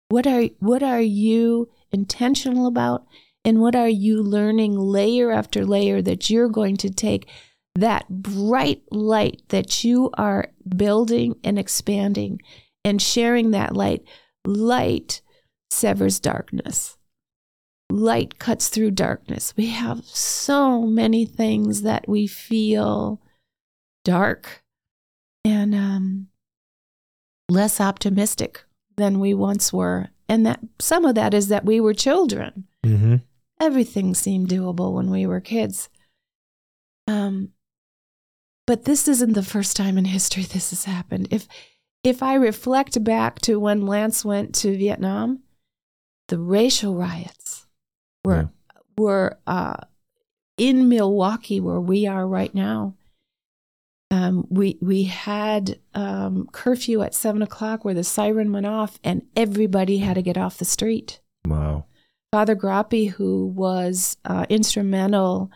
What 0.10 0.26
are 0.26 0.46
what 0.58 0.82
are 0.82 1.02
you 1.02 1.70
intentional 1.92 2.66
about 2.66 3.06
and 3.46 3.62
what 3.62 3.76
are 3.76 3.90
you 3.90 4.24
learning 4.24 4.76
layer 4.76 5.32
after 5.32 5.64
layer 5.64 6.02
that 6.02 6.32
you're 6.32 6.50
going 6.50 6.78
to 6.78 6.90
take 6.90 7.30
that 7.76 8.10
bright 8.10 8.82
light 8.92 9.44
that 9.50 9.84
you 9.84 10.10
are 10.16 10.48
building 10.76 11.36
and 11.44 11.60
expanding 11.60 12.42
and 12.84 13.00
sharing 13.00 13.52
that 13.52 13.76
light 13.76 14.04
light 14.44 15.22
severs 15.70 16.20
darkness 16.20 16.98
light 17.90 18.40
cuts 18.40 18.70
through 18.70 18.92
darkness. 18.92 19.54
We 19.58 19.68
have 19.68 20.06
so 20.06 20.82
many 20.82 21.26
things 21.26 21.82
that 21.82 22.08
we 22.08 22.28
feel 22.28 23.22
dark 24.06 24.64
and 25.44 25.74
um, 25.74 26.28
less 27.50 27.82
optimistic 27.82 28.64
than 28.98 29.20
we 29.20 29.34
once 29.34 29.74
were. 29.74 30.10
And 30.28 30.46
that 30.46 30.60
some 30.80 31.06
of 31.06 31.16
that 31.16 31.34
is 31.34 31.48
that 31.48 31.66
we 31.66 31.80
were 31.80 31.94
children. 31.94 32.66
Mm-hmm. 32.86 33.16
Everything 33.60 34.14
seemed 34.14 34.50
doable 34.50 34.94
when 34.94 35.10
we 35.10 35.26
were 35.26 35.42
kids. 35.42 35.90
Um, 37.08 37.50
but 38.68 38.86
this 38.86 39.08
isn't 39.08 39.34
the 39.34 39.42
first 39.42 39.76
time 39.76 39.98
in 39.98 40.06
history 40.06 40.44
this 40.44 40.70
has 40.70 40.86
happened. 40.86 41.28
If 41.32 41.48
if 42.04 42.24
I 42.24 42.36
reflect 42.36 43.04
back 43.04 43.40
to 43.42 43.60
when 43.60 43.86
Lance 43.86 44.24
went 44.24 44.54
to 44.56 44.78
Vietnam, 44.78 45.40
the 46.28 46.40
racial 46.40 46.96
riots, 46.96 47.59
were 48.24 48.50
yeah. 48.74 48.80
were 48.98 49.40
uh, 49.48 49.78
in 50.58 50.90
Milwaukee, 50.90 51.60
where 51.60 51.80
we 51.80 52.08
are 52.08 52.28
right 52.28 52.54
now. 52.54 52.96
Um, 54.12 54.48
we 54.50 54.78
we 54.82 55.04
had 55.04 55.80
um, 55.94 56.48
curfew 56.52 57.02
at 57.02 57.14
seven 57.14 57.42
o'clock, 57.42 57.86
where 57.86 57.94
the 57.94 58.04
siren 58.04 58.52
went 58.52 58.66
off, 58.66 59.00
and 59.04 59.24
everybody 59.36 60.00
had 60.00 60.16
to 60.16 60.22
get 60.22 60.38
off 60.38 60.58
the 60.58 60.66
street. 60.66 61.22
Wow. 61.46 61.86
Father 62.32 62.56
Groppi, 62.56 63.10
who 63.10 63.48
was 63.48 64.18
uh, 64.26 64.46
instrumental 64.50 65.52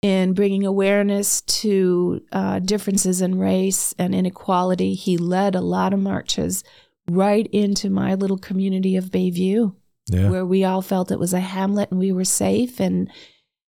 in 0.00 0.32
bringing 0.32 0.64
awareness 0.64 1.40
to 1.42 2.22
uh, 2.32 2.58
differences 2.58 3.20
in 3.20 3.38
race 3.38 3.94
and 3.98 4.14
inequality, 4.14 4.94
he 4.94 5.16
led 5.16 5.54
a 5.54 5.60
lot 5.60 5.92
of 5.92 6.00
marches 6.00 6.64
right 7.08 7.46
into 7.52 7.90
my 7.90 8.14
little 8.14 8.38
community 8.38 8.96
of 8.96 9.06
Bayview 9.06 9.74
yeah. 10.06 10.28
where 10.28 10.44
we 10.44 10.64
all 10.64 10.82
felt 10.82 11.10
it 11.10 11.18
was 11.18 11.32
a 11.32 11.40
hamlet 11.40 11.90
and 11.90 11.98
we 11.98 12.12
were 12.12 12.24
safe. 12.24 12.80
And 12.80 13.10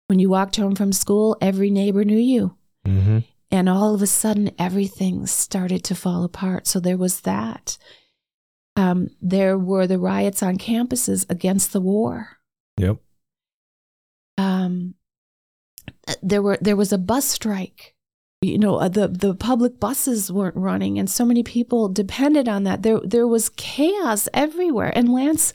when 0.08 0.20
you 0.20 0.30
walked 0.30 0.56
home 0.56 0.76
from 0.76 0.92
school, 0.92 1.38
every 1.42 1.70
neighbor 1.70 2.04
knew 2.04 2.18
you. 2.18 2.56
Mm-hmm. 2.86 3.20
And 3.52 3.68
all 3.68 3.94
of 3.94 4.02
a 4.02 4.08
sudden, 4.08 4.52
everything 4.58 5.28
started 5.28 5.84
to 5.86 5.96
fall 5.96 6.24
apart. 6.24 6.68
So 6.68 6.80
there 6.80 6.98
was 6.98 7.22
that. 7.22 7.78
Um, 8.78 9.10
there 9.22 9.58
were 9.58 9.88
the 9.88 10.00
riots 10.00 10.42
on 10.42 10.58
campuses 10.58 11.30
against 11.30 11.74
the 11.74 11.82
war. 11.82 12.38
Yep. 12.78 12.98
Um, 14.38 14.96
there 16.24 16.42
were 16.42 16.58
there 16.62 16.78
was 16.78 16.94
a 16.94 16.98
bus 16.98 17.26
strike. 17.26 17.96
You 18.42 18.58
know, 18.58 18.78
uh, 18.78 18.88
the 18.88 19.08
the 19.10 19.36
public 19.36 19.80
buses 19.80 20.32
weren't 20.32 20.56
running, 20.56 20.98
and 20.98 21.10
so 21.10 21.26
many 21.26 21.44
people 21.44 21.90
depended 21.90 22.48
on 22.48 22.64
that. 22.64 22.82
There 22.82 23.02
there 23.04 23.28
was 23.28 23.50
chaos 23.50 24.30
everywhere. 24.34 24.92
And 24.96 25.12
Lance 25.12 25.54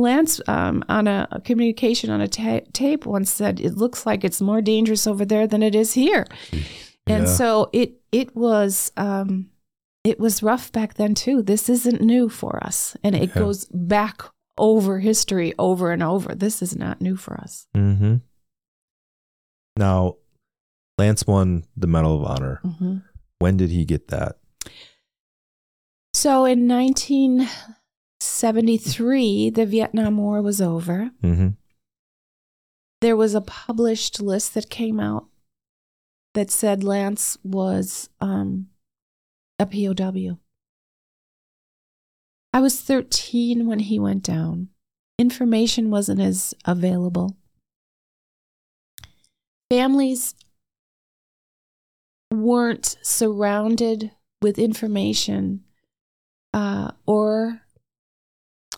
Lance, 0.00 0.40
um, 0.48 0.84
on 0.88 1.06
a, 1.06 1.28
a, 1.30 1.40
communication 1.40 2.10
on 2.10 2.20
a 2.20 2.28
ta- 2.28 2.60
tape, 2.72 3.06
once 3.06 3.30
said, 3.30 3.60
"It 3.60 3.76
looks 3.76 4.06
like 4.06 4.24
it's 4.24 4.40
more 4.40 4.60
dangerous 4.60 5.06
over 5.06 5.24
there 5.24 5.46
than 5.46 5.62
it 5.62 5.74
is 5.74 5.94
here," 5.94 6.26
yeah. 6.52 6.60
and 7.06 7.28
so 7.28 7.70
it 7.72 8.00
it 8.12 8.34
was 8.34 8.92
um, 8.96 9.50
it 10.04 10.18
was 10.18 10.42
rough 10.42 10.72
back 10.72 10.94
then 10.94 11.14
too. 11.14 11.42
This 11.42 11.68
isn't 11.68 12.00
new 12.00 12.28
for 12.28 12.62
us, 12.64 12.96
and 13.02 13.14
it 13.14 13.30
yeah. 13.30 13.40
goes 13.42 13.66
back 13.66 14.22
over 14.58 15.00
history 15.00 15.52
over 15.58 15.90
and 15.90 16.02
over. 16.02 16.34
This 16.34 16.62
is 16.62 16.76
not 16.76 17.00
new 17.00 17.16
for 17.16 17.34
us. 17.34 17.66
Mm-hmm. 17.76 18.16
Now, 19.76 20.16
Lance 20.98 21.26
won 21.26 21.64
the 21.76 21.86
Medal 21.86 22.16
of 22.16 22.24
Honor. 22.24 22.60
Mm-hmm. 22.64 22.96
When 23.38 23.56
did 23.56 23.70
he 23.70 23.84
get 23.84 24.08
that? 24.08 24.38
So 26.14 26.46
in 26.46 26.66
19- 26.66 27.46
73, 28.26 29.50
the 29.50 29.66
Vietnam 29.66 30.18
War 30.18 30.42
was 30.42 30.60
over. 30.60 31.10
Mm-hmm. 31.22 31.48
There 33.00 33.16
was 33.16 33.34
a 33.34 33.40
published 33.40 34.20
list 34.20 34.54
that 34.54 34.70
came 34.70 34.98
out 35.00 35.26
that 36.34 36.50
said 36.50 36.84
Lance 36.84 37.38
was 37.42 38.08
um, 38.20 38.68
a 39.58 39.66
POW. 39.66 40.38
I 42.52 42.60
was 42.60 42.80
13 42.80 43.66
when 43.66 43.80
he 43.80 43.98
went 43.98 44.22
down. 44.22 44.68
Information 45.18 45.90
wasn't 45.90 46.20
as 46.20 46.54
available. 46.64 47.36
Families 49.70 50.34
weren't 52.32 52.96
surrounded 53.02 54.10
with 54.42 54.58
information 54.58 55.64
uh, 56.52 56.92
or 57.06 57.62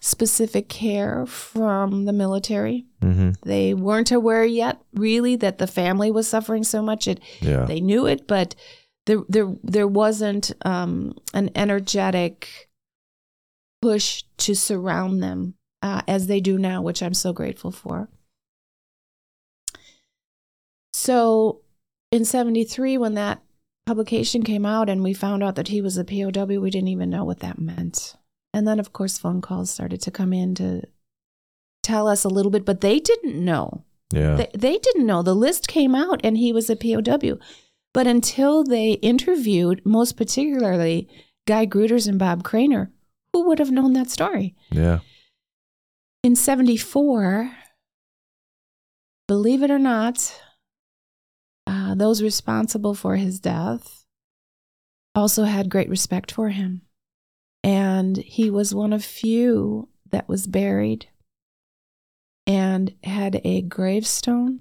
specific 0.00 0.68
care 0.68 1.26
from 1.26 2.04
the 2.04 2.12
military. 2.12 2.86
Mm-hmm. 3.02 3.30
They 3.42 3.74
weren't 3.74 4.12
aware 4.12 4.44
yet, 4.44 4.80
really, 4.94 5.36
that 5.36 5.58
the 5.58 5.66
family 5.66 6.10
was 6.10 6.28
suffering 6.28 6.64
so 6.64 6.82
much. 6.82 7.08
It, 7.08 7.20
yeah. 7.40 7.64
they 7.64 7.80
knew 7.80 8.06
it, 8.06 8.26
but 8.26 8.54
there, 9.06 9.22
there, 9.28 9.52
there 9.62 9.88
wasn't 9.88 10.52
um, 10.64 11.16
an 11.34 11.50
energetic 11.54 12.68
push 13.80 14.24
to 14.38 14.54
surround 14.54 15.22
them 15.22 15.54
uh, 15.82 16.02
as 16.08 16.26
they 16.26 16.40
do 16.40 16.58
now, 16.58 16.82
which 16.82 17.02
I'm 17.02 17.14
so 17.14 17.32
grateful 17.32 17.70
for. 17.70 18.08
So, 20.92 21.60
in 22.10 22.24
'73, 22.24 22.98
when 22.98 23.14
that 23.14 23.42
publication 23.86 24.42
came 24.42 24.66
out 24.66 24.88
and 24.88 25.02
we 25.02 25.14
found 25.14 25.42
out 25.42 25.54
that 25.54 25.68
he 25.68 25.80
was 25.80 25.96
a 25.96 26.04
POW, 26.04 26.60
we 26.60 26.70
didn't 26.70 26.88
even 26.88 27.08
know 27.08 27.24
what 27.24 27.40
that 27.40 27.58
meant. 27.58 28.16
And 28.54 28.66
then, 28.66 28.80
of 28.80 28.92
course, 28.92 29.18
phone 29.18 29.40
calls 29.40 29.70
started 29.70 30.00
to 30.02 30.10
come 30.10 30.32
in 30.32 30.54
to 30.56 30.82
tell 31.82 32.08
us 32.08 32.24
a 32.24 32.28
little 32.28 32.50
bit, 32.50 32.64
but 32.64 32.80
they 32.80 32.98
didn't 32.98 33.42
know. 33.44 33.84
Yeah. 34.12 34.36
They, 34.36 34.50
they 34.54 34.78
didn't 34.78 35.06
know. 35.06 35.22
The 35.22 35.34
list 35.34 35.68
came 35.68 35.94
out 35.94 36.20
and 36.24 36.36
he 36.36 36.52
was 36.52 36.70
a 36.70 36.76
POW. 36.76 37.38
But 37.94 38.06
until 38.06 38.64
they 38.64 38.92
interviewed, 38.92 39.82
most 39.84 40.16
particularly 40.16 41.08
Guy 41.46 41.66
Gruters 41.66 42.06
and 42.06 42.18
Bob 42.18 42.42
Craner, 42.42 42.90
who 43.32 43.46
would 43.46 43.58
have 43.58 43.70
known 43.70 43.92
that 43.94 44.10
story? 44.10 44.54
Yeah. 44.70 45.00
In 46.22 46.36
74, 46.36 47.50
believe 49.26 49.62
it 49.62 49.70
or 49.70 49.78
not, 49.78 50.40
uh, 51.66 51.94
those 51.94 52.22
responsible 52.22 52.94
for 52.94 53.16
his 53.16 53.40
death 53.40 54.06
also 55.14 55.44
had 55.44 55.70
great 55.70 55.88
respect 55.88 56.30
for 56.30 56.50
him. 56.50 56.82
And 57.64 58.16
he 58.16 58.50
was 58.50 58.74
one 58.74 58.92
of 58.92 59.04
few 59.04 59.88
that 60.10 60.28
was 60.28 60.46
buried 60.46 61.06
and 62.46 62.94
had 63.04 63.40
a 63.44 63.62
gravestone 63.62 64.60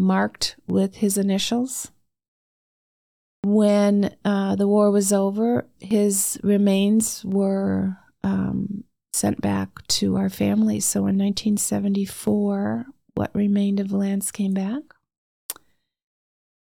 marked 0.00 0.56
with 0.66 0.96
his 0.96 1.16
initials. 1.16 1.90
When 3.44 4.14
uh, 4.24 4.56
the 4.56 4.68
war 4.68 4.90
was 4.90 5.12
over, 5.12 5.66
his 5.80 6.38
remains 6.42 7.24
were 7.24 7.96
um, 8.22 8.84
sent 9.12 9.40
back 9.40 9.86
to 9.88 10.16
our 10.16 10.28
family. 10.28 10.80
So 10.80 11.00
in 11.00 11.18
1974, 11.18 12.86
what 13.14 13.34
remained 13.34 13.80
of 13.80 13.92
Lance 13.92 14.30
came 14.30 14.54
back. 14.54 14.82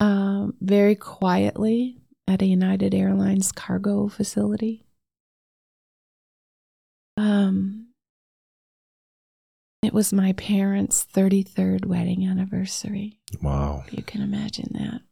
Um, 0.00 0.54
very 0.60 0.94
quietly 0.94 1.98
at 2.26 2.42
a 2.42 2.46
United 2.46 2.94
Airlines 2.94 3.52
cargo 3.52 4.08
facility. 4.08 4.84
Um, 7.16 7.88
It 9.82 9.92
was 9.92 10.12
my 10.12 10.32
parents' 10.34 11.04
33rd 11.12 11.84
wedding 11.84 12.24
anniversary. 12.26 13.18
Wow. 13.42 13.84
You 13.90 14.02
can 14.04 14.22
imagine 14.22 14.70
that. 14.74 15.02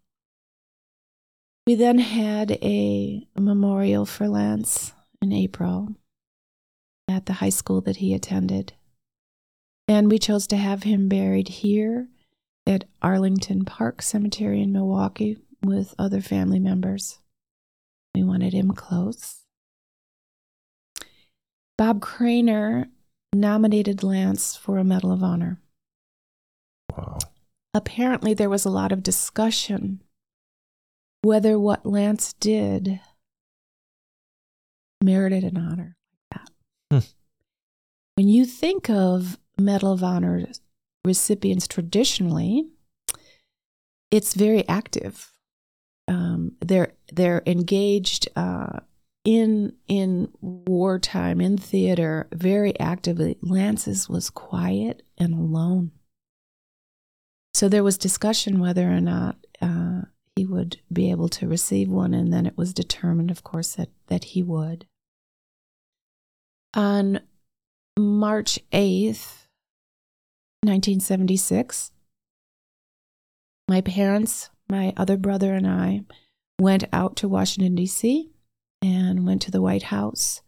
We 1.66 1.74
then 1.74 1.98
had 1.98 2.52
a 2.62 3.26
memorial 3.36 4.06
for 4.06 4.28
Lance 4.28 4.92
in 5.20 5.32
April 5.32 5.96
at 7.08 7.26
the 7.26 7.34
high 7.34 7.50
school 7.50 7.80
that 7.82 7.96
he 7.96 8.14
attended. 8.14 8.72
And 9.88 10.08
we 10.08 10.20
chose 10.20 10.46
to 10.48 10.56
have 10.56 10.84
him 10.84 11.08
buried 11.08 11.48
here 11.48 12.08
at 12.64 12.84
Arlington 13.02 13.64
Park 13.64 14.02
Cemetery 14.02 14.62
in 14.62 14.72
Milwaukee 14.72 15.36
with 15.64 15.94
other 15.98 16.20
family 16.20 16.60
members. 16.60 17.18
We 18.14 18.22
wanted 18.22 18.52
him 18.52 18.70
close. 18.70 19.42
Bob 21.80 22.00
Craner 22.00 22.90
nominated 23.32 24.02
Lance 24.02 24.54
for 24.54 24.76
a 24.76 24.84
Medal 24.84 25.12
of 25.12 25.22
Honor. 25.22 25.62
Wow. 26.94 27.16
Apparently, 27.72 28.34
there 28.34 28.50
was 28.50 28.66
a 28.66 28.70
lot 28.70 28.92
of 28.92 29.02
discussion 29.02 30.02
whether 31.22 31.58
what 31.58 31.86
Lance 31.86 32.34
did 32.34 33.00
merited 35.02 35.42
an 35.42 35.56
honor 35.56 35.96
like 36.12 36.42
that. 36.42 36.50
Hmm. 36.92 37.10
When 38.16 38.28
you 38.28 38.44
think 38.44 38.90
of 38.90 39.38
Medal 39.58 39.92
of 39.92 40.04
Honor 40.04 40.48
recipients 41.02 41.66
traditionally, 41.66 42.66
it's 44.10 44.34
very 44.34 44.68
active. 44.68 45.32
Um, 46.08 46.56
they're 46.60 46.92
they're 47.10 47.42
engaged 47.46 48.28
uh, 48.36 48.80
in 49.24 49.74
in 49.86 50.32
wartime 50.40 51.40
in 51.40 51.58
theater 51.58 52.28
very 52.32 52.78
actively. 52.80 53.36
Lance's 53.42 54.08
was 54.08 54.30
quiet 54.30 55.02
and 55.18 55.34
alone. 55.34 55.92
So 57.54 57.68
there 57.68 57.84
was 57.84 57.98
discussion 57.98 58.60
whether 58.60 58.90
or 58.90 59.00
not 59.00 59.36
uh, 59.60 60.02
he 60.36 60.46
would 60.46 60.78
be 60.92 61.10
able 61.10 61.28
to 61.30 61.48
receive 61.48 61.88
one, 61.88 62.14
and 62.14 62.32
then 62.32 62.46
it 62.46 62.56
was 62.56 62.72
determined, 62.72 63.30
of 63.30 63.42
course, 63.44 63.74
that 63.74 63.90
that 64.06 64.24
he 64.24 64.42
would. 64.42 64.86
On 66.74 67.20
March 67.98 68.58
eighth, 68.72 69.48
nineteen 70.62 71.00
seventy 71.00 71.36
six, 71.36 71.90
my 73.68 73.80
parents, 73.80 74.50
my 74.70 74.94
other 74.96 75.16
brother, 75.16 75.52
and 75.52 75.66
I 75.66 76.04
went 76.58 76.84
out 76.92 77.16
to 77.16 77.28
Washington 77.28 77.74
D.C. 77.74 78.30
and 78.82 79.26
went 79.26 79.42
to 79.42 79.50
the 79.50 79.62
White 79.62 79.84
House. 79.84 80.42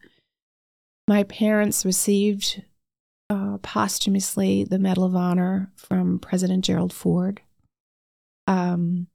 My 1.09 1.25
parents 1.25 1.85
received 1.85 2.63
uh, 3.29 3.59
posthumously 3.59 4.65
the 4.65 4.79
Medal 4.79 5.05
of 5.05 5.17
Honor 5.17 5.71
from 5.77 6.19
President 6.19 6.65
Gerald 6.65 6.93
Ford. 6.93 7.41
Um, 8.47 9.09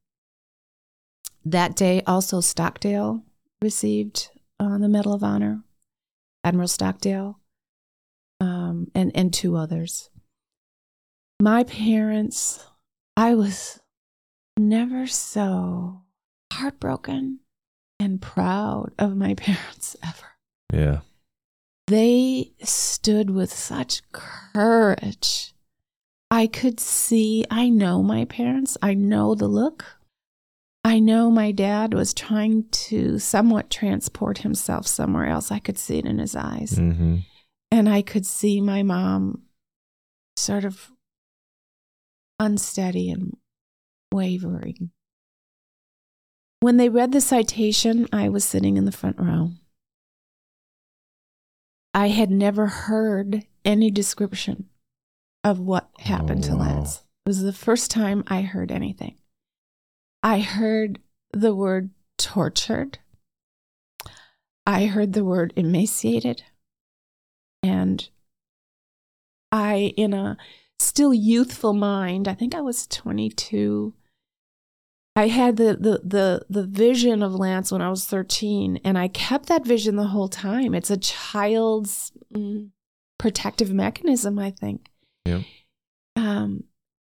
that 1.45 1.75
day, 1.75 2.01
also 2.05 2.41
Stockdale 2.41 3.23
received 3.61 4.29
uh, 4.59 4.77
the 4.77 4.89
Medal 4.89 5.13
of 5.13 5.23
Honor, 5.23 5.63
Admiral 6.43 6.67
Stockdale, 6.67 7.39
um, 8.39 8.91
and 8.93 9.11
and 9.15 9.33
two 9.33 9.55
others. 9.55 10.09
My 11.39 11.63
parents, 11.63 12.65
I 13.15 13.35
was 13.35 13.79
never 14.57 15.07
so 15.07 16.01
heartbroken 16.51 17.39
and 17.99 18.21
proud 18.21 18.91
of 18.97 19.15
my 19.15 19.33
parents 19.35 19.95
ever. 20.03 20.27
Yeah. 20.73 20.99
They 21.87 22.51
stood 22.63 23.29
with 23.29 23.51
such 23.51 24.01
courage. 24.11 25.53
I 26.29 26.47
could 26.47 26.79
see, 26.79 27.45
I 27.49 27.69
know 27.69 28.03
my 28.03 28.25
parents, 28.25 28.77
I 28.81 28.93
know 28.93 29.33
the 29.33 29.47
look. 29.47 29.85
I 30.83 30.99
know 30.99 31.31
my 31.31 31.51
dad 31.51 31.93
was 31.93 32.13
trying 32.13 32.65
to 32.69 33.19
somewhat 33.19 33.69
transport 33.69 34.39
himself 34.39 34.87
somewhere 34.87 35.27
else. 35.27 35.51
I 35.51 35.59
could 35.59 35.77
see 35.77 35.97
it 35.97 36.05
in 36.05 36.19
his 36.19 36.35
eyes. 36.35 36.73
Mm-hmm. 36.73 37.17
And 37.71 37.89
I 37.89 38.01
could 38.01 38.25
see 38.25 38.61
my 38.61 38.83
mom 38.83 39.43
sort 40.37 40.63
of 40.63 40.91
unsteady 42.39 43.09
and 43.09 43.35
wavering. 44.13 44.91
When 46.59 46.77
they 46.77 46.89
read 46.89 47.11
the 47.11 47.21
citation, 47.21 48.07
I 48.11 48.29
was 48.29 48.43
sitting 48.43 48.77
in 48.77 48.85
the 48.85 48.91
front 48.91 49.19
row. 49.19 49.51
I 51.93 52.07
had 52.09 52.31
never 52.31 52.67
heard 52.67 53.45
any 53.63 53.91
description 53.91 54.69
of 55.43 55.59
what 55.59 55.89
happened 55.99 56.45
Oh, 56.45 56.49
to 56.49 56.55
wow. 56.55 56.75
Lance. 56.75 57.03
It 57.25 57.29
was 57.29 57.41
the 57.41 57.53
first 57.53 57.91
time 57.91 58.23
I 58.27 58.41
heard 58.41 58.71
anything. 58.71 59.17
I 60.23 60.39
heard 60.39 60.99
the 61.31 61.53
word 61.53 61.91
tortured. 62.17 62.99
I 64.65 64.85
heard 64.85 65.13
the 65.13 65.23
word 65.23 65.53
emaciated. 65.55 66.43
And 67.63 68.07
I, 69.51 69.93
in 69.95 70.13
a 70.13 70.37
still 70.79 71.13
youthful 71.13 71.73
mind, 71.73 72.27
I 72.27 72.33
think 72.33 72.53
I 72.55 72.61
was 72.61 72.87
22. 72.87 73.93
I 75.17 75.29
had 75.29 75.57
the, 75.57 75.75
the 75.75 76.01
the 76.03 76.45
the 76.47 76.63
vision 76.63 77.23
of 77.23 77.33
Lance 77.33 77.71
when 77.71 77.81
I 77.81 77.89
was 77.89 78.05
13, 78.05 78.81
and 78.83 78.99
I 78.99 79.07
kept 79.07 79.47
that 79.47 79.65
vision 79.65 79.95
the 79.95 80.03
whole 80.03 80.27
time. 80.27 80.75
It's 80.75 80.91
a 80.91 80.97
child's 80.97 82.11
mm, 82.31 82.69
protective 83.17 83.73
mechanism, 83.73 84.37
I 84.37 84.51
think. 84.51 84.91
Yep. 85.25 85.41
Um, 86.15 86.65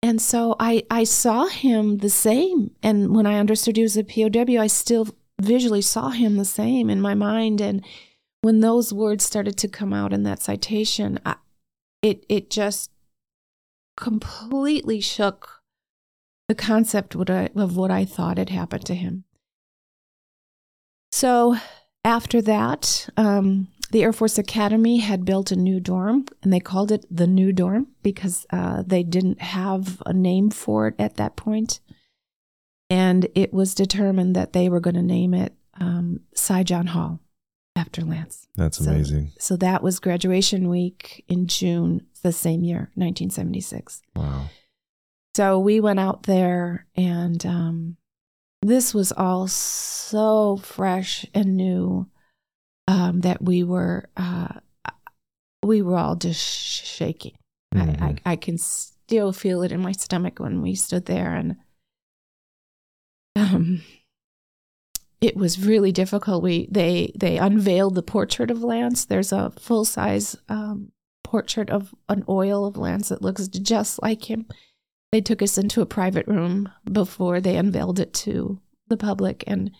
and 0.02 0.20
so 0.20 0.54
I 0.60 0.82
I 0.90 1.04
saw 1.04 1.46
him 1.46 1.98
the 1.98 2.10
same, 2.10 2.72
and 2.82 3.16
when 3.16 3.24
I 3.24 3.38
understood 3.38 3.78
he 3.78 3.82
was 3.82 3.96
a 3.96 4.04
POW, 4.04 4.60
I 4.60 4.66
still 4.66 5.08
visually 5.40 5.80
saw 5.80 6.10
him 6.10 6.36
the 6.36 6.44
same 6.44 6.90
in 6.90 7.00
my 7.00 7.14
mind. 7.14 7.62
And 7.62 7.82
when 8.42 8.60
those 8.60 8.92
words 8.92 9.24
started 9.24 9.56
to 9.56 9.68
come 9.68 9.94
out 9.94 10.12
in 10.12 10.24
that 10.24 10.42
citation, 10.42 11.20
I, 11.24 11.36
it 12.02 12.26
it 12.28 12.50
just 12.50 12.90
completely 13.96 15.00
shook 15.00 15.63
the 16.48 16.54
concept 16.54 17.14
of 17.14 17.76
what 17.76 17.90
I 17.90 18.04
thought 18.04 18.38
had 18.38 18.50
happened 18.50 18.84
to 18.86 18.94
him. 18.94 19.24
So 21.12 21.56
after 22.04 22.42
that, 22.42 23.08
um, 23.16 23.68
the 23.90 24.02
Air 24.02 24.12
Force 24.12 24.38
Academy 24.38 24.98
had 24.98 25.24
built 25.24 25.52
a 25.52 25.56
new 25.56 25.80
dorm, 25.80 26.26
and 26.42 26.52
they 26.52 26.60
called 26.60 26.90
it 26.90 27.06
the 27.10 27.26
New 27.26 27.52
Dorm 27.52 27.88
because 28.02 28.44
uh, 28.50 28.82
they 28.84 29.02
didn't 29.02 29.40
have 29.40 30.02
a 30.04 30.12
name 30.12 30.50
for 30.50 30.88
it 30.88 30.94
at 30.98 31.16
that 31.16 31.36
point. 31.36 31.80
And 32.90 33.28
it 33.34 33.52
was 33.52 33.74
determined 33.74 34.34
that 34.36 34.52
they 34.52 34.68
were 34.68 34.80
going 34.80 34.94
to 34.96 35.02
name 35.02 35.32
it 35.32 35.54
um, 35.80 36.20
Sijan 36.34 36.88
Hall 36.88 37.20
after 37.76 38.02
Lance. 38.02 38.46
That's 38.56 38.84
So- 38.84 38.90
amazing. 38.90 39.32
So 39.38 39.56
that 39.56 39.82
was 39.82 40.00
graduation 40.00 40.68
week 40.68 41.24
in 41.28 41.46
June 41.46 42.06
the 42.22 42.32
same 42.32 42.64
year, 42.64 42.90
1976. 42.94 44.02
Wow. 44.16 44.50
So 45.36 45.58
we 45.58 45.80
went 45.80 45.98
out 45.98 46.24
there, 46.24 46.86
and 46.96 47.44
um, 47.44 47.96
this 48.62 48.94
was 48.94 49.10
all 49.12 49.48
so 49.48 50.56
fresh 50.58 51.26
and 51.34 51.56
new 51.56 52.08
um, 52.86 53.20
that 53.22 53.42
we 53.42 53.64
were 53.64 54.08
uh, 54.16 54.60
we 55.64 55.82
were 55.82 55.96
all 55.96 56.14
just 56.16 56.40
shaking. 56.86 57.36
I, 57.74 57.80
I, 57.80 57.84
Mhm. 57.84 58.18
I 58.26 58.36
can 58.36 58.58
still 58.58 59.32
feel 59.32 59.62
it 59.62 59.72
in 59.72 59.80
my 59.80 59.92
stomach 59.92 60.38
when 60.38 60.62
we 60.62 60.74
stood 60.76 61.06
there, 61.06 61.34
and 61.34 61.56
um, 63.34 63.82
it 65.20 65.36
was 65.36 65.64
really 65.66 65.90
difficult. 65.90 66.42
We 66.44 66.68
they 66.70 67.12
they 67.18 67.38
unveiled 67.38 67.96
the 67.96 68.02
portrait 68.02 68.50
of 68.52 68.62
Lance. 68.62 69.04
There's 69.04 69.32
a 69.32 69.50
full 69.58 69.84
size 69.84 70.36
um, 70.48 70.92
portrait 71.24 71.70
of 71.70 71.92
an 72.08 72.24
oil 72.28 72.66
of 72.66 72.76
Lance 72.76 73.08
that 73.08 73.22
looks 73.22 73.48
just 73.48 74.00
like 74.00 74.30
him. 74.30 74.46
They 75.14 75.20
took 75.20 75.42
us 75.42 75.56
into 75.56 75.80
a 75.80 75.86
private 75.86 76.26
room 76.26 76.68
before 76.90 77.40
they 77.40 77.56
unveiled 77.56 78.00
it 78.00 78.12
to 78.14 78.58
the 78.88 78.96
public, 78.96 79.44
and 79.46 79.70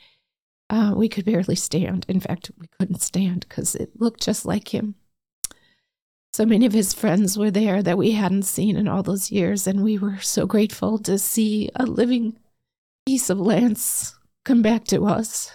uh, 0.71 0.95
we 0.97 1.09
could 1.09 1.25
barely 1.25 1.57
stand. 1.57 2.07
In 2.09 2.21
fact, 2.21 2.53
we 2.57 2.69
couldn't 2.79 3.03
stand 3.03 3.45
because 3.49 3.75
it 3.75 4.01
looked 4.01 4.23
just 4.23 4.47
like 4.47 4.73
him. 4.73 4.95
So 6.33 6.47
many 6.47 6.67
of 6.67 6.73
his 6.73 6.95
friends 6.95 7.37
were 7.37 7.51
there 7.51 7.83
that 7.83 7.99
we 7.99 8.13
hadn't 8.13 8.45
seen 8.45 8.77
in 8.77 8.87
all 8.87 9.03
those 9.03 9.33
years, 9.33 9.67
and 9.67 9.83
we 9.83 9.99
were 9.99 10.21
so 10.21 10.47
grateful 10.47 10.99
to 10.99 11.19
see 11.19 11.69
a 11.75 11.85
living 11.85 12.39
piece 13.05 13.29
of 13.29 13.41
Lance 13.41 14.17
come 14.45 14.63
back 14.63 14.85
to 14.85 15.05
us. 15.05 15.51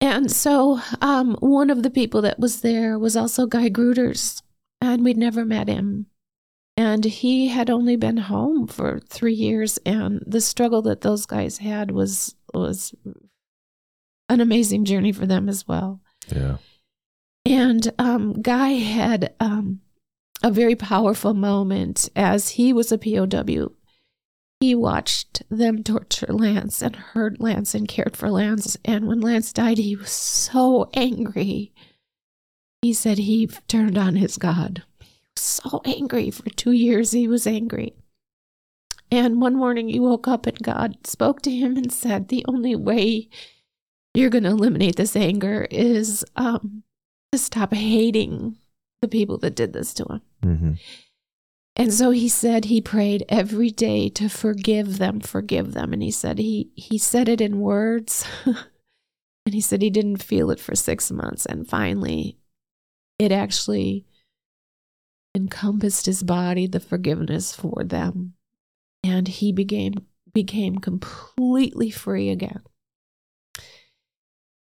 And 0.00 0.28
so, 0.32 0.80
um, 1.00 1.36
one 1.38 1.70
of 1.70 1.84
the 1.84 1.90
people 1.90 2.20
that 2.22 2.40
was 2.40 2.62
there 2.62 2.98
was 2.98 3.16
also 3.16 3.46
Guy 3.46 3.70
Gruters, 3.70 4.42
and 4.80 5.04
we'd 5.04 5.16
never 5.16 5.44
met 5.44 5.68
him. 5.68 6.06
And 6.76 7.04
he 7.04 7.48
had 7.48 7.70
only 7.70 7.96
been 7.96 8.18
home 8.18 8.66
for 8.66 9.00
three 9.08 9.32
years, 9.32 9.78
and 9.86 10.22
the 10.26 10.42
struggle 10.42 10.82
that 10.82 11.00
those 11.00 11.24
guys 11.24 11.58
had 11.58 11.90
was 11.90 12.34
was 12.52 12.94
an 14.28 14.40
amazing 14.40 14.84
journey 14.84 15.12
for 15.12 15.26
them 15.26 15.48
as 15.48 15.66
well. 15.66 16.00
Yeah. 16.28 16.58
And 17.46 17.92
um, 17.98 18.42
Guy 18.42 18.70
had 18.70 19.34
um, 19.40 19.80
a 20.42 20.50
very 20.50 20.74
powerful 20.74 21.32
moment 21.32 22.08
as 22.16 22.50
he 22.50 22.72
was 22.72 22.90
a 22.90 22.98
POW. 22.98 23.72
He 24.60 24.74
watched 24.74 25.42
them 25.50 25.82
torture 25.82 26.32
Lance 26.32 26.82
and 26.82 26.96
heard 26.96 27.40
Lance 27.40 27.74
and 27.74 27.86
cared 27.86 28.16
for 28.16 28.30
Lance. 28.30 28.76
And 28.84 29.06
when 29.06 29.20
Lance 29.20 29.52
died, 29.52 29.78
he 29.78 29.94
was 29.94 30.10
so 30.10 30.90
angry. 30.94 31.72
He 32.82 32.92
said 32.92 33.18
he 33.18 33.46
turned 33.68 33.98
on 33.98 34.16
his 34.16 34.38
God. 34.38 34.82
So 35.36 35.80
angry. 35.84 36.30
For 36.30 36.48
two 36.50 36.72
years, 36.72 37.12
he 37.12 37.28
was 37.28 37.46
angry. 37.46 37.94
And 39.10 39.40
one 39.40 39.54
morning, 39.54 39.88
he 39.88 40.00
woke 40.00 40.26
up 40.26 40.46
and 40.46 40.58
God 40.62 41.06
spoke 41.06 41.42
to 41.42 41.50
him 41.50 41.76
and 41.76 41.92
said, 41.92 42.28
The 42.28 42.44
only 42.48 42.74
way 42.74 43.28
you're 44.14 44.30
going 44.30 44.44
to 44.44 44.50
eliminate 44.50 44.96
this 44.96 45.14
anger 45.14 45.66
is 45.70 46.24
um, 46.36 46.82
to 47.32 47.38
stop 47.38 47.72
hating 47.72 48.56
the 49.02 49.08
people 49.08 49.38
that 49.38 49.54
did 49.54 49.72
this 49.72 49.94
to 49.94 50.04
him. 50.04 50.22
Mm-hmm. 50.42 50.72
And 51.76 51.92
so 51.92 52.10
he 52.10 52.28
said 52.28 52.64
he 52.64 52.80
prayed 52.80 53.24
every 53.28 53.70
day 53.70 54.08
to 54.10 54.30
forgive 54.30 54.96
them, 54.96 55.20
forgive 55.20 55.74
them. 55.74 55.92
And 55.92 56.02
he 56.02 56.10
said 56.10 56.38
he 56.38 56.70
he 56.74 56.96
said 56.96 57.28
it 57.28 57.40
in 57.40 57.60
words. 57.60 58.26
and 58.46 59.54
he 59.54 59.60
said 59.60 59.82
he 59.82 59.90
didn't 59.90 60.22
feel 60.22 60.50
it 60.50 60.58
for 60.58 60.74
6 60.74 61.10
months 61.12 61.46
and 61.46 61.68
finally 61.68 62.38
it 63.18 63.30
actually 63.30 64.06
encompassed 65.36 66.06
his 66.06 66.22
body 66.22 66.66
the 66.66 66.80
forgiveness 66.80 67.54
for 67.54 67.84
them. 67.84 68.34
And 69.04 69.28
he 69.28 69.52
became 69.52 69.94
became 70.32 70.76
completely 70.78 71.90
free 71.90 72.30
again. 72.30 72.60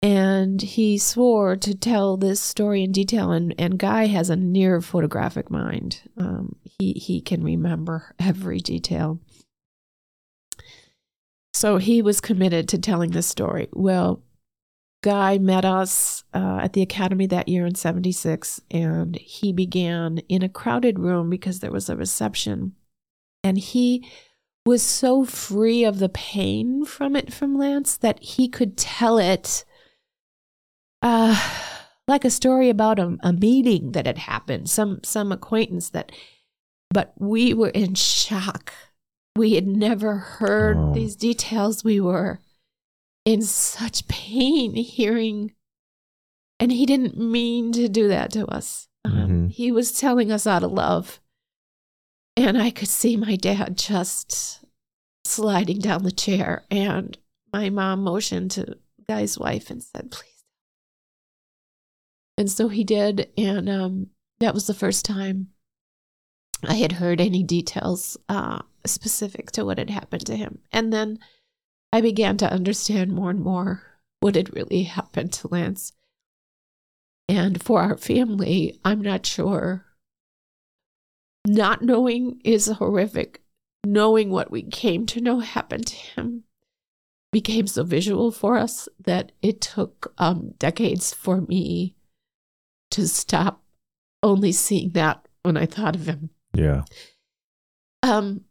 And 0.01 0.61
he 0.61 0.97
swore 0.97 1.55
to 1.57 1.75
tell 1.75 2.15
this 2.15 2.39
story 2.39 2.83
in 2.83 2.91
detail. 2.91 3.31
And, 3.31 3.53
and 3.57 3.79
Guy 3.79 4.05
has 4.05 4.29
a 4.29 4.35
near 4.35 4.79
photographic 4.79 5.49
mind. 5.49 6.01
Um, 6.17 6.55
he, 6.63 6.93
he 6.93 7.19
can 7.19 7.43
remember 7.43 8.13
every 8.19 8.59
detail. 8.59 9.19
So 11.53 11.77
he 11.77 12.01
was 12.01 12.21
committed 12.21 12.69
to 12.69 12.77
telling 12.77 13.11
this 13.11 13.27
story. 13.27 13.67
Well, 13.73 14.21
Guy 15.07 15.37
met 15.37 15.63
us 15.63 16.25
uh, 16.33 16.59
at 16.61 16.73
the 16.73 16.81
academy 16.81 17.27
that 17.27 17.47
year 17.47 17.65
in 17.65 17.75
76, 17.75 18.59
and 18.69 19.15
he 19.15 19.53
began 19.53 20.17
in 20.27 20.43
a 20.43 20.49
crowded 20.49 20.99
room 20.99 21.29
because 21.29 21.61
there 21.61 21.71
was 21.71 21.89
a 21.89 21.95
reception. 21.95 22.73
And 23.41 23.57
he 23.57 24.05
was 24.65 24.83
so 24.83 25.23
free 25.23 25.85
of 25.85 25.99
the 25.99 26.09
pain 26.09 26.83
from 26.83 27.15
it 27.15 27.31
from 27.31 27.57
Lance 27.57 27.95
that 27.95 28.21
he 28.21 28.49
could 28.49 28.75
tell 28.77 29.17
it 29.17 29.63
uh, 31.01 31.39
like 32.05 32.25
a 32.25 32.29
story 32.29 32.69
about 32.69 32.99
a, 32.99 33.17
a 33.23 33.31
meeting 33.31 33.93
that 33.93 34.05
had 34.07 34.17
happened, 34.17 34.69
some 34.69 34.99
some 35.03 35.31
acquaintance 35.31 35.89
that, 35.91 36.11
but 36.89 37.13
we 37.17 37.53
were 37.53 37.69
in 37.69 37.93
shock. 37.95 38.73
We 39.37 39.53
had 39.53 39.67
never 39.67 40.17
heard 40.17 40.75
Oh. 40.77 40.93
these 40.93 41.15
details. 41.15 41.85
We 41.85 42.01
were 42.01 42.39
in 43.27 43.41
such 43.41 44.07
pain 44.07 44.73
hearing, 44.73 45.53
and 46.61 46.71
he 46.71 46.85
didn't 46.85 47.17
mean 47.17 47.73
to 47.73 47.89
do 47.89 48.07
that 48.07 48.31
to 48.31 48.47
us. 48.47 48.87
Um, 49.03 49.49
Mhm. 49.49 49.51
He 49.51 49.69
was 49.69 49.99
telling 49.99 50.31
us 50.31 50.47
out 50.47 50.63
of 50.63 50.71
love, 50.71 51.19
and 52.37 52.57
I 52.57 52.71
could 52.71 52.87
see 52.87 53.17
my 53.17 53.35
dad 53.35 53.77
just 53.77 54.63
sliding 55.25 55.79
down 55.79 56.03
the 56.03 56.11
chair, 56.11 56.65
and 56.71 57.17
my 57.51 57.69
mom 57.69 58.01
motioned 58.01 58.51
to 58.51 58.79
Guy's 59.09 59.37
wife 59.37 59.69
and 59.69 59.83
said, 59.83 60.09
"Please." 60.09 60.45
And 62.37 62.49
so 62.49 62.69
he 62.69 62.85
did, 62.85 63.29
and 63.37 63.67
um, 63.67 64.11
that 64.39 64.53
was 64.53 64.67
the 64.67 64.73
first 64.73 65.03
time 65.03 65.53
I 66.63 66.75
had 66.75 66.93
heard 66.93 67.19
any 67.19 67.43
details 67.43 68.15
uh, 68.29 68.61
specific 68.85 69.51
to 69.51 69.65
what 69.65 69.79
had 69.79 69.89
happened 69.89 70.25
to 70.27 70.37
him. 70.37 70.61
And 70.71 70.93
then 70.93 71.19
I 71.91 72.01
began 72.01 72.37
to 72.37 72.51
understand 72.51 73.11
more 73.11 73.29
and 73.29 73.39
more 73.39 73.83
what 74.19 74.35
had 74.35 74.55
really 74.55 74.83
happened 74.83 75.33
to 75.33 75.47
Lance. 75.47 75.93
And 77.29 77.61
for 77.61 77.81
our 77.81 77.97
family, 77.97 78.79
I'm 78.83 79.01
not 79.01 79.25
sure. 79.25 79.85
Not 81.45 81.81
knowing 81.81 82.41
is 82.43 82.67
horrific. 82.67 83.41
Knowing 83.85 84.31
what 84.31 84.51
we 84.51 84.63
came 84.63 85.05
to 85.07 85.21
know 85.21 85.39
happened 85.39 85.87
to 85.87 85.95
him 85.95 86.43
became 87.31 87.67
so 87.67 87.83
visual 87.83 88.31
for 88.31 88.57
us 88.57 88.89
that 88.99 89.31
it 89.41 89.61
took 89.61 90.13
um, 90.17 90.53
decades 90.59 91.13
for 91.13 91.41
me 91.41 91.95
to 92.91 93.07
stop 93.07 93.63
only 94.23 94.51
seeing 94.51 94.91
that 94.91 95.27
when 95.43 95.57
I 95.57 95.65
thought 95.65 95.95
of 95.95 96.07
him. 96.07 96.31
Yeah. 96.53 96.83
Um, 98.03 98.45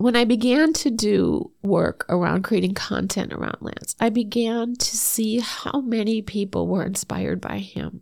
when 0.00 0.16
I 0.16 0.24
began 0.24 0.72
to 0.72 0.90
do 0.90 1.52
work 1.62 2.06
around 2.08 2.42
creating 2.42 2.72
content 2.72 3.34
around 3.34 3.58
Lance, 3.60 3.94
I 4.00 4.08
began 4.08 4.74
to 4.74 4.96
see 4.96 5.40
how 5.40 5.82
many 5.82 6.22
people 6.22 6.66
were 6.66 6.86
inspired 6.86 7.38
by 7.38 7.58
him. 7.58 8.00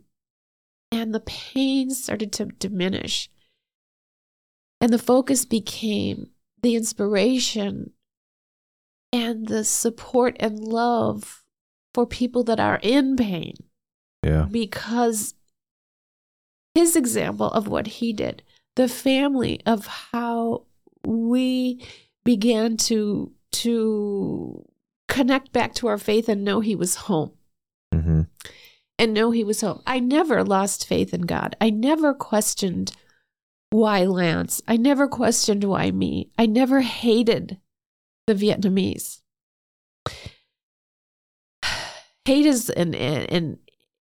And 0.93 1.13
the 1.13 1.19
pain 1.19 1.89
started 1.89 2.31
to 2.33 2.45
diminish. 2.45 3.29
And 4.79 4.93
the 4.93 4.97
focus 4.97 5.43
became 5.43 6.27
the 6.61 6.77
inspiration 6.77 7.91
and 9.11 9.49
the 9.49 9.65
support 9.65 10.37
and 10.39 10.57
love 10.57 11.43
for 11.93 12.05
people 12.05 12.45
that 12.45 12.61
are 12.61 12.79
in 12.81 13.17
pain 13.17 13.55
Yeah. 14.23 14.47
because 14.49 15.33
his 16.73 16.95
example 16.95 17.47
of 17.47 17.67
what 17.67 17.87
he 17.87 18.13
did, 18.13 18.41
the 18.77 18.87
family 18.87 19.59
of 19.65 19.85
how 19.87 20.63
we 21.05 21.85
began 22.23 22.77
to 22.77 23.31
to 23.51 24.65
connect 25.07 25.51
back 25.51 25.73
to 25.75 25.87
our 25.87 25.97
faith 25.97 26.29
and 26.29 26.43
know 26.43 26.59
he 26.59 26.75
was 26.75 26.95
home 26.95 27.31
Mm-hmm. 27.93 28.21
and 28.99 29.13
know 29.13 29.31
he 29.31 29.43
was 29.43 29.61
home. 29.61 29.81
I 29.87 29.99
never 29.99 30.43
lost 30.43 30.87
faith 30.87 31.11
in 31.13 31.21
God. 31.21 31.55
I 31.59 31.71
never 31.71 32.13
questioned 32.13 32.91
why 33.71 34.05
Lance. 34.05 34.61
I 34.67 34.77
never 34.77 35.07
questioned 35.07 35.63
why 35.63 35.89
me. 35.89 36.29
I 36.37 36.45
never 36.45 36.81
hated 36.81 37.59
the 38.27 38.35
Vietnamese. 38.35 39.21
Hate 42.25 42.45
is 42.45 42.69
and 42.69 42.95
and 42.95 43.31
and, 43.31 43.57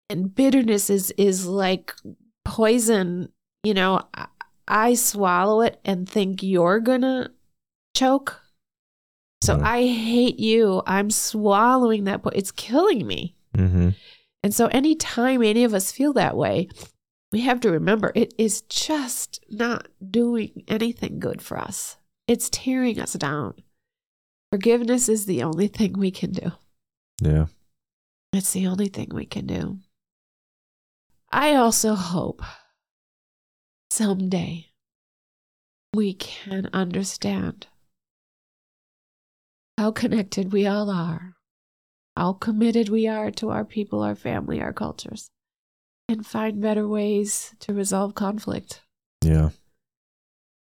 and 0.10 0.36
bitterness 0.36 0.90
is 0.90 1.12
is 1.12 1.46
like 1.46 1.94
poison. 2.44 3.30
You 3.64 3.74
know, 3.74 4.02
I, 4.68 4.96
swallow 4.96 5.62
it 5.62 5.80
and 5.86 6.08
think 6.08 6.44
you're 6.44 6.80
gonna 6.80 7.32
choke. 7.96 8.42
So 9.42 9.58
Mm. 9.58 9.64
I 9.64 9.86
hate 9.86 10.40
you. 10.40 10.82
I'm 10.86 11.10
swallowing 11.12 12.06
that. 12.06 12.24
Po- 12.24 12.30
it's 12.30 12.52
killing 12.52 13.06
me. 13.06 13.36
Mm-hmm. 13.56 13.90
And 14.44 14.54
so, 14.54 14.68
anytime 14.68 15.42
any 15.44 15.64
of 15.64 15.74
us 15.74 15.92
feel 15.92 16.14
that 16.14 16.36
way, 16.36 16.70
we 17.32 17.42
have 17.42 17.60
to 17.62 17.72
remember 17.72 18.12
it 18.16 18.34
is 18.38 18.62
just 18.64 19.44
not 19.50 19.88
doing 20.12 20.64
anything 20.68 21.20
good 21.20 21.42
for 21.42 21.58
us. 21.58 21.98
It's 22.28 22.50
tearing 22.50 23.00
us 23.00 23.14
down. 23.14 23.56
Forgiveness 24.52 25.10
is 25.10 25.26
the 25.26 25.44
only 25.44 25.68
thing 25.68 25.94
we 25.94 26.12
can 26.12 26.32
do. 26.32 26.52
Yeah. 27.22 27.48
It's 28.34 28.54
the 28.54 28.68
only 28.68 28.88
thing 28.88 29.10
we 29.12 29.26
can 29.26 29.46
do. 29.46 29.80
I 31.32 31.56
also 31.56 31.96
hope 31.96 32.42
someday 33.98 34.68
we 35.96 36.14
can 36.14 36.70
understand 36.72 37.66
how 39.76 39.90
connected 39.92 40.54
we 40.54 40.68
all 40.68 40.92
are, 40.92 41.34
how 42.16 42.34
committed 42.34 42.90
we 42.90 43.08
are 43.08 43.32
to 43.32 43.50
our 43.50 43.66
people, 43.66 44.04
our 44.04 44.14
family, 44.14 44.62
our 44.62 44.72
cultures, 44.72 45.32
and 46.08 46.28
find 46.28 46.62
better 46.62 46.88
ways 46.88 47.56
to 47.60 47.74
resolve 47.74 48.14
conflict. 48.14 48.84
Yeah. 49.24 49.50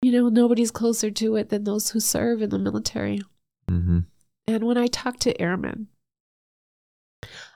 You 0.01 0.11
know, 0.11 0.29
nobody's 0.29 0.71
closer 0.71 1.11
to 1.11 1.35
it 1.35 1.49
than 1.49 1.63
those 1.63 1.91
who 1.91 1.99
serve 1.99 2.41
in 2.41 2.49
the 2.49 2.57
military. 2.57 3.21
Mm-hmm. 3.69 3.99
And 4.47 4.63
when 4.63 4.77
I 4.79 4.87
talked 4.87 5.21
to 5.21 5.39
airmen, 5.39 5.89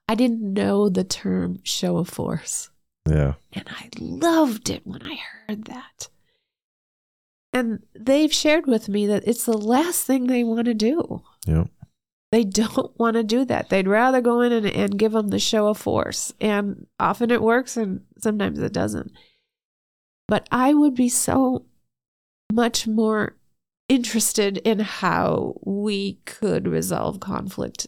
I 0.07 0.13
didn't 0.13 0.53
know 0.53 0.89
the 0.89 1.03
term 1.03 1.57
show 1.63 1.97
of 1.97 2.07
force. 2.07 2.70
Yeah. 3.08 3.34
And 3.53 3.66
I 3.70 3.89
loved 3.99 4.70
it 4.70 4.86
when 4.86 5.03
I 5.03 5.16
heard 5.16 5.66
that. 5.66 6.10
And 7.53 7.84
they've 7.97 8.34
shared 8.34 8.68
with 8.68 8.89
me 8.89 9.08
that 9.08 9.28
it's 9.28 9.45
the 9.45 9.58
last 9.58 10.06
thing 10.06 10.28
they 10.28 10.43
want 10.43 10.66
to 10.66 10.74
do. 10.74 11.22
Yep. 11.47 11.70
They 12.32 12.43
don't 12.43 12.91
want 12.99 13.16
to 13.16 13.24
do 13.24 13.45
that. 13.45 13.70
They'd 13.70 13.88
rather 13.88 14.22
go 14.22 14.41
in 14.41 14.51
and, 14.51 14.66
and 14.66 14.99
give 14.99 15.14
them 15.14 15.30
the 15.30 15.39
show 15.39 15.68
of 15.68 15.78
force. 15.78 16.34
And 16.41 16.88
often 16.99 17.32
it 17.32 17.41
works 17.41 17.78
and 17.78 18.01
sometimes 18.18 18.60
it 18.60 18.74
doesn't. 18.74 19.12
But 20.28 20.47
I 20.51 20.74
would 20.74 20.95
be 20.95 21.10
so 21.10 21.66
much 22.51 22.88
more 22.88 23.38
interested 23.88 24.58
in 24.60 24.80
how 24.80 25.56
we 25.64 26.14
could 26.26 26.68
resolve 26.68 27.20
conflict 27.20 27.88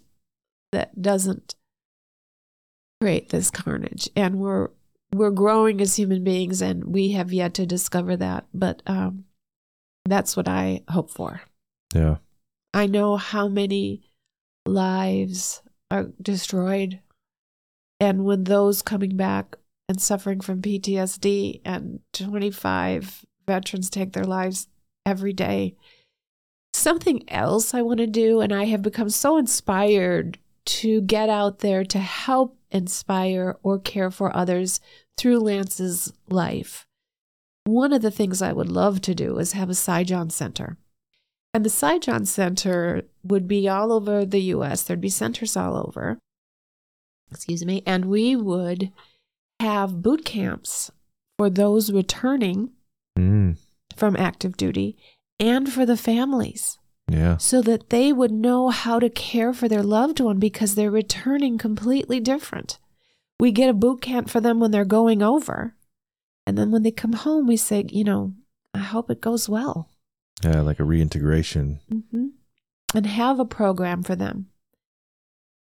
that 0.71 1.01
doesn't 1.01 1.55
create 3.01 3.29
this 3.29 3.49
carnage. 3.49 4.09
And 4.15 4.39
we're 4.39 4.69
we're 5.13 5.31
growing 5.31 5.81
as 5.81 5.95
human 5.95 6.23
beings 6.23 6.61
and 6.61 6.83
we 6.83 7.11
have 7.11 7.31
yet 7.31 7.53
to 7.55 7.65
discover 7.65 8.17
that. 8.17 8.45
But 8.53 8.81
um, 8.85 9.25
that's 10.05 10.35
what 10.35 10.47
I 10.47 10.83
hope 10.89 11.09
for. 11.09 11.41
Yeah. 11.93 12.17
I 12.73 12.85
know 12.85 13.17
how 13.17 13.47
many 13.47 14.01
lives 14.65 15.61
are 15.89 16.11
destroyed. 16.21 16.99
And 17.99 18.25
when 18.25 18.43
those 18.43 18.81
coming 18.81 19.17
back 19.17 19.55
and 19.89 20.01
suffering 20.01 20.41
from 20.41 20.61
PTSD 20.61 21.61
and 21.65 22.01
25 22.13 23.25
veterans 23.47 23.89
take 23.89 24.13
their 24.13 24.25
lives 24.25 24.67
every 25.05 25.33
day, 25.33 25.75
something 26.73 27.23
else 27.29 27.73
I 27.73 27.81
want 27.81 27.99
to 27.99 28.07
do, 28.07 28.41
and 28.41 28.53
I 28.53 28.65
have 28.65 28.81
become 28.81 29.09
so 29.09 29.37
inspired 29.37 30.37
to 30.67 31.01
get 31.01 31.29
out 31.29 31.59
there 31.59 31.83
to 31.85 31.99
help 31.99 32.57
inspire 32.71 33.57
or 33.63 33.79
care 33.79 34.11
for 34.11 34.35
others 34.35 34.79
through 35.17 35.39
Lance's 35.39 36.13
life. 36.29 36.85
One 37.65 37.91
of 37.93 38.01
the 38.01 38.11
things 38.11 38.41
I 38.41 38.53
would 38.53 38.69
love 38.69 39.01
to 39.01 39.15
do 39.15 39.39
is 39.39 39.53
have 39.53 39.69
a 39.69 39.73
Sijan 39.73 40.31
Center. 40.31 40.77
And 41.53 41.65
the 41.65 41.69
Sijan 41.69 42.27
Center 42.27 43.03
would 43.23 43.47
be 43.47 43.67
all 43.67 43.91
over 43.91 44.25
the 44.25 44.41
US. 44.55 44.83
There'd 44.83 45.01
be 45.01 45.09
centers 45.09 45.57
all 45.57 45.75
over. 45.87 46.19
Excuse 47.31 47.65
me. 47.65 47.81
And 47.85 48.05
we 48.05 48.35
would 48.35 48.91
have 49.59 50.01
boot 50.01 50.23
camps 50.23 50.91
for 51.37 51.49
those 51.49 51.91
returning 51.91 52.71
Mm. 53.17 53.57
from 53.95 54.15
active 54.15 54.55
duty 54.57 54.95
and 55.39 55.71
for 55.73 55.87
the 55.87 55.97
families 55.97 56.77
Yeah. 57.09 57.37
so 57.37 57.61
that 57.61 57.89
they 57.89 58.11
would 58.11 58.31
know 58.31 58.67
how 58.69 58.99
to 58.99 59.09
care 59.09 59.53
for 59.53 59.69
their 59.69 59.83
loved 59.83 60.19
one 60.19 60.39
because 60.39 60.75
they're 60.75 60.91
returning 60.91 61.57
completely 61.57 62.19
different. 62.19 62.79
We 63.39 63.51
get 63.51 63.69
a 63.69 63.73
boot 63.73 64.01
camp 64.01 64.29
for 64.29 64.41
them 64.41 64.59
when 64.59 64.71
they're 64.71 64.83
going 64.83 65.21
over. 65.21 65.75
And 66.45 66.57
then 66.57 66.71
when 66.71 66.83
they 66.83 66.91
come 66.91 67.13
home, 67.13 67.47
we 67.47 67.55
say, 67.55 67.85
you 67.89 68.03
know, 68.03 68.33
I 68.73 68.79
hope 68.79 69.09
it 69.09 69.21
goes 69.21 69.47
well. 69.47 69.89
Yeah. 70.43 70.61
Like 70.61 70.79
a 70.79 70.83
reintegration. 70.83 71.79
hmm 71.89 72.27
And 72.93 73.05
have 73.05 73.39
a 73.39 73.45
program 73.45 74.03
for 74.03 74.15
them. 74.15 74.47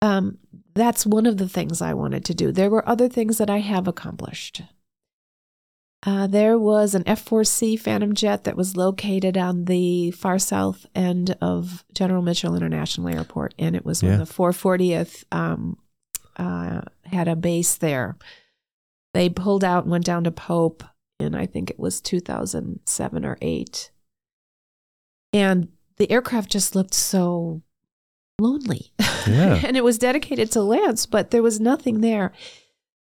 Um, 0.02 0.38
that's 0.74 1.06
one 1.06 1.26
of 1.26 1.38
the 1.38 1.50
things 1.50 1.82
I 1.82 1.94
wanted 1.94 2.26
to 2.26 2.34
do. 2.34 2.52
There 2.52 2.70
were 2.70 2.88
other 2.88 3.08
things 3.08 3.38
that 3.38 3.50
I 3.50 3.60
have 3.60 3.88
accomplished. 3.88 4.62
Uh, 6.06 6.28
there 6.28 6.58
was 6.58 6.94
an 6.94 7.04
F 7.08 7.26
4C 7.26 7.80
Phantom 7.80 8.14
jet 8.14 8.44
that 8.44 8.56
was 8.56 8.78
located 8.78 9.38
on 9.38 9.66
the 9.66 10.12
far 10.12 10.38
south 10.38 10.86
end 10.94 11.36
of 11.42 11.84
General 11.96 12.22
Mitchell 12.22 12.56
International 12.56 13.10
Airport, 13.10 13.56
and 13.58 13.76
it 13.76 13.84
was 13.84 14.04
Yeah. 14.04 14.12
when 14.12 14.20
the 14.20 14.26
440th 14.26 15.24
um, 15.32 15.78
uh, 16.38 16.82
had 17.06 17.28
a 17.28 17.36
base 17.36 17.76
there. 17.76 18.18
They 19.16 19.30
pulled 19.30 19.64
out 19.64 19.86
and 19.86 19.92
went 19.92 20.06
down 20.06 20.24
to 20.26 20.32
Pope 20.32 20.84
in, 21.20 21.34
I 21.34 21.46
think 21.48 21.70
it 21.72 21.80
was 21.80 22.02
2007 22.02 23.26
or 23.26 23.38
8. 23.42 23.92
And 25.34 25.70
the 25.98 26.12
aircraft 26.12 26.52
just 26.52 26.76
looked 26.76 26.94
so 26.94 27.62
lonely. 28.40 28.92
Yeah. 29.28 29.60
and 29.66 29.76
it 29.78 29.84
was 29.84 29.98
dedicated 29.98 30.52
to 30.52 30.62
Lance, 30.62 31.06
but 31.06 31.32
there 31.32 31.42
was 31.42 31.60
nothing 31.60 32.02
there. 32.02 32.32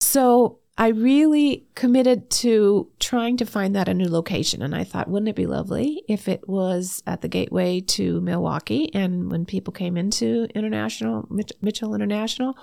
So 0.01 0.59
I 0.81 0.89
really 0.89 1.67
committed 1.75 2.31
to 2.31 2.89
trying 3.01 3.37
to 3.39 3.45
find 3.45 3.75
that 3.75 3.89
a 3.89 3.95
new 3.95 4.09
location. 4.09 4.63
And 4.63 4.77
I 4.77 4.85
thought, 4.85 5.09
wouldn't 5.09 5.29
it 5.29 5.35
be 5.35 5.47
lovely 5.47 6.05
if 6.09 6.29
it 6.29 6.49
was 6.49 7.03
at 7.05 7.21
the 7.21 7.29
gateway 7.29 7.81
to 7.81 8.21
Milwaukee? 8.21 8.95
And 8.95 9.29
when 9.29 9.45
people 9.45 9.73
came 9.73 9.97
into 9.97 10.47
International, 10.55 11.29
Mitchell 11.61 11.97
International, 11.97 12.57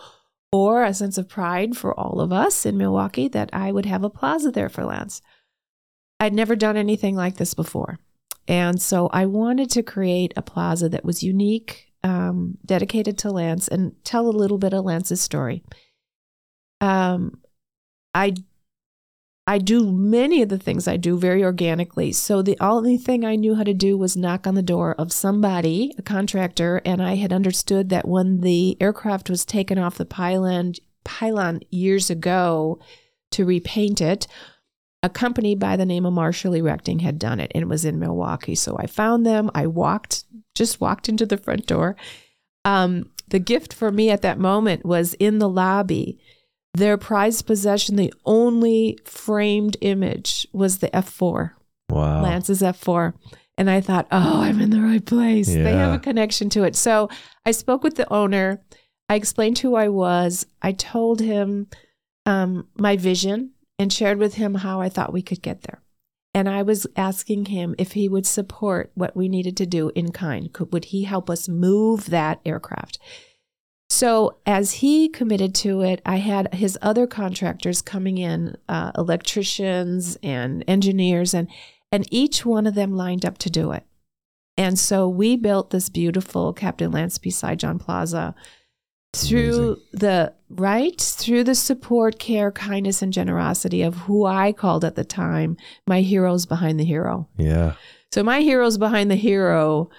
or 0.49 0.85
a 0.85 0.93
sense 0.93 1.17
of 1.17 1.27
pride 1.27 1.75
for 1.75 1.93
all 1.99 2.21
of 2.21 2.31
us 2.31 2.65
in 2.65 2.77
Milwaukee, 2.77 3.27
that 3.27 3.49
I 3.51 3.73
would 3.73 3.85
have 3.85 4.05
a 4.05 4.09
plaza 4.09 4.49
there 4.49 4.69
for 4.69 4.85
Lance. 4.85 5.21
I'd 6.21 6.33
never 6.33 6.55
done 6.55 6.77
anything 6.77 7.17
like 7.17 7.35
this 7.35 7.53
before. 7.53 7.99
And 8.47 8.81
so 8.81 9.09
I 9.11 9.25
wanted 9.25 9.69
to 9.71 9.83
create 9.83 10.31
a 10.37 10.41
plaza 10.41 10.87
that 10.87 11.03
was 11.03 11.21
unique, 11.21 11.91
um, 12.01 12.59
dedicated 12.65 13.17
to 13.19 13.31
Lance, 13.31 13.67
and 13.67 13.93
tell 14.05 14.25
a 14.25 14.29
little 14.29 14.57
bit 14.57 14.73
of 14.73 14.85
Lance's 14.85 15.19
story. 15.19 15.63
Um, 16.79 17.41
I 18.15 18.33
I 19.45 19.59
do 19.59 19.91
many 19.91 20.41
of 20.41 20.49
the 20.49 20.57
things 20.57 20.87
I 20.87 20.97
do 20.97 21.19
very 21.19 21.43
organically. 21.43 22.11
So 22.13 22.41
the 22.41 22.57
only 22.59 22.97
thing 22.97 23.23
I 23.23 23.35
knew 23.35 23.53
how 23.53 23.63
to 23.63 23.75
do 23.75 23.95
was 23.95 24.17
knock 24.17 24.47
on 24.47 24.55
the 24.55 24.63
door 24.63 24.95
of 24.95 25.13
somebody, 25.13 25.93
a 25.99 26.01
contractor, 26.01 26.81
and 26.83 26.99
I 26.99 27.13
had 27.13 27.31
understood 27.31 27.89
that 27.89 28.07
when 28.07 28.41
the 28.41 28.75
aircraft 28.81 29.29
was 29.29 29.45
taken 29.45 29.77
off 29.77 29.99
the 29.99 30.05
pylon 30.05 30.73
pylon 31.03 31.59
years 31.69 32.09
ago 32.09 32.79
to 33.31 33.45
repaint 33.45 34.01
it, 34.01 34.25
a 35.03 35.09
company 35.09 35.53
by 35.53 35.77
the 35.77 35.85
name 35.85 36.07
of 36.07 36.13
Marshall 36.13 36.55
Erecting 36.55 36.99
had 36.99 37.19
done 37.19 37.39
it 37.39 37.51
and 37.53 37.61
it 37.61 37.67
was 37.67 37.85
in 37.85 37.99
Milwaukee. 37.99 38.55
So 38.55 38.75
I 38.79 38.87
found 38.87 39.23
them. 39.23 39.51
I 39.53 39.67
walked, 39.67 40.23
just 40.55 40.81
walked 40.81 41.07
into 41.07 41.27
the 41.27 41.37
front 41.37 41.67
door. 41.67 41.95
Um, 42.63 43.11
the 43.27 43.37
gift 43.37 43.71
for 43.71 43.91
me 43.91 44.09
at 44.09 44.23
that 44.23 44.39
moment 44.39 44.83
was 44.83 45.13
in 45.15 45.37
the 45.37 45.49
lobby. 45.49 46.19
Their 46.75 46.97
prized 46.97 47.45
possession, 47.45 47.95
the 47.95 48.13
only 48.25 48.99
framed 49.05 49.77
image 49.81 50.45
was 50.51 50.79
the 50.79 50.89
F4, 50.89 51.51
Wow. 51.89 52.21
Lance's 52.21 52.61
F4. 52.61 53.13
And 53.57 53.69
I 53.69 53.79
thought, 53.79 54.07
oh, 54.11 54.41
I'm 54.41 54.59
in 54.59 54.71
the 54.71 54.81
right 54.81 55.05
place. 55.05 55.47
They 55.47 55.71
have 55.71 55.93
a 55.93 55.99
connection 55.99 56.49
to 56.49 56.63
it. 56.63 56.75
So 56.75 57.09
I 57.45 57.51
spoke 57.51 57.83
with 57.83 57.95
the 57.95 58.11
owner. 58.11 58.61
I 59.07 59.15
explained 59.15 59.59
who 59.59 59.75
I 59.75 59.87
was. 59.87 60.45
I 60.61 60.73
told 60.73 61.21
him 61.21 61.67
um, 62.25 62.67
my 62.77 62.97
vision 62.97 63.51
and 63.79 63.93
shared 63.93 64.17
with 64.17 64.33
him 64.33 64.55
how 64.55 64.81
I 64.81 64.89
thought 64.89 65.13
we 65.13 65.21
could 65.21 65.41
get 65.41 65.61
there. 65.61 65.81
And 66.33 66.49
I 66.49 66.63
was 66.63 66.85
asking 66.97 67.45
him 67.45 67.75
if 67.77 67.93
he 67.93 68.09
would 68.09 68.25
support 68.25 68.91
what 68.95 69.15
we 69.15 69.29
needed 69.29 69.55
to 69.57 69.65
do 69.65 69.89
in 69.95 70.11
kind. 70.11 70.51
Could, 70.51 70.73
would 70.73 70.85
he 70.85 71.03
help 71.03 71.29
us 71.29 71.47
move 71.47 72.09
that 72.09 72.41
aircraft? 72.45 72.99
So, 73.95 74.39
as 74.45 74.73
he 74.73 75.07
committed 75.07 75.55
to 75.55 75.79
it, 75.79 76.01
I 76.05 76.17
had 76.17 76.53
his 76.53 76.77
other 76.81 77.07
contractors 77.07 77.81
coming 77.81 78.17
in, 78.17 78.57
uh, 78.67 78.91
electricians 78.97 80.17
and 80.21 80.65
engineers, 80.67 81.33
and 81.33 81.47
and 81.93 82.05
each 82.11 82.45
one 82.45 82.67
of 82.67 82.75
them 82.75 82.97
lined 82.97 83.25
up 83.25 83.37
to 83.37 83.49
do 83.49 83.71
it. 83.71 83.85
And 84.57 84.77
so 84.77 85.07
we 85.07 85.37
built 85.37 85.69
this 85.69 85.87
beautiful 85.87 86.51
Captain 86.51 86.91
Lance 86.91 87.17
P. 87.17 87.29
Sijan 87.29 87.79
Plaza 87.79 88.35
through 89.15 89.55
Amazing. 89.55 89.83
the 89.93 90.33
right 90.49 90.99
through 90.99 91.45
the 91.45 91.55
support, 91.55 92.19
care, 92.19 92.51
kindness, 92.51 93.01
and 93.01 93.13
generosity 93.13 93.81
of 93.81 93.95
who 93.95 94.25
I 94.25 94.51
called 94.51 94.83
at 94.83 94.95
the 94.95 95.05
time 95.05 95.55
my 95.87 96.01
heroes 96.01 96.45
behind 96.45 96.81
the 96.81 96.85
hero. 96.85 97.29
Yeah. 97.37 97.75
So 98.11 98.23
my 98.23 98.41
heroes 98.41 98.77
behind 98.77 99.09
the 99.09 99.15
hero 99.15 99.89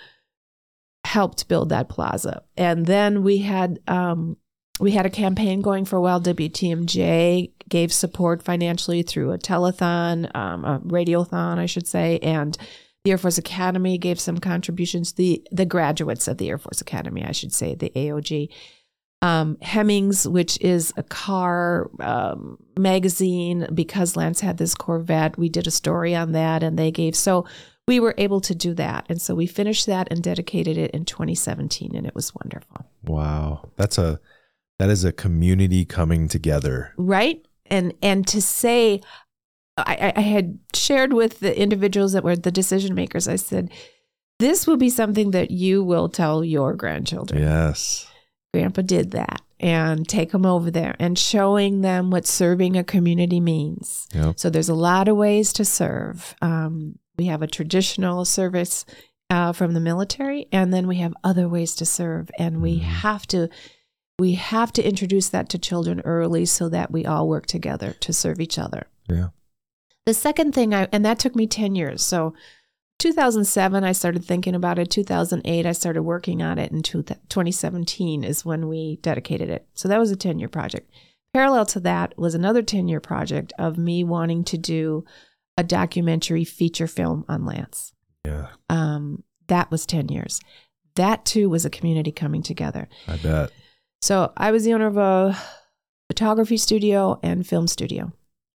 helped 1.06 1.48
build 1.48 1.68
that 1.70 1.88
plaza, 1.88 2.42
and 2.56 2.84
then 2.86 3.22
we 3.22 3.38
had 3.38 3.80
um, 3.86 4.36
we 4.78 4.90
had 4.90 5.06
a 5.06 5.10
campaign 5.10 5.62
going 5.62 5.84
for 5.84 5.96
a 5.96 6.00
while. 6.00 6.20
WTMJ 6.20 7.52
gave 7.68 7.92
support 7.92 8.42
financially 8.42 9.02
through 9.02 9.32
a 9.32 9.38
telethon, 9.38 10.34
um, 10.36 10.64
a 10.64 10.80
radiothon, 10.80 11.58
I 11.58 11.66
should 11.66 11.86
say, 11.86 12.18
and 12.18 12.56
the 13.04 13.12
Air 13.12 13.18
Force 13.18 13.38
Academy 13.38 13.98
gave 13.98 14.18
some 14.18 14.38
contributions. 14.38 15.12
The 15.12 15.46
the 15.52 15.64
graduates 15.64 16.26
of 16.26 16.38
the 16.38 16.48
Air 16.50 16.58
Force 16.58 16.80
Academy, 16.80 17.24
I 17.24 17.32
should 17.32 17.52
say, 17.52 17.74
the 17.74 17.90
AOG. 17.90 18.48
Um, 19.22 19.56
Hemmings, 19.62 20.28
which 20.28 20.60
is 20.60 20.92
a 20.96 21.02
car 21.02 21.90
um, 22.00 22.58
magazine, 22.78 23.66
because 23.72 24.14
Lance 24.14 24.40
had 24.40 24.58
this 24.58 24.74
Corvette, 24.74 25.38
we 25.38 25.48
did 25.48 25.66
a 25.66 25.70
story 25.70 26.14
on 26.14 26.32
that, 26.32 26.62
and 26.62 26.78
they 26.78 26.90
gave 26.90 27.16
so 27.16 27.46
we 27.88 28.00
were 28.00 28.14
able 28.18 28.40
to 28.40 28.54
do 28.54 28.74
that, 28.74 29.06
and 29.08 29.20
so 29.20 29.34
we 29.34 29.46
finished 29.46 29.86
that 29.86 30.08
and 30.10 30.22
dedicated 30.22 30.76
it 30.76 30.90
in 30.90 31.04
2017, 31.04 31.94
and 31.94 32.06
it 32.06 32.14
was 32.14 32.34
wonderful. 32.34 32.86
Wow. 33.04 33.68
That's 33.76 33.98
a 33.98 34.20
that 34.78 34.90
is 34.90 35.04
a 35.04 35.12
community 35.12 35.84
coming 35.86 36.28
together. 36.28 36.92
right 36.98 37.42
and 37.70 37.94
and 38.02 38.26
to 38.28 38.40
say 38.42 39.00
I, 39.78 40.12
I 40.16 40.20
had 40.20 40.58
shared 40.74 41.12
with 41.12 41.40
the 41.40 41.58
individuals 41.58 42.12
that 42.12 42.22
were 42.24 42.36
the 42.36 42.50
decision 42.52 42.94
makers 42.94 43.26
i 43.26 43.36
said 43.36 43.70
this 44.38 44.66
will 44.66 44.76
be 44.76 44.90
something 44.90 45.30
that 45.32 45.50
you 45.50 45.82
will 45.82 46.08
tell 46.10 46.44
your 46.44 46.74
grandchildren 46.74 47.40
Yes. 47.42 48.06
grandpa 48.52 48.82
did 48.82 49.10
that 49.12 49.40
and 49.60 50.06
take 50.08 50.32
them 50.32 50.44
over 50.46 50.70
there 50.70 50.94
and 50.98 51.18
showing 51.18 51.80
them 51.80 52.10
what 52.10 52.26
serving 52.26 52.76
a 52.76 52.84
community 52.84 53.40
means 53.40 54.06
Yep. 54.14 54.38
so 54.38 54.50
there's 54.50 54.68
a 54.68 54.74
lot 54.74 55.08
of 55.08 55.16
ways 55.16 55.52
to 55.54 55.64
serve 55.64 56.34
um, 56.42 56.98
we 57.18 57.26
have 57.26 57.42
a 57.42 57.46
traditional 57.46 58.24
service 58.24 58.84
uh, 59.30 59.52
from 59.52 59.72
the 59.72 59.80
military 59.80 60.46
and 60.52 60.72
then 60.74 60.86
we 60.86 60.96
have 60.96 61.14
other 61.24 61.48
ways 61.48 61.74
to 61.76 61.86
serve 61.86 62.30
and 62.38 62.60
we 62.60 62.78
Mhm. 62.78 62.82
have 62.82 63.26
to 63.28 63.48
we 64.18 64.32
have 64.34 64.72
to 64.72 64.82
introduce 64.86 65.28
that 65.30 65.48
to 65.50 65.58
children 65.58 66.00
early 66.04 66.46
so 66.46 66.68
that 66.70 66.90
we 66.90 67.04
all 67.04 67.28
work 67.28 67.46
together 67.46 67.94
to 68.00 68.12
serve 68.12 68.40
each 68.40 68.58
other 68.58 68.86
Yeah. 69.08 69.28
the 70.06 70.14
second 70.14 70.52
thing 70.54 70.74
i 70.74 70.86
and 70.92 71.04
that 71.04 71.18
took 71.18 71.34
me 71.34 71.46
10 71.46 71.74
years 71.74 72.02
so 72.02 72.34
2007 72.98 73.84
i 73.84 73.92
started 73.92 74.24
thinking 74.24 74.54
about 74.54 74.78
it 74.78 74.90
2008 74.90 75.66
i 75.66 75.72
started 75.72 76.02
working 76.02 76.42
on 76.42 76.58
it 76.58 76.72
and 76.72 76.84
2017 76.84 78.24
is 78.24 78.44
when 78.44 78.68
we 78.68 78.98
dedicated 79.02 79.50
it 79.50 79.66
so 79.74 79.88
that 79.88 79.98
was 79.98 80.10
a 80.10 80.16
10 80.16 80.38
year 80.38 80.48
project 80.48 80.90
parallel 81.34 81.66
to 81.66 81.80
that 81.80 82.16
was 82.16 82.34
another 82.34 82.62
10 82.62 82.88
year 82.88 83.00
project 83.00 83.52
of 83.58 83.76
me 83.76 84.02
wanting 84.02 84.42
to 84.44 84.56
do 84.56 85.04
a 85.58 85.62
documentary 85.62 86.44
feature 86.44 86.86
film 86.86 87.24
on 87.28 87.44
Lance. 87.44 87.92
Yeah, 88.24 88.48
Um, 88.68 89.22
that 89.48 89.70
was 89.70 89.86
10 89.86 90.08
years. 90.08 90.40
That 90.94 91.24
too 91.24 91.48
was 91.48 91.64
a 91.64 91.70
community 91.70 92.10
coming 92.10 92.42
together. 92.42 92.88
I 93.06 93.16
bet. 93.16 93.52
So 94.00 94.32
I 94.36 94.50
was 94.50 94.64
the 94.64 94.74
owner 94.74 94.86
of 94.86 94.96
a 94.96 95.36
photography 96.08 96.56
studio 96.56 97.20
and 97.22 97.46
film 97.46 97.66
studio. 97.66 98.12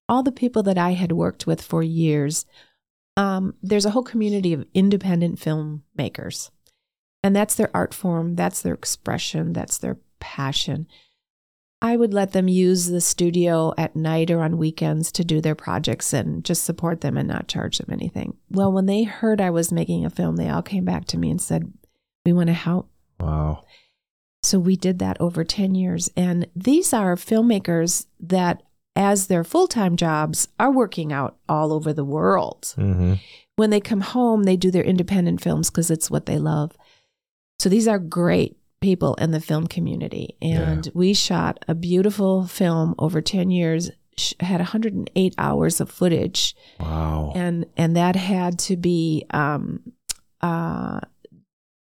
All 0.09 0.23
the 0.23 0.31
people 0.31 0.63
that 0.63 0.77
I 0.77 0.91
had 0.91 1.11
worked 1.11 1.47
with 1.47 1.61
for 1.61 1.81
years, 1.83 2.45
um, 3.17 3.55
there's 3.61 3.85
a 3.85 3.91
whole 3.91 4.03
community 4.03 4.53
of 4.53 4.65
independent 4.73 5.39
filmmakers. 5.39 6.49
And 7.23 7.35
that's 7.35 7.55
their 7.55 7.69
art 7.73 7.93
form, 7.93 8.35
that's 8.35 8.61
their 8.61 8.73
expression, 8.73 9.53
that's 9.53 9.77
their 9.77 9.97
passion. 10.19 10.87
I 11.83 11.97
would 11.97 12.13
let 12.13 12.31
them 12.31 12.47
use 12.47 12.87
the 12.87 13.01
studio 13.01 13.73
at 13.77 13.95
night 13.95 14.29
or 14.29 14.41
on 14.41 14.59
weekends 14.59 15.11
to 15.13 15.23
do 15.23 15.41
their 15.41 15.55
projects 15.55 16.13
and 16.13 16.45
just 16.45 16.63
support 16.63 17.01
them 17.01 17.17
and 17.17 17.27
not 17.27 17.47
charge 17.47 17.79
them 17.79 17.89
anything. 17.91 18.37
Well, 18.51 18.71
when 18.71 18.85
they 18.85 19.03
heard 19.03 19.41
I 19.41 19.49
was 19.49 19.71
making 19.71 20.05
a 20.05 20.11
film, 20.11 20.35
they 20.35 20.49
all 20.49 20.61
came 20.61 20.85
back 20.85 21.05
to 21.05 21.17
me 21.17 21.31
and 21.31 21.41
said, 21.41 21.73
We 22.23 22.33
want 22.33 22.47
to 22.47 22.53
help. 22.53 22.89
Wow. 23.19 23.65
So 24.43 24.59
we 24.59 24.75
did 24.75 24.99
that 24.99 25.19
over 25.19 25.43
10 25.43 25.73
years. 25.75 26.09
And 26.15 26.47
these 26.55 26.93
are 26.93 27.15
filmmakers 27.15 28.05
that, 28.19 28.61
as 28.95 29.27
their 29.27 29.43
full 29.43 29.67
time 29.67 29.95
jobs, 29.95 30.47
are 30.59 30.71
working 30.71 31.11
out 31.13 31.37
all 31.47 31.71
over 31.73 31.93
the 31.93 32.03
world. 32.05 32.73
Mm-hmm. 32.77 33.13
When 33.55 33.69
they 33.69 33.79
come 33.79 34.01
home, 34.01 34.43
they 34.43 34.57
do 34.57 34.71
their 34.71 34.83
independent 34.83 35.41
films 35.41 35.69
because 35.69 35.91
it's 35.91 36.09
what 36.11 36.25
they 36.25 36.37
love. 36.37 36.75
So 37.59 37.69
these 37.69 37.87
are 37.87 37.99
great 37.99 38.57
people 38.81 39.13
in 39.15 39.31
the 39.31 39.39
film 39.41 39.67
community. 39.67 40.35
And 40.41 40.89
we 40.93 41.13
shot 41.13 41.63
a 41.67 41.75
beautiful 41.75 42.47
film 42.47 42.95
over 42.97 43.21
10 43.21 43.51
years, 43.51 43.91
had 44.39 44.59
108 44.59 45.35
hours 45.37 45.79
of 45.79 45.89
footage 45.91 46.55
Wow. 46.79 47.31
and 47.35 47.65
and 47.77 47.95
that 47.95 48.15
had 48.15 48.57
to 48.59 48.75
be 48.77 49.25
um, 49.31 49.93
uh, 50.41 51.01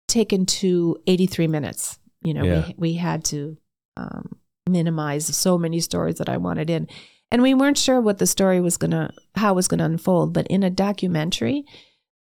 taken 0.08 0.46
to 0.46 0.98
83 1.08 1.48
minutes. 1.48 2.00
You 2.24 2.34
know, 2.34 2.44
Yeah. 2.44 2.66
we 2.68 2.76
we 2.78 2.94
had 2.94 3.24
to 3.26 3.58
um, 3.98 4.38
minimize 4.68 5.26
so 5.36 5.58
many 5.58 5.80
stories 5.80 6.16
that 6.16 6.30
I 6.30 6.38
wanted 6.38 6.70
in, 6.70 6.88
and 7.32 7.42
we 7.42 7.54
weren't 7.54 7.78
sure 7.78 8.02
what 8.02 8.18
the 8.18 8.28
story 8.28 8.62
was 8.62 8.78
gonna 8.78 9.12
how 9.36 9.54
it 9.54 9.56
was 9.56 9.68
gonna 9.68 9.86
unfold. 9.86 10.34
But 10.34 10.48
in 10.48 10.64
a 10.64 10.70
documentary, 10.70 11.66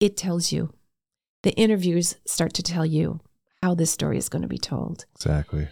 it 0.00 0.16
tells 0.16 0.52
you. 0.52 0.72
The 1.42 1.52
interviews 1.52 2.16
start 2.24 2.54
to 2.54 2.62
tell 2.62 2.86
you 2.86 3.20
how 3.62 3.74
this 3.74 3.90
story 3.90 4.18
is 4.18 4.28
going 4.28 4.42
to 4.42 4.48
be 4.48 4.58
told. 4.58 5.06
Exactly. 5.16 5.68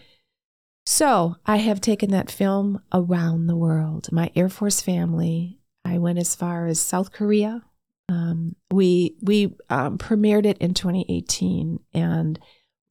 So 0.85 1.35
I 1.45 1.57
have 1.57 1.79
taken 1.79 2.11
that 2.11 2.31
film 2.31 2.81
around 2.93 3.47
the 3.47 3.55
world. 3.55 4.11
My 4.11 4.31
Air 4.35 4.49
Force 4.49 4.81
family. 4.81 5.59
I 5.83 5.97
went 5.97 6.19
as 6.19 6.35
far 6.35 6.67
as 6.67 6.79
South 6.79 7.11
Korea. 7.11 7.63
Um, 8.09 8.55
we 8.69 9.15
we 9.21 9.55
um, 9.69 9.97
premiered 9.97 10.45
it 10.45 10.57
in 10.57 10.73
2018, 10.73 11.79
and 11.93 12.39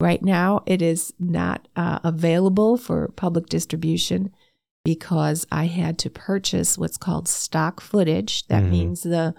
right 0.01 0.21
now 0.21 0.63
it 0.65 0.81
is 0.81 1.13
not 1.19 1.67
uh, 1.75 1.99
available 2.03 2.77
for 2.77 3.09
public 3.15 3.47
distribution 3.47 4.31
because 4.83 5.45
I 5.51 5.65
had 5.65 5.97
to 5.99 6.09
purchase 6.09 6.77
what's 6.77 6.97
called 6.97 7.27
stock 7.27 7.79
footage. 7.81 8.47
That 8.47 8.63
Mhm. 8.63 8.69
means 8.69 9.01
the 9.03 9.33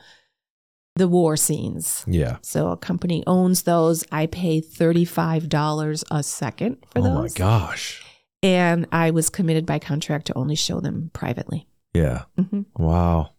the 0.94 1.08
war 1.08 1.38
scenes. 1.38 2.04
Yeah. 2.06 2.36
So 2.42 2.68
a 2.70 2.76
company 2.76 3.24
owns 3.26 3.62
those. 3.62 4.04
I 4.12 4.26
pay 4.26 4.60
$35 4.60 6.04
a 6.10 6.22
second 6.22 6.76
for 6.90 6.98
oh 6.98 7.02
those. 7.02 7.16
Oh 7.16 7.22
my 7.22 7.28
gosh. 7.28 8.04
And 8.42 8.86
I 8.92 9.10
was 9.10 9.30
committed 9.30 9.64
by 9.64 9.78
contract 9.78 10.26
to 10.26 10.34
only 10.36 10.54
show 10.54 10.80
them 10.80 11.10
privately. 11.14 11.66
Yeah. 11.94 12.24
Mhm. 12.38 12.66
Wow. 12.76 13.30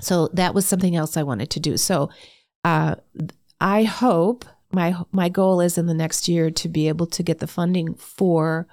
So 0.00 0.28
that 0.34 0.52
was 0.54 0.66
something 0.66 0.94
else 0.94 1.16
I 1.16 1.22
wanted 1.22 1.48
to 1.50 1.60
do. 1.60 1.76
So 1.78 2.10
uh, 2.64 2.96
I 3.60 3.84
hope 3.84 4.44
my 4.72 4.94
my 5.12 5.28
goal 5.28 5.60
is 5.60 5.76
in 5.78 5.86
the 5.86 5.94
next 5.94 6.28
year 6.28 6.50
to 6.50 6.68
be 6.68 6.88
able 6.88 7.06
to 7.06 7.22
get 7.22 7.38
the 7.38 7.46
funding 7.46 7.94
for 7.94 8.66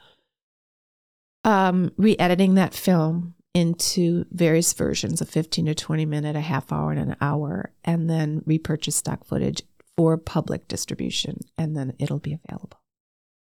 um, 1.44 1.92
re-editing 1.98 2.56
that 2.56 2.74
film 2.74 3.34
into 3.54 4.26
various 4.32 4.74
versions, 4.74 5.22
of 5.22 5.30
15 5.30 5.66
to 5.68 5.76
20 5.76 6.06
minute, 6.06 6.36
a 6.36 6.42
half 6.42 6.72
hour, 6.72 6.92
and 6.92 7.00
an 7.12 7.16
hour, 7.22 7.72
and 7.84 8.10
then 8.10 8.42
repurchase 8.46 8.96
stock 8.96 9.26
footage 9.26 9.62
for 9.98 10.18
public 10.18 10.68
distribution, 10.68 11.40
and 11.58 11.76
then 11.76 11.94
it'll 12.00 12.20
be 12.20 12.34
available. 12.34 12.80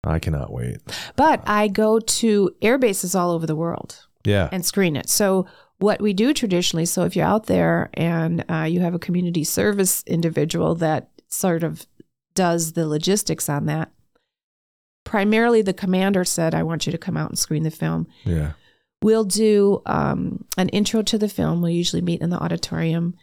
I 0.04 0.18
cannot 0.20 0.52
wait. 0.52 0.76
But 1.16 1.42
I 1.46 1.66
go 1.68 1.98
to 1.98 2.50
air 2.62 2.78
bases 2.78 3.14
all 3.16 3.32
over 3.32 3.46
the 3.46 3.56
world 3.56 4.06
Yeah. 4.24 4.48
and 4.52 4.64
screen 4.64 4.94
it. 4.94 5.08
So 5.08 5.46
what 5.78 6.00
we 6.00 6.12
do 6.14 6.32
traditionally, 6.32 6.86
so 6.86 7.02
if 7.04 7.16
you're 7.16 7.26
out 7.26 7.46
there 7.46 7.90
and 7.94 8.44
uh, 8.48 8.62
you 8.70 8.80
have 8.80 8.94
a 8.94 9.00
community 9.00 9.42
service 9.42 10.04
individual 10.06 10.76
that 10.76 11.10
sort 11.28 11.64
of 11.64 11.84
does 12.36 12.74
the 12.74 12.86
logistics 12.86 13.48
on 13.48 13.66
that, 13.66 13.90
primarily 15.04 15.62
the 15.62 15.72
commander 15.74 16.24
said, 16.24 16.54
"I 16.54 16.62
want 16.62 16.86
you 16.86 16.92
to 16.92 16.98
come 16.98 17.16
out 17.16 17.30
and 17.30 17.38
screen 17.38 17.64
the 17.64 17.70
film." 17.70 18.06
Yeah. 18.24 18.52
We'll 19.02 19.24
do 19.24 19.82
um, 19.86 20.44
an 20.56 20.68
intro 20.70 21.02
to 21.02 21.18
the 21.18 21.28
film. 21.28 21.60
We'll 21.60 21.70
usually 21.70 22.02
meet 22.02 22.22
in 22.22 22.30
the 22.30 22.38
auditorium. 22.38 23.14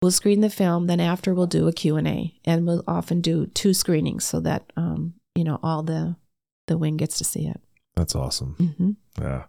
We'll 0.00 0.10
screen 0.10 0.40
the 0.40 0.48
film. 0.48 0.86
Then 0.86 0.98
after, 0.98 1.34
we'll 1.34 1.46
do 1.46 1.68
a 1.68 1.74
Q&A. 1.74 2.34
And 2.46 2.66
we'll 2.66 2.82
often 2.88 3.20
do 3.20 3.46
two 3.48 3.74
screenings 3.74 4.24
so 4.24 4.40
that, 4.40 4.72
um, 4.78 5.12
you 5.34 5.44
know, 5.44 5.60
all 5.62 5.82
the, 5.82 6.16
the 6.68 6.78
wing 6.78 6.96
gets 6.96 7.18
to 7.18 7.24
see 7.24 7.46
it. 7.46 7.60
That's 7.96 8.14
awesome. 8.16 8.54
hmm 8.54 9.22
Yeah. 9.22 9.44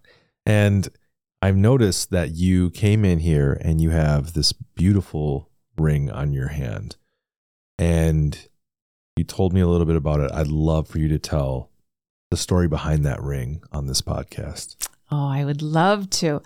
And 0.45 0.89
I've 1.41 1.55
noticed 1.55 2.11
that 2.11 2.31
you 2.35 2.69
came 2.71 3.05
in 3.05 3.19
here 3.19 3.57
and 3.61 3.79
you 3.79 3.91
have 3.91 4.33
this 4.33 4.51
beautiful 4.51 5.49
ring 5.77 6.11
on 6.11 6.33
your 6.33 6.49
hand. 6.49 6.97
And 7.79 8.37
you 9.17 9.23
told 9.23 9.53
me 9.53 9.61
a 9.61 9.67
little 9.67 9.85
bit 9.85 9.95
about 9.95 10.19
it. 10.19 10.31
I'd 10.33 10.47
love 10.47 10.87
for 10.87 10.99
you 10.99 11.07
to 11.09 11.19
tell 11.19 11.69
the 12.29 12.37
story 12.37 12.67
behind 12.67 13.05
that 13.05 13.21
ring 13.21 13.61
on 13.71 13.87
this 13.87 14.01
podcast. 14.01 14.75
Oh, 15.11 15.27
I 15.27 15.43
would 15.43 15.61
love 15.61 16.09
to. 16.11 16.41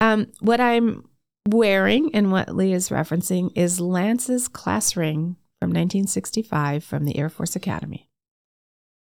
Um, 0.00 0.28
what 0.40 0.60
I'm 0.60 1.08
wearing 1.48 2.14
and 2.14 2.32
what 2.32 2.54
Lee 2.54 2.72
is 2.72 2.88
referencing 2.88 3.52
is 3.54 3.80
Lance's 3.80 4.48
class 4.48 4.96
ring 4.96 5.36
from 5.60 5.68
1965 5.70 6.82
from 6.84 7.04
the 7.04 7.16
Air 7.16 7.28
Force 7.28 7.54
Academy. 7.56 8.08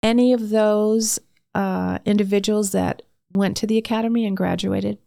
Any 0.03 0.33
of 0.33 0.51
those 0.51 1.19
uh, 1.55 1.99
individuals 2.05 2.73
that 2.73 3.03
went 3.35 3.57
to 3.59 3.67
the 3.67 3.79
academy 3.79 4.27
and 4.27 4.37
graduated 4.37 4.99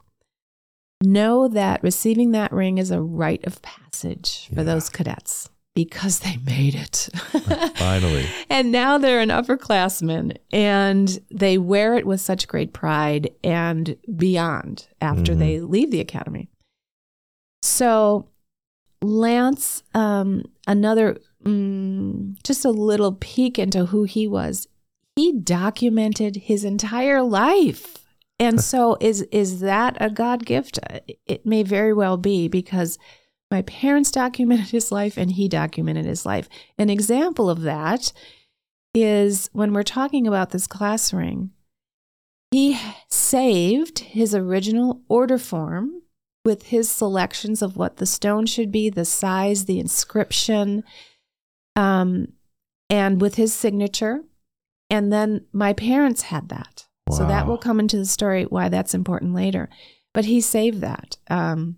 know 1.04 1.48
that 1.48 1.82
receiving 1.84 2.32
that 2.32 2.52
ring 2.52 2.78
is 2.78 2.92
a 2.92 3.02
rite 3.02 3.46
of 3.46 3.62
passage 3.62 4.48
for 4.50 4.56
Yeah. 4.62 4.64
those 4.64 4.90
cadets 4.90 5.50
because 5.86 6.20
they 6.20 6.36
made 6.46 6.76
it. 6.76 7.10
Finally. 7.78 8.26
And 8.50 8.72
now 8.72 8.98
they're 8.98 9.22
an 9.22 9.30
upperclassman 9.30 10.36
and 10.52 11.20
they 11.32 11.58
wear 11.58 11.96
it 11.96 12.06
with 12.06 12.20
such 12.20 12.48
great 12.50 12.74
pride 12.74 13.30
and 13.44 13.96
beyond 14.16 14.88
after 15.00 15.34
Mhm. 15.34 15.40
they 15.40 15.60
leave 15.62 15.92
the 15.92 16.02
academy. 16.02 16.50
So, 17.62 18.28
Lance, 19.02 19.84
um, 19.94 20.44
another, 20.68 21.18
mm, 21.46 22.36
just 22.44 22.66
a 22.66 22.70
little 22.72 23.14
peek 23.14 23.58
into 23.58 23.86
who 23.86 24.04
he 24.04 24.28
was. 24.28 24.68
He 25.16 25.32
documented 25.34 26.36
his 26.36 26.64
entire 26.66 27.22
life. 27.22 28.06
And 28.40 28.62
so 28.72 28.98
is 29.00 29.22
is 29.32 29.60
that 29.62 29.96
a 30.02 30.10
God 30.10 30.46
gift? 30.46 30.80
It 31.26 31.46
may 31.46 31.64
very 31.64 31.94
well 31.94 32.18
be 32.18 32.48
because 32.50 32.98
my 33.52 33.62
parents 33.64 34.12
documented 34.12 34.70
his 34.70 34.92
life 34.92 35.18
and 35.18 35.32
he 35.32 35.48
documented 35.48 36.06
his 36.06 36.26
life. 36.26 36.48
An 36.78 36.90
example 36.90 37.50
of 37.50 37.62
that 37.62 38.14
is 38.94 39.50
when 39.54 39.74
we're 39.74 39.84
talking 39.84 40.28
about 40.28 40.52
this 40.52 40.68
class 40.68 41.14
ring, 41.14 41.52
he 42.52 42.80
saved 43.10 44.00
his 44.00 44.34
original 44.34 45.02
order 45.08 45.38
form 45.38 46.02
with 46.46 46.68
his 46.68 46.90
selections 46.90 47.62
of 47.62 47.76
what 47.76 47.98
the 47.98 48.06
stone 48.06 48.46
should 48.46 48.72
be, 48.72 48.90
the 48.90 49.06
size, 49.06 49.66
the 49.66 49.80
inscription, 49.80 50.84
um, 51.76 52.30
and 52.90 53.22
with 53.22 53.36
his 53.36 53.54
signature. 53.54 54.22
And 54.90 55.14
then 55.14 55.46
my 55.54 55.74
parents 55.74 56.24
had 56.24 56.50
that. 56.50 56.88
So 57.12 57.26
that 57.28 57.48
will 57.48 57.58
come 57.58 57.80
into 57.80 57.98
the 57.98 58.06
story 58.06 58.44
why 58.44 58.70
that's 58.70 58.94
important 58.94 59.34
later. 59.34 59.68
But 60.14 60.26
he 60.26 60.42
saved 60.42 60.82
that. 60.82 61.18
Um, 61.28 61.78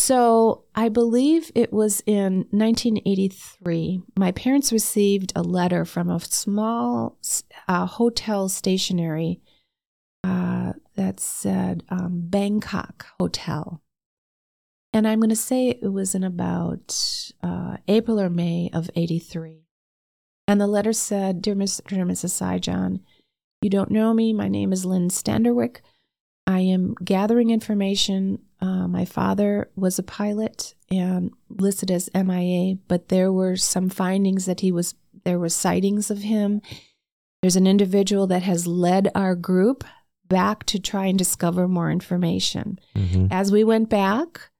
so 0.00 0.64
I 0.74 0.88
believe 0.88 1.52
it 1.54 1.72
was 1.72 2.02
in 2.06 2.46
1983. 2.50 4.02
My 4.18 4.32
parents 4.32 4.72
received 4.72 5.32
a 5.36 5.42
letter 5.42 5.84
from 5.84 6.08
a 6.08 6.20
small 6.20 7.18
uh, 7.68 7.86
hotel 7.86 8.48
stationery 8.48 9.40
uh, 10.24 10.72
that 10.96 11.20
said 11.20 11.82
um, 11.90 12.22
Bangkok 12.24 13.06
Hotel. 13.18 13.82
And 14.92 15.06
I'm 15.06 15.20
going 15.20 15.30
to 15.30 15.36
say 15.36 15.68
it 15.68 15.92
was 15.92 16.14
in 16.14 16.24
about 16.24 17.30
uh, 17.42 17.76
April 17.86 18.18
or 18.18 18.30
May 18.30 18.70
of 18.72 18.90
83. 18.96 19.66
And 20.48 20.60
the 20.60 20.66
letter 20.66 20.92
said, 20.92 21.42
Dear 21.42 21.54
Mr. 21.54 21.92
and 21.92 22.10
Mrs. 22.10 22.32
Sijan, 22.32 23.00
You 23.62 23.70
don't 23.70 23.90
know 23.90 24.12
me. 24.12 24.32
My 24.32 24.48
name 24.48 24.72
is 24.72 24.84
Lynn 24.84 25.08
Standerwick. 25.08 25.76
I 26.46 26.60
am 26.60 26.94
gathering 27.04 27.50
information. 27.50 28.40
Uh, 28.60 28.86
my 28.86 29.04
father 29.04 29.70
was 29.74 29.98
a 29.98 30.02
pilot 30.02 30.74
and 30.90 31.32
listed 31.48 31.90
as 31.90 32.10
MIA, 32.14 32.76
but 32.88 33.08
there 33.08 33.32
were 33.32 33.56
some 33.56 33.88
findings 33.88 34.46
that 34.46 34.60
he 34.60 34.70
was, 34.70 34.94
there 35.24 35.38
were 35.38 35.48
sightings 35.48 36.10
of 36.10 36.18
him. 36.18 36.60
There's 37.42 37.56
an 37.56 37.66
individual 37.66 38.26
that 38.26 38.42
has 38.42 38.66
led 38.66 39.10
our 39.14 39.34
group 39.34 39.84
back 40.28 40.64
to 40.64 40.78
try 40.78 41.06
and 41.06 41.18
discover 41.18 41.66
more 41.66 41.90
information. 41.90 42.78
Mm-hmm. 42.94 43.26
As 43.30 43.50
we 43.50 43.64
went 43.64 43.88
back, 43.88 44.50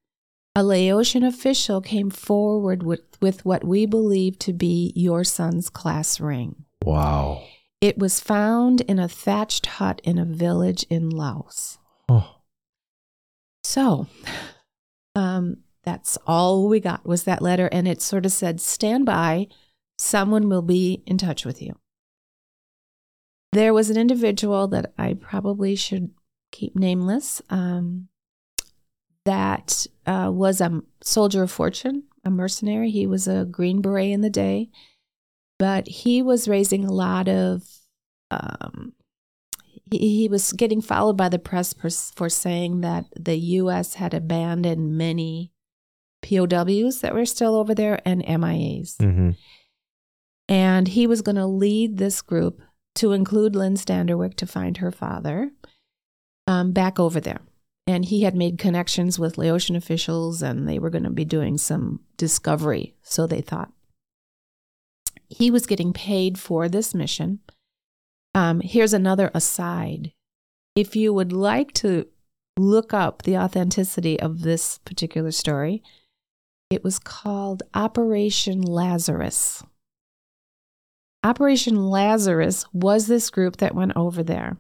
a 0.57 0.65
Laotian 0.65 1.23
official 1.23 1.81
came 1.81 2.11
forward 2.11 2.83
with, 2.83 3.03
with 3.21 3.45
what 3.45 3.65
we 3.65 3.87
believe 3.87 4.39
to 4.41 4.53
be 4.53 4.93
your 4.97 5.25
son's 5.25 5.71
class 5.71 6.21
ring. 6.21 6.65
Wow. 6.85 7.45
It 7.81 7.99
was 7.99 8.21
found 8.21 8.81
in 8.83 8.99
a 8.99 9.09
thatched 9.09 9.67
hut 9.67 10.01
in 10.05 10.19
a 10.19 10.25
village 10.25 10.85
in 10.91 11.11
Laos. 11.11 11.79
Oh. 12.09 12.40
So, 13.63 14.07
um, 15.15 15.59
that's 15.85 16.19
all 16.27 16.69
we 16.69 16.81
got 16.81 17.07
was 17.07 17.25
that 17.25 17.43
letter, 17.43 17.69
and 17.73 17.89
it 17.89 18.03
sort 18.03 18.27
of 18.27 18.33
said, 18.33 18.61
"Stand 18.61 19.07
by, 19.07 19.49
someone 19.99 20.49
will 20.49 20.63
be 20.63 21.03
in 21.07 21.19
touch 21.19 21.45
with 21.45 21.63
you." 21.63 21.79
There 23.53 23.75
was 23.75 23.91
an 23.91 23.97
individual 23.97 24.69
that 24.69 24.93
I 24.97 25.15
probably 25.15 25.75
should 25.75 26.11
keep 26.53 26.77
nameless. 26.77 27.43
Um, 27.51 28.09
that 29.25 29.87
uh, 30.07 30.31
was 30.33 30.61
a 30.61 30.83
soldier 31.03 31.43
of 31.43 31.51
fortune, 31.51 32.05
a 32.25 32.31
mercenary. 32.31 32.91
He 32.91 33.07
was 33.07 33.27
a 33.29 33.45
Green 33.45 33.81
Beret 33.81 34.11
in 34.11 34.21
the 34.21 34.31
day, 34.31 34.71
but 35.59 35.87
he 35.87 36.23
was 36.23 36.49
raising 36.49 36.85
a 36.85 36.93
lot 36.93 37.29
of. 37.29 37.65
Um, 38.31 38.93
he, 39.91 39.99
he 39.99 40.29
was 40.29 40.53
getting 40.53 40.81
followed 40.81 41.17
by 41.17 41.29
the 41.29 41.39
press 41.39 41.73
for, 41.73 41.91
for 41.91 42.29
saying 42.29 42.81
that 42.81 43.07
the 43.19 43.37
U.S. 43.37 43.95
had 43.95 44.15
abandoned 44.15 44.97
many 44.97 45.53
POWs 46.23 47.01
that 47.01 47.15
were 47.15 47.27
still 47.27 47.55
over 47.55 47.75
there 47.75 48.01
and 48.05 48.25
MIAs. 48.25 48.97
Mm-hmm. 48.99 49.31
And 50.49 50.89
he 50.89 51.07
was 51.07 51.23
going 51.23 51.37
to 51.37 51.47
lead 51.47 51.97
this 51.97 52.23
group 52.23 52.61
to 52.97 53.13
include 53.13 53.55
Lynn 53.55 53.75
Standerwick 53.75 54.35
to 54.37 54.47
find 54.47 54.79
her 54.79 54.91
father 54.91 55.53
um, 56.47 56.73
back 56.73 56.99
over 56.99 57.21
there. 57.21 57.41
And 57.87 58.05
he 58.05 58.23
had 58.23 58.35
made 58.35 58.59
connections 58.59 59.19
with 59.19 59.39
Laotian 59.39 59.77
officials 59.77 60.43
and 60.43 60.69
they 60.69 60.79
were 60.79 60.91
going 60.91 61.05
to 61.05 61.11
be 61.11 61.25
doing 61.25 61.57
some 61.57 62.01
discovery, 62.17 62.95
so 63.03 63.27
they 63.27 63.41
thought. 63.41 63.73
He 65.29 65.51
was 65.51 65.67
getting 65.67 65.93
paid 65.93 66.39
for 66.39 66.69
this 66.69 66.95
mission. 66.95 67.41
Um, 68.35 68.61
here's 68.61 68.93
another 68.93 69.31
aside. 69.35 70.13
If 70.77 70.95
you 70.95 71.13
would 71.13 71.33
like 71.33 71.73
to 71.75 72.07
look 72.57 72.95
up 72.95 73.23
the 73.23 73.37
authenticity 73.37 74.19
of 74.21 74.43
this 74.43 74.79
particular 74.79 75.33
story, 75.33 75.83
it 76.71 76.85
was 76.85 76.99
called 76.99 77.65
Operation 77.75 78.63
Lazarus. 78.63 79.65
Operation 81.25 81.91
Lazarus 81.91 82.65
was 82.73 83.07
this 83.07 83.29
group 83.31 83.57
that 83.59 83.75
went 83.75 83.93
over 83.97 84.23
there. 84.23 84.57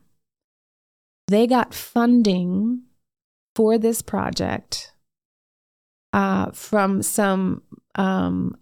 They 1.28 1.46
got 1.46 1.72
funding 1.72 2.82
for 3.54 3.78
this 3.78 4.02
project 4.02 4.92
uh, 6.12 6.50
from 6.50 7.02
some 7.02 7.62
um, 7.94 8.56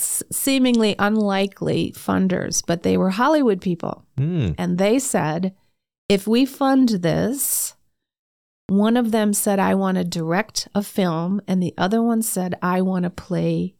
s- 0.00 0.22
seemingly 0.30 0.96
unlikely 0.98 1.92
funders, 1.96 2.62
but 2.66 2.82
they 2.82 2.96
were 2.96 3.10
Hollywood 3.10 3.60
people. 3.60 4.04
Mm. 4.18 4.54
And 4.58 4.78
they 4.78 4.98
said, 4.98 5.54
if 6.08 6.26
we 6.26 6.44
fund 6.44 6.88
this, 6.88 7.74
one 8.66 8.96
of 8.96 9.12
them 9.12 9.32
said, 9.32 9.58
I 9.58 9.74
want 9.74 9.98
to 9.98 10.04
direct 10.04 10.68
a 10.74 10.82
film, 10.82 11.40
and 11.46 11.62
the 11.62 11.74
other 11.78 12.02
one 12.02 12.22
said, 12.22 12.56
I 12.62 12.82
want 12.82 13.04
to 13.04 13.10
play 13.10 13.74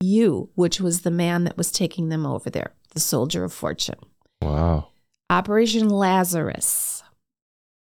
you, 0.00 0.50
which 0.54 0.80
was 0.80 1.02
the 1.02 1.10
man 1.10 1.44
that 1.44 1.56
was 1.56 1.70
taking 1.70 2.08
them 2.08 2.26
over 2.26 2.50
there, 2.50 2.74
the 2.94 3.00
soldier 3.00 3.44
of 3.44 3.52
fortune. 3.52 3.98
Wow. 4.42 4.88
Operation 5.30 5.88
Lazarus. 5.88 7.02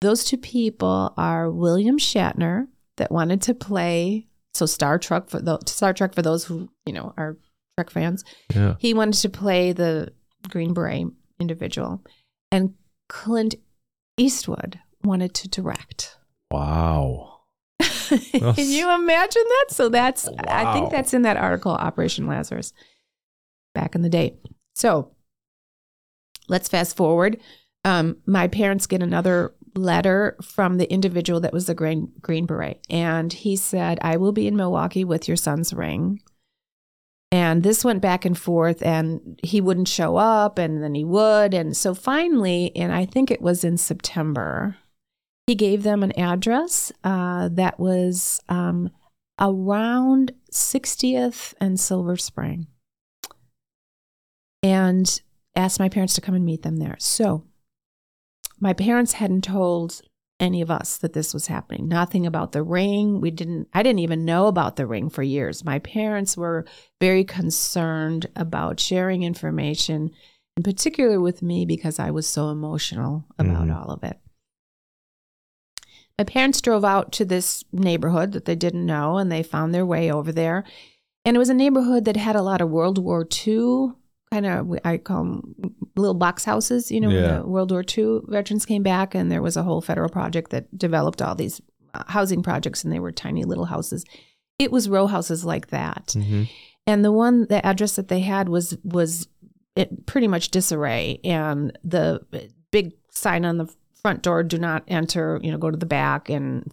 Those 0.01 0.25
two 0.25 0.37
people 0.37 1.15
are 1.17 1.51
William 1.51 1.99
Shatner, 1.99 2.69
that 2.97 3.11
wanted 3.11 3.43
to 3.43 3.55
play. 3.55 4.27
So 4.53 4.67
Star 4.67 4.99
Trek 4.99 5.29
for 5.29 5.41
the 5.41 5.59
Star 5.67 5.93
Trek 5.93 6.15
for 6.15 6.23
those 6.23 6.45
who 6.45 6.69
you 6.87 6.93
know 6.93 7.13
are 7.17 7.37
Trek 7.77 7.91
fans. 7.91 8.25
Yeah. 8.55 8.75
He 8.79 8.95
wanted 8.95 9.21
to 9.21 9.29
play 9.29 9.73
the 9.73 10.13
Green 10.49 10.75
Beret 10.75 11.07
individual, 11.41 12.03
and 12.53 12.75
Clint 13.09 13.57
Eastwood 14.17 14.81
wanted 15.03 15.35
to 15.35 15.49
direct. 15.49 16.19
Wow. 16.51 17.41
Can 17.81 18.55
you 18.71 18.95
imagine 18.95 19.43
that? 19.45 19.67
So 19.71 19.89
that's 19.89 20.29
I 20.47 20.73
think 20.73 20.91
that's 20.91 21.15
in 21.15 21.23
that 21.23 21.37
article, 21.37 21.73
Operation 21.73 22.27
Lazarus, 22.27 22.73
back 23.75 23.95
in 23.95 24.03
the 24.03 24.09
day. 24.09 24.37
So 24.75 25.11
let's 26.49 26.69
fast 26.69 26.97
forward. 26.97 27.41
Um, 27.85 28.19
my 28.27 28.49
parents 28.49 28.87
get 28.87 29.03
another 29.03 29.55
letter 29.75 30.37
from 30.43 30.79
the 30.79 30.91
individual 30.91 31.41
that 31.41 31.53
was 31.53 31.67
the 31.67 31.75
green 31.75 32.13
green 32.21 32.47
beret, 32.47 32.87
and 32.89 33.33
he 33.33 33.57
said, 33.57 33.99
"I 34.01 34.17
will 34.17 34.33
be 34.33 34.47
in 34.47 34.57
Milwaukee 34.57 35.05
with 35.05 35.27
your 35.27 35.37
son's 35.37 35.73
ring." 35.73 36.21
And 37.35 37.65
this 37.65 37.85
went 37.85 38.01
back 38.01 38.25
and 38.25 38.39
forth, 38.39 38.81
and 38.81 39.41
he 39.43 39.61
wouldn't 39.61 39.89
show 39.89 40.15
up, 40.15 40.57
and 40.57 40.81
then 40.81 40.95
he 40.95 41.03
would, 41.03 41.53
and 41.53 41.77
so 41.77 41.93
finally, 41.93 42.71
and 42.77 42.93
I 42.93 43.07
think 43.07 43.29
it 43.29 43.43
was 43.43 43.65
in 43.65 43.77
September, 43.77 44.77
he 45.49 45.57
gave 45.57 45.83
them 45.83 46.05
an 46.05 46.17
address 46.17 46.93
uh, 47.03 47.49
that 47.51 47.81
was 47.81 48.41
um, 48.49 48.89
around 49.41 50.31
60th 50.53 51.55
and 51.61 51.81
Silver 51.81 52.17
Spring 52.17 52.69
and 54.63 55.21
asked 55.57 55.81
my 55.81 55.89
parents 55.89 56.15
to 56.15 56.21
come 56.21 56.37
and 56.37 56.45
meet 56.45 56.63
them 56.63 56.77
there. 56.77 56.95
So 57.01 57.43
my 58.61 58.75
parents 58.75 59.15
hadn't 59.15 59.43
told 59.43 60.03
any 60.41 60.61
of 60.61 60.71
us 60.71 60.99
that 60.99 61.13
this 61.13 61.33
was 61.33 61.47
happening. 61.47 61.89
Nothing 61.89 62.27
about 62.27 62.53
the 62.53 62.63
ring. 62.63 63.21
We 63.21 63.31
didn't 63.31 63.69
I 63.73 63.83
didn't 63.83 64.01
even 64.01 64.25
know 64.25 64.47
about 64.47 64.77
the 64.77 64.87
ring 64.87 65.09
for 65.09 65.23
years. 65.23 65.65
My 65.65 65.79
parents 65.79 66.37
were 66.37 66.65
very 67.01 67.25
concerned 67.25 68.27
about 68.35 68.81
sharing 68.81 69.23
information, 69.23 70.11
in 70.57 70.63
particular 70.63 71.21
with 71.21 71.43
me 71.43 71.65
because 71.67 71.99
I 71.99 72.11
was 72.11 72.27
so 72.27 72.51
emotional 72.51 73.25
about 73.39 73.69
Mhm. 73.69 73.77
all 73.77 73.91
of 73.91 74.03
it. 74.03 74.19
My 76.19 76.25
parents 76.25 76.61
drove 76.61 76.85
out 76.85 77.11
to 77.13 77.25
this 77.25 77.65
neighborhood 77.73 78.33
that 78.33 78.45
they 78.45 78.55
didn't 78.55 78.87
know 78.87 79.19
and 79.19 79.31
they 79.33 79.43
found 79.43 79.75
their 79.75 79.87
way 79.87 80.11
over 80.13 80.31
there. 80.31 80.65
And 81.25 81.37
it 81.37 81.39
was 81.39 81.49
a 81.49 81.55
neighborhood 81.55 82.05
that 82.05 82.17
had 82.17 82.37
a 82.37 82.43
lot 82.43 82.61
of 82.61 82.71
World 82.71 82.99
War 82.99 83.27
II 83.47 83.95
kind 84.35 84.47
of, 84.47 84.79
I 84.85 84.99
call 84.99 85.25
them 85.25 85.55
little 85.97 86.15
box 86.15 86.45
houses, 86.45 86.91
you 86.91 87.01
know, 87.01 87.09
when 87.09 87.17
Yeah. 87.23 87.39
the 87.39 87.47
World 87.47 87.71
War 87.71 87.85
II 87.97 88.21
veterans 88.27 88.67
came 88.67 88.83
back 88.83 89.15
and 89.15 89.31
there 89.31 89.43
was 89.43 89.57
a 89.57 89.63
whole 89.63 89.81
federal 89.81 90.09
project 90.09 90.51
that 90.51 90.77
developed 90.77 91.23
all 91.23 91.35
these 91.37 91.61
uh, 91.95 92.03
housing 92.09 92.43
projects 92.43 92.83
and 92.85 92.93
they 92.93 92.99
were 93.01 93.13
tiny 93.13 93.45
little 93.45 93.67
houses. 93.67 94.05
It 94.59 94.73
was 94.73 94.89
row 94.89 95.07
houses 95.07 95.45
like 95.45 95.69
that. 95.69 96.07
Mm-hmm. 96.17 96.45
And 96.87 97.05
the 97.05 97.13
one, 97.13 97.47
the 97.49 97.65
address 97.65 97.97
that 97.97 98.09
they 98.09 98.21
had 98.21 98.49
was, 98.49 98.77
was 98.83 99.29
it 99.77 100.07
pretty 100.07 100.29
much 100.29 100.51
disarray. 100.51 101.21
And 101.25 101.79
the 101.85 102.21
big 102.73 102.93
sign 103.11 103.45
on 103.45 103.59
the 103.59 103.73
front 104.03 104.23
door, 104.23 104.43
do 104.43 104.59
not 104.59 104.83
enter, 104.89 105.41
you 105.43 105.51
know, 105.53 105.59
go 105.59 105.71
to 105.71 105.77
the 105.77 105.87
back. 105.87 106.29
And 106.29 106.73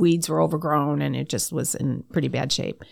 weeds 0.00 0.28
were 0.28 0.42
overgrown 0.42 1.02
and 1.02 1.14
it 1.14 1.28
just 1.28 1.52
was 1.52 1.74
in 1.74 2.02
pretty 2.12 2.28
bad 2.28 2.50
shape. 2.52 2.82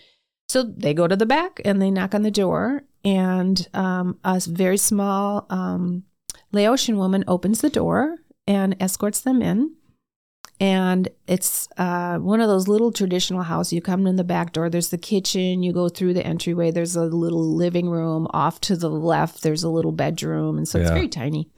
So 0.47 0.63
they 0.63 0.93
go 0.93 1.07
to 1.07 1.15
the 1.15 1.25
back 1.27 1.61
and 1.65 1.81
they 1.81 1.91
knock 1.91 2.15
on 2.15 2.23
the 2.23 2.31
door. 2.31 2.83
And 3.03 3.67
um, 3.73 4.19
a 4.23 4.41
very 4.45 4.77
small 4.77 5.45
um, 5.49 6.03
Laotian 6.51 6.97
woman 6.97 7.23
opens 7.27 7.61
the 7.61 7.69
door 7.69 8.17
and 8.47 8.75
escorts 8.79 9.21
them 9.21 9.41
in. 9.41 9.75
And 10.61 11.07
it's 11.25 11.69
uh, 11.77 12.17
one 12.17 12.41
of 12.41 12.49
those 12.49 12.67
little 12.67 12.91
traditional 12.91 13.43
houses. 13.43 13.71
You 13.71 13.81
come 13.81 14.05
in 14.05 14.17
the 14.17 14.25
back 14.25 14.51
door, 14.51 14.69
there's 14.69 14.89
the 14.89 14.97
kitchen, 14.97 15.63
you 15.63 15.71
go 15.71 15.87
through 15.87 16.13
the 16.13 16.25
entryway, 16.25 16.69
there's 16.69 16.97
a 16.97 17.05
little 17.05 17.55
living 17.55 17.89
room. 17.89 18.27
Off 18.31 18.59
to 18.61 18.75
the 18.75 18.89
left, 18.89 19.41
there's 19.41 19.63
a 19.63 19.69
little 19.69 19.93
bedroom. 19.93 20.57
And 20.57 20.67
so 20.67 20.79
it's 20.79 20.89
very 20.89 21.07
tiny. 21.07 21.49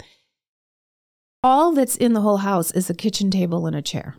All 1.42 1.72
that's 1.74 1.96
in 1.96 2.14
the 2.14 2.22
whole 2.22 2.38
house 2.38 2.70
is 2.72 2.92
a 2.92 2.94
kitchen 2.94 3.32
table 3.32 3.66
and 3.66 3.76
a 3.76 3.82
chair. 3.82 4.16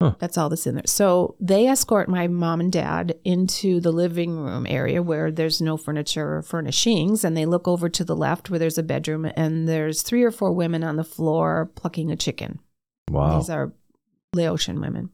Huh. 0.00 0.14
That's 0.18 0.36
all 0.36 0.50
that's 0.50 0.66
in 0.66 0.74
there. 0.74 0.84
So 0.86 1.36
they 1.40 1.66
escort 1.66 2.08
my 2.08 2.28
mom 2.28 2.60
and 2.60 2.70
dad 2.70 3.18
into 3.24 3.80
the 3.80 3.92
living 3.92 4.38
room 4.38 4.66
area 4.68 5.02
where 5.02 5.30
there's 5.30 5.62
no 5.62 5.78
furniture 5.78 6.36
or 6.36 6.42
furnishings. 6.42 7.24
And 7.24 7.34
they 7.34 7.46
look 7.46 7.66
over 7.66 7.88
to 7.88 8.04
the 8.04 8.16
left 8.16 8.50
where 8.50 8.58
there's 8.58 8.76
a 8.76 8.82
bedroom 8.82 9.30
and 9.36 9.66
there's 9.66 10.02
three 10.02 10.22
or 10.22 10.30
four 10.30 10.52
women 10.52 10.84
on 10.84 10.96
the 10.96 11.04
floor 11.04 11.70
plucking 11.76 12.10
a 12.10 12.16
chicken. 12.16 12.60
Wow. 13.10 13.38
These 13.38 13.48
are 13.48 13.72
Laotian 14.34 14.80
women. 14.82 15.10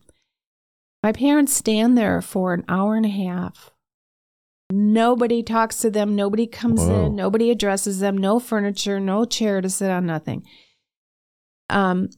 My 1.02 1.12
parents 1.12 1.54
stand 1.54 1.96
there 1.96 2.20
for 2.20 2.52
an 2.52 2.64
hour 2.68 2.96
and 2.96 3.06
a 3.06 3.10
half. 3.10 3.70
Nobody 4.70 5.42
talks 5.42 5.78
to 5.80 5.90
them. 5.90 6.16
Nobody 6.16 6.46
comes 6.46 6.80
Whoa. 6.80 7.06
in. 7.06 7.14
Nobody 7.14 7.50
addresses 7.50 8.00
them. 8.00 8.16
No 8.16 8.40
furniture, 8.40 8.98
no 8.98 9.24
chair 9.26 9.60
to 9.60 9.68
sit 9.68 9.90
on, 9.90 10.06
nothing. 10.06 10.44
Um, 11.68 12.08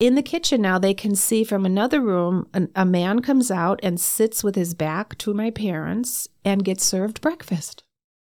in 0.00 0.14
the 0.14 0.22
kitchen 0.22 0.62
now, 0.62 0.78
they 0.78 0.94
can 0.94 1.14
see 1.14 1.42
from 1.44 1.66
another 1.66 2.00
room 2.00 2.48
an, 2.54 2.70
a 2.74 2.84
man 2.84 3.20
comes 3.20 3.50
out 3.50 3.80
and 3.82 4.00
sits 4.00 4.44
with 4.44 4.54
his 4.54 4.74
back 4.74 5.18
to 5.18 5.34
my 5.34 5.50
parents 5.50 6.28
and 6.44 6.64
gets 6.64 6.84
served 6.84 7.20
breakfast 7.20 7.82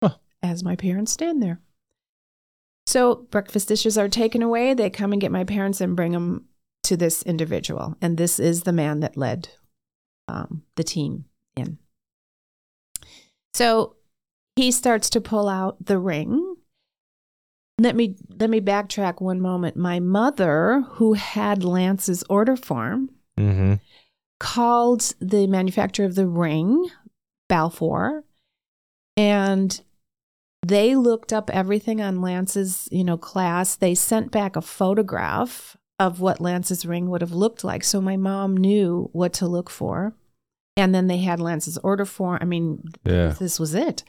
Huh. 0.02 0.16
as 0.42 0.64
my 0.64 0.74
parents 0.74 1.12
stand 1.12 1.42
there. 1.42 1.60
So 2.86 3.26
breakfast 3.30 3.68
dishes 3.68 3.96
are 3.96 4.08
taken 4.08 4.42
away. 4.42 4.74
They 4.74 4.90
come 4.90 5.12
and 5.12 5.20
get 5.20 5.30
my 5.30 5.44
parents 5.44 5.80
and 5.80 5.94
bring 5.94 6.12
them 6.12 6.46
to 6.84 6.96
this 6.96 7.22
individual, 7.22 7.96
and 8.02 8.18
this 8.18 8.40
is 8.40 8.62
the 8.64 8.72
man 8.72 9.00
that 9.00 9.16
led 9.16 9.50
um, 10.26 10.64
the 10.74 10.82
team 10.82 11.26
in. 11.56 11.78
So 13.54 13.94
he 14.56 14.72
starts 14.72 15.08
to 15.10 15.20
pull 15.20 15.48
out 15.48 15.84
the 15.86 15.98
ring 15.98 16.51
let 17.78 17.96
me 17.96 18.16
let 18.38 18.50
me 18.50 18.60
backtrack 18.60 19.20
one 19.20 19.40
moment. 19.40 19.76
My 19.76 19.98
mother, 20.00 20.84
who 20.92 21.14
had 21.14 21.64
Lance's 21.64 22.22
order 22.28 22.56
form, 22.56 23.10
Mm-hmm. 23.38 23.74
called 24.38 25.14
the 25.20 25.46
manufacturer 25.46 26.04
of 26.04 26.14
the 26.16 26.26
ring, 26.26 26.88
Balfour, 27.48 28.24
and 29.16 29.80
they 30.64 30.94
looked 30.94 31.32
up 31.32 31.48
everything 31.50 32.00
on 32.00 32.20
Lance's, 32.20 32.88
you 32.92 33.04
know, 33.04 33.16
class. 33.16 33.74
They 33.74 33.94
sent 33.94 34.30
back 34.30 34.54
a 34.54 34.60
photograph 34.62 35.76
of 35.98 36.20
what 36.20 36.40
Lance's 36.40 36.84
ring 36.86 37.08
would 37.10 37.20
have 37.20 37.32
looked 37.32 37.64
like. 37.64 37.84
So 37.84 38.00
my 38.00 38.16
mom 38.16 38.56
knew 38.56 39.08
what 39.12 39.32
to 39.34 39.46
look 39.48 39.70
for. 39.70 40.14
And 40.76 40.94
then 40.94 41.06
they 41.06 41.18
had 41.18 41.40
Lance's 41.40 41.78
order 41.78 42.04
form. 42.04 42.38
I 42.40 42.44
mean, 42.44 42.82
Yeah. 43.04 43.28
this 43.38 43.58
was 43.58 43.74
it. 43.74 44.04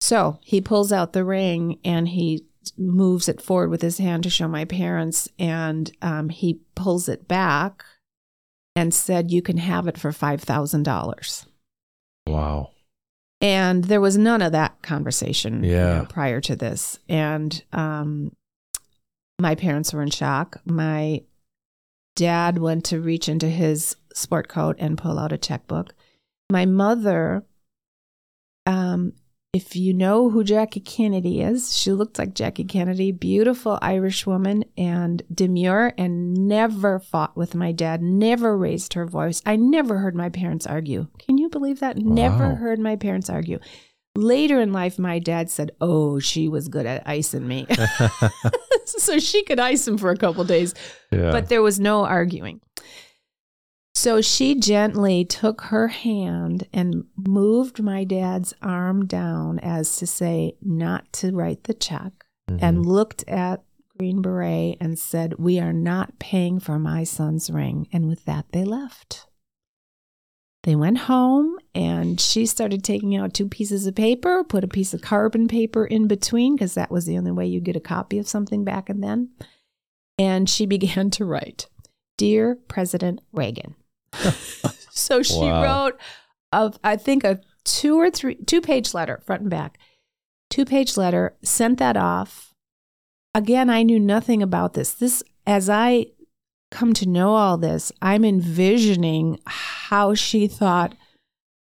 So 0.00 0.38
he 0.42 0.60
pulls 0.60 0.92
out 0.92 1.12
the 1.14 1.24
ring 1.24 1.78
and 1.84 2.08
he 2.08 2.44
moves 2.76 3.28
it 3.28 3.40
forward 3.40 3.70
with 3.70 3.82
his 3.82 3.98
hand 3.98 4.22
to 4.22 4.30
show 4.30 4.48
my 4.48 4.64
parents. 4.64 5.28
And 5.38 5.90
um, 6.02 6.28
he 6.28 6.60
pulls 6.74 7.08
it 7.08 7.28
back 7.28 7.84
and 8.74 8.92
said, 8.92 9.30
You 9.30 9.42
can 9.42 9.58
have 9.58 9.86
it 9.86 9.98
for 9.98 10.10
$5,000. 10.10 11.46
Wow. 12.26 12.70
And 13.40 13.84
there 13.84 14.00
was 14.00 14.16
none 14.16 14.42
of 14.42 14.52
that 14.52 14.80
conversation 14.82 15.62
you 15.62 15.76
know, 15.76 16.06
prior 16.08 16.40
to 16.42 16.56
this. 16.56 16.98
And 17.08 17.62
um, 17.72 18.34
my 19.38 19.54
parents 19.54 19.92
were 19.92 20.02
in 20.02 20.10
shock. 20.10 20.60
My 20.64 21.22
dad 22.14 22.58
went 22.58 22.84
to 22.86 23.00
reach 23.00 23.28
into 23.28 23.48
his 23.48 23.96
sport 24.14 24.48
coat 24.48 24.76
and 24.78 24.96
pull 24.96 25.18
out 25.18 25.32
a 25.32 25.38
checkbook. 25.38 25.94
My 26.50 26.64
mother, 26.64 27.44
um, 28.64 29.12
if 29.56 29.74
you 29.74 29.94
know 29.94 30.28
who 30.28 30.44
Jackie 30.44 30.80
Kennedy 30.80 31.40
is, 31.40 31.74
she 31.74 31.90
looked 31.90 32.18
like 32.18 32.34
Jackie 32.34 32.62
Kennedy, 32.62 33.10
beautiful 33.10 33.78
Irish 33.80 34.26
woman 34.26 34.64
and 34.76 35.22
demure 35.32 35.94
and 35.96 36.34
never 36.34 36.98
fought 36.98 37.34
with 37.38 37.54
my 37.54 37.72
dad, 37.72 38.02
never 38.02 38.54
raised 38.54 38.92
her 38.92 39.06
voice. 39.06 39.40
I 39.46 39.56
never 39.56 39.96
heard 39.96 40.14
my 40.14 40.28
parents 40.28 40.66
argue. 40.66 41.06
Can 41.18 41.38
you 41.38 41.48
believe 41.48 41.80
that? 41.80 41.96
Never 41.96 42.56
heard 42.56 42.78
my 42.78 42.96
parents 42.96 43.30
argue. 43.30 43.58
Later 44.14 44.60
in 44.60 44.74
life, 44.74 44.98
my 44.98 45.18
dad 45.20 45.48
said, 45.48 45.70
Oh, 45.80 46.18
she 46.18 46.48
was 46.48 46.68
good 46.68 46.84
at 46.84 47.08
icing 47.08 47.48
me. 47.48 47.66
so 48.84 49.18
she 49.18 49.42
could 49.44 49.58
ice 49.58 49.88
him 49.88 49.96
for 49.96 50.10
a 50.10 50.18
couple 50.18 50.44
days 50.44 50.74
yeah. 51.10 51.30
but 51.30 51.48
there 51.48 51.62
was 51.62 51.80
no 51.80 52.04
arguing. 52.04 52.60
So 53.96 54.20
she 54.20 54.54
gently 54.54 55.24
took 55.24 55.62
her 55.62 55.88
hand 55.88 56.68
and 56.70 57.04
moved 57.16 57.82
my 57.82 58.04
dad's 58.04 58.52
arm 58.60 59.06
down 59.06 59.58
as 59.60 59.96
to 59.96 60.06
say 60.06 60.52
not 60.60 61.10
to 61.14 61.32
write 61.32 61.64
the 61.64 61.72
check 61.72 62.12
Mhm. 62.50 62.58
and 62.60 62.84
looked 62.84 63.24
at 63.26 63.64
Green 63.96 64.20
Beret 64.20 64.76
and 64.82 64.98
said, 64.98 65.38
We 65.38 65.58
are 65.58 65.72
not 65.72 66.18
paying 66.18 66.60
for 66.60 66.78
my 66.78 67.04
son's 67.04 67.48
ring. 67.48 67.88
And 67.90 68.06
with 68.06 68.26
that, 68.26 68.44
they 68.52 68.66
left. 68.66 69.28
They 70.64 70.76
went 70.76 70.98
home 70.98 71.56
and 71.74 72.20
she 72.20 72.44
started 72.44 72.84
taking 72.84 73.16
out 73.16 73.32
two 73.32 73.48
pieces 73.48 73.86
of 73.86 73.94
paper, 73.94 74.44
put 74.44 74.62
a 74.62 74.68
piece 74.68 74.92
of 74.92 75.00
carbon 75.00 75.48
paper 75.48 75.86
in 75.86 76.06
between 76.06 76.56
because 76.56 76.74
that 76.74 76.90
was 76.90 77.06
the 77.06 77.16
only 77.16 77.32
way 77.32 77.46
you 77.46 77.60
get 77.62 77.76
a 77.76 77.80
copy 77.80 78.18
of 78.18 78.28
something 78.28 78.62
back 78.62 78.90
and 78.90 79.02
then. 79.02 79.30
And 80.18 80.50
she 80.50 80.66
began 80.76 81.08
to 81.12 81.24
write, 81.24 81.66
Dear 82.18 82.56
President 82.68 83.22
Reagan. 83.32 83.74
so 84.90 85.22
she 85.22 85.38
Wow. 85.38 85.62
wrote, 85.86 86.00
of 86.52 86.78
I 86.84 86.96
think 86.96 87.24
a 87.24 87.40
two 87.64 87.98
or 87.98 88.10
three 88.10 88.36
two 88.36 88.60
page 88.60 88.94
letter, 88.94 89.20
front 89.24 89.42
and 89.42 89.50
back, 89.50 89.78
two 90.50 90.64
page 90.64 90.96
letter, 90.96 91.36
sent 91.42 91.78
that 91.78 91.96
off. 91.96 92.52
Again, 93.34 93.68
I 93.68 93.82
knew 93.82 94.00
nothing 94.00 94.42
about 94.42 94.74
this. 94.74 94.94
This, 94.94 95.22
as 95.46 95.68
I 95.68 96.06
come 96.70 96.92
to 96.94 97.06
know 97.06 97.34
all 97.34 97.58
this, 97.58 97.92
I'm 98.00 98.24
envisioning 98.24 99.38
how 99.46 100.14
she 100.14 100.46
thought, 100.48 100.94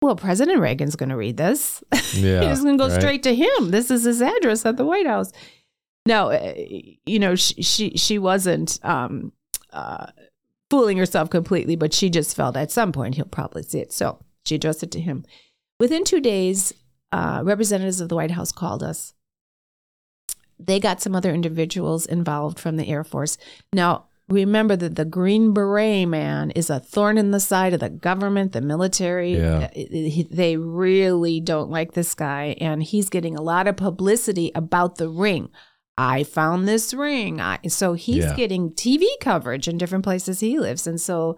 well, 0.01 0.15
President 0.15 0.61
Reagan's 0.61 0.95
going 0.95 1.09
to 1.09 1.17
read 1.17 1.37
this. 1.37 1.83
yeah. 2.15 2.49
He's 2.49 2.63
going 2.63 2.79
to 2.79 2.85
go 2.85 2.89
right? 2.89 3.01
straight 3.01 3.23
to 3.25 3.35
him. 3.35 3.71
This 3.73 3.91
is 3.91 4.05
his 4.05 4.23
address 4.23 4.65
at 4.65 4.77
the 4.77 4.85
White 4.85 5.07
House. 5.07 5.33
No, 6.07 6.31
uh, 6.31 6.55
you 7.05 7.19
know, 7.19 7.35
she 7.35 7.61
she, 7.63 7.91
she 7.97 8.19
wasn't 8.19 8.79
um, 8.85 9.33
uh, 9.73 10.07
fooling 10.71 10.99
herself 10.99 11.31
completely, 11.31 11.77
but 11.77 11.95
she 11.95 12.11
just 12.11 12.37
felt 12.37 12.57
at 12.57 12.71
some 12.71 12.93
point 12.93 13.15
he'll 13.15 13.25
probably 13.25 13.63
see 13.63 13.81
it. 13.81 13.93
So 13.93 14.19
she 14.45 14.57
addressed 14.57 14.83
it 14.83 14.91
to 14.93 15.01
him. 15.01 15.25
Within 15.81 16.05
two 16.05 16.21
days, 16.21 16.73
uh, 17.13 17.41
representatives 17.45 18.01
of 18.01 18.09
the 18.09 18.17
White 18.17 18.33
House 18.33 18.53
called 18.53 18.83
us. 18.83 19.15
They 20.59 20.81
got 20.81 21.01
some 21.01 21.15
other 21.15 21.33
individuals 21.33 22.05
involved 22.05 22.59
from 22.59 22.77
the 22.77 22.89
Air 22.89 23.05
Force. 23.05 23.39
Now, 23.73 24.07
remember 24.29 24.77
that 24.77 24.97
the 24.97 25.05
Green 25.05 25.55
Beret 25.55 26.09
man 26.09 26.51
is 26.51 26.69
a 26.69 26.81
thorn 26.81 27.17
in 27.17 27.31
the 27.31 27.41
side 27.41 27.73
of 27.73 27.81
the 27.81 27.89
government, 27.89 28.53
the 28.53 28.61
military. 28.61 29.37
Yeah. 29.37 29.71
Uh, 29.75 30.25
They 30.31 30.57
really 30.57 31.41
don't 31.41 31.71
like 31.71 31.93
this 31.93 32.15
guy, 32.15 32.57
and 32.61 32.83
he's 32.83 33.09
getting 33.09 33.37
a 33.37 33.43
lot 33.43 33.69
of 33.69 33.77
publicity 33.77 34.51
about 34.55 34.97
the 34.97 35.09
ring. 35.09 35.49
I 35.99 36.23
found 36.25 36.67
this 36.69 36.95
ring. 36.95 37.41
I, 37.41 37.59
so 37.69 37.93
he's 37.95 38.25
Yeah. 38.25 38.37
getting 38.37 38.71
TV 38.71 39.05
coverage 39.21 39.67
in 39.69 39.77
different 39.79 40.05
places 40.05 40.41
he 40.41 40.59
lives, 40.59 40.87
and 40.87 41.01
so, 41.01 41.37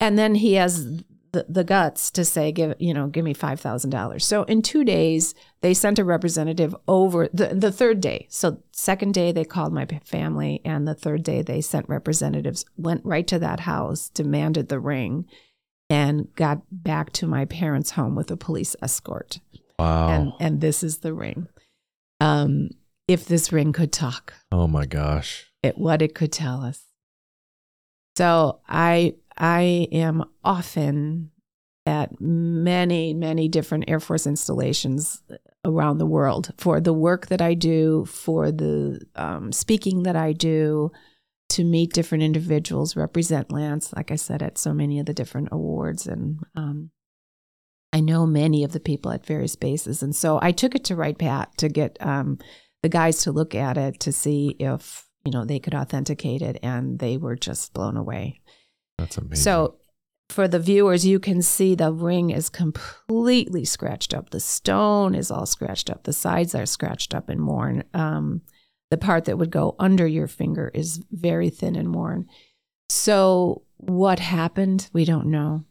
and 0.00 0.18
then 0.18 0.34
he 0.34 0.54
has 0.54 1.02
the, 1.32 1.46
the 1.48 1.62
guts 1.62 2.10
to 2.10 2.24
say, 2.24 2.50
give 2.50 2.74
you 2.80 2.92
know, 2.92 3.06
give 3.06 3.24
me 3.24 3.32
five 3.32 3.60
thousand 3.60 3.90
dollars. 3.90 4.26
So 4.26 4.42
in 4.44 4.62
two 4.62 4.82
days, 4.82 5.32
they 5.60 5.72
sent 5.74 6.00
a 6.00 6.04
representative 6.04 6.74
over 6.88 7.28
the 7.32 7.54
the 7.54 7.70
third 7.70 8.00
day. 8.00 8.26
So 8.28 8.60
second 8.72 9.14
day 9.14 9.30
they 9.30 9.44
called 9.44 9.72
my 9.72 9.86
family, 10.04 10.60
and 10.64 10.88
the 10.88 10.94
third 10.94 11.22
day 11.22 11.42
they 11.42 11.60
sent 11.60 11.88
representatives. 11.88 12.64
Went 12.76 13.04
right 13.04 13.28
to 13.28 13.38
that 13.38 13.60
house, 13.60 14.08
demanded 14.08 14.68
the 14.68 14.80
ring, 14.80 15.26
and 15.88 16.34
got 16.34 16.62
back 16.72 17.12
to 17.12 17.28
my 17.28 17.44
parents' 17.44 17.92
home 17.92 18.16
with 18.16 18.30
a 18.32 18.36
police 18.36 18.74
escort. 18.82 19.38
Wow. 19.78 20.08
And 20.08 20.32
and 20.40 20.60
this 20.60 20.82
is 20.82 20.98
the 20.98 21.14
ring. 21.14 21.46
Um, 22.20 22.70
if 23.10 23.24
this 23.24 23.52
ring 23.52 23.72
could 23.72 23.92
talk, 23.92 24.34
oh 24.52 24.68
my 24.68 24.86
gosh. 24.86 25.50
it, 25.64 25.76
what 25.76 26.00
it 26.00 26.14
could 26.14 26.30
tell 26.30 26.62
us. 26.62 26.84
So 28.16 28.60
I 28.68 29.16
I 29.36 29.88
am 29.90 30.24
often 30.44 31.32
at 31.86 32.20
many 32.20 33.12
many 33.12 33.48
different 33.48 33.84
Air 33.88 33.98
Force 33.98 34.28
installations 34.28 35.22
around 35.64 35.98
the 35.98 36.06
world 36.06 36.52
for 36.56 36.80
the 36.80 36.92
work 36.92 37.26
that 37.26 37.42
I 37.42 37.54
do, 37.54 38.04
for 38.04 38.52
the 38.52 39.00
um, 39.16 39.50
speaking 39.50 40.04
that 40.04 40.14
I 40.14 40.32
do, 40.32 40.92
to 41.48 41.64
meet 41.64 41.92
different 41.92 42.22
individuals, 42.22 42.94
represent 42.94 43.50
Lance, 43.50 43.92
like 43.92 44.12
I 44.12 44.16
said, 44.16 44.40
at 44.40 44.56
so 44.56 44.72
many 44.72 45.00
of 45.00 45.06
the 45.06 45.14
different 45.14 45.48
awards, 45.50 46.06
and 46.06 46.38
um, 46.54 46.90
I 47.92 47.98
know 47.98 48.24
many 48.24 48.62
of 48.62 48.70
the 48.70 48.78
people 48.78 49.10
at 49.10 49.26
various 49.26 49.56
bases, 49.56 50.00
and 50.00 50.14
so 50.14 50.38
I 50.40 50.52
took 50.52 50.76
it 50.76 50.84
to 50.84 50.94
Wright-Patt 50.94 51.58
to 51.58 51.68
get 51.68 51.96
um, 52.00 52.38
the 52.82 52.88
guys 52.88 53.22
to 53.22 53.32
look 53.32 53.54
at 53.54 53.76
it 53.76 54.00
to 54.00 54.12
see 54.12 54.56
if 54.58 55.06
you 55.24 55.32
know 55.32 55.44
they 55.44 55.58
could 55.58 55.74
authenticate 55.74 56.42
it, 56.42 56.58
and 56.62 56.98
they 56.98 57.16
were 57.16 57.36
just 57.36 57.72
blown 57.72 57.96
away. 57.96 58.40
That's 58.98 59.18
amazing. 59.18 59.42
So 59.42 59.76
for 60.30 60.46
the 60.46 60.58
viewers, 60.58 61.04
you 61.04 61.18
can 61.18 61.42
see 61.42 61.74
the 61.74 61.92
ring 61.92 62.30
is 62.30 62.48
completely 62.48 63.64
scratched 63.64 64.14
up. 64.14 64.30
The 64.30 64.40
stone 64.40 65.14
is 65.14 65.30
all 65.30 65.46
scratched 65.46 65.90
up. 65.90 66.04
The 66.04 66.12
sides 66.12 66.54
are 66.54 66.66
scratched 66.66 67.14
up 67.14 67.28
and 67.28 67.46
worn. 67.46 67.84
Um, 67.94 68.42
the 68.90 68.96
part 68.96 69.24
that 69.26 69.38
would 69.38 69.50
go 69.50 69.76
under 69.78 70.06
your 70.06 70.26
finger 70.26 70.70
is 70.74 71.02
very 71.10 71.50
thin 71.50 71.76
and 71.76 71.94
worn. 71.94 72.26
So 72.88 73.62
what 73.76 74.18
happened? 74.18 74.90
We 74.92 75.04
don't 75.04 75.26
know. 75.26 75.64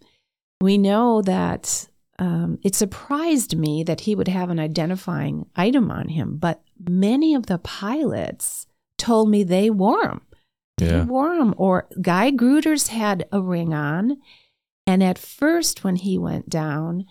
We 0.62 0.78
know 0.78 1.22
that 1.22 1.89
um, 2.20 2.60
it 2.64 2.76
surprised 2.76 3.58
me 3.58 3.84
that 3.84 4.02
he 4.02 4.14
would 4.14 4.28
have 4.28 4.50
an 4.50 4.60
identifying 4.60 5.46
item 5.56 5.90
on 5.90 6.10
him, 6.10 6.38
but 6.38 6.62
many 6.88 7.34
of 7.34 7.46
the 7.48 7.58
pilots 7.60 8.68
told 8.98 9.30
me 9.30 9.44
they 9.44 9.70
wore 9.70 10.04
them. 10.04 10.22
yeah. 10.80 10.88
They 11.00 11.02
wore 11.02 11.34
'em. 11.34 11.54
Or 11.58 11.88
Guy 12.02 12.32
Gruters 12.32 12.90
had 12.90 13.28
a 13.32 13.42
ring 13.42 13.74
on. 13.74 14.18
And 14.86 15.02
at 15.04 15.18
first, 15.18 15.84
when 15.84 15.96
he 15.98 16.18
went 16.18 16.50
down, 16.50 17.06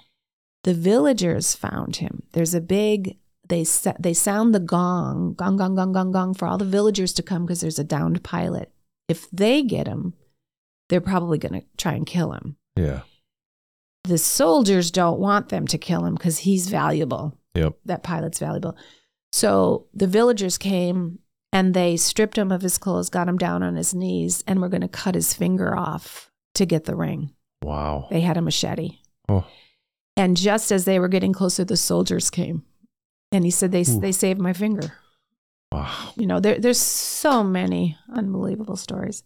the 0.64 0.74
villagers 0.74 1.54
found 1.54 1.96
him. 1.96 2.24
There's 2.32 2.52
a 2.54 2.60
big, 2.60 3.18
they 3.48 3.64
they 3.98 4.12
sound 4.14 4.54
the 4.54 4.60
gong, 4.60 5.34
gong, 5.34 5.56
gong, 5.56 5.74
gong, 5.74 5.92
gong, 5.92 6.12
gong 6.12 6.34
for 6.34 6.46
all 6.46 6.58
the 6.58 6.64
villagers 6.64 7.12
to 7.14 7.22
come 7.22 7.46
because 7.46 7.60
there's 7.60 7.78
a 7.78 7.84
downed 7.84 8.22
pilot. 8.22 8.70
If 9.08 9.30
they 9.30 9.62
get 9.62 9.86
him, 9.86 10.12
they're 10.88 11.00
probably 11.00 11.38
going 11.38 11.60
to 11.60 11.66
try 11.78 11.92
and 11.94 12.06
kill 12.06 12.32
him. 12.32 12.56
Yeah. 12.76 13.02
The 14.08 14.16
soldiers 14.16 14.90
don't 14.90 15.20
want 15.20 15.50
them 15.50 15.66
to 15.66 15.76
kill 15.76 16.06
him 16.06 16.14
because 16.14 16.38
he's 16.38 16.68
valuable. 16.70 17.38
Yep. 17.54 17.76
That 17.84 18.02
pilot's 18.02 18.38
valuable. 18.38 18.74
So 19.32 19.86
the 19.92 20.06
villagers 20.06 20.56
came 20.56 21.18
and 21.52 21.74
they 21.74 21.98
stripped 21.98 22.38
him 22.38 22.50
of 22.50 22.62
his 22.62 22.78
clothes, 22.78 23.10
got 23.10 23.28
him 23.28 23.36
down 23.36 23.62
on 23.62 23.76
his 23.76 23.94
knees, 23.94 24.42
and 24.46 24.62
were 24.62 24.70
going 24.70 24.80
to 24.80 24.88
cut 24.88 25.14
his 25.14 25.34
finger 25.34 25.76
off 25.76 26.30
to 26.54 26.64
get 26.64 26.84
the 26.84 26.96
ring. 26.96 27.34
Wow. 27.62 28.06
They 28.10 28.22
had 28.22 28.38
a 28.38 28.42
machete. 28.42 28.98
Oh. 29.28 29.46
And 30.16 30.34
just 30.34 30.72
as 30.72 30.86
they 30.86 30.98
were 30.98 31.08
getting 31.08 31.34
closer, 31.34 31.64
the 31.64 31.76
soldiers 31.76 32.30
came. 32.30 32.64
And 33.30 33.44
he 33.44 33.50
said, 33.50 33.72
they, 33.72 33.82
Ooh. 33.82 34.00
they 34.00 34.12
saved 34.12 34.40
my 34.40 34.54
finger. 34.54 34.94
Wow. 35.70 36.12
You 36.16 36.26
know, 36.26 36.40
there, 36.40 36.58
there's 36.58 36.80
so 36.80 37.44
many 37.44 37.98
unbelievable 38.10 38.76
stories. 38.76 39.22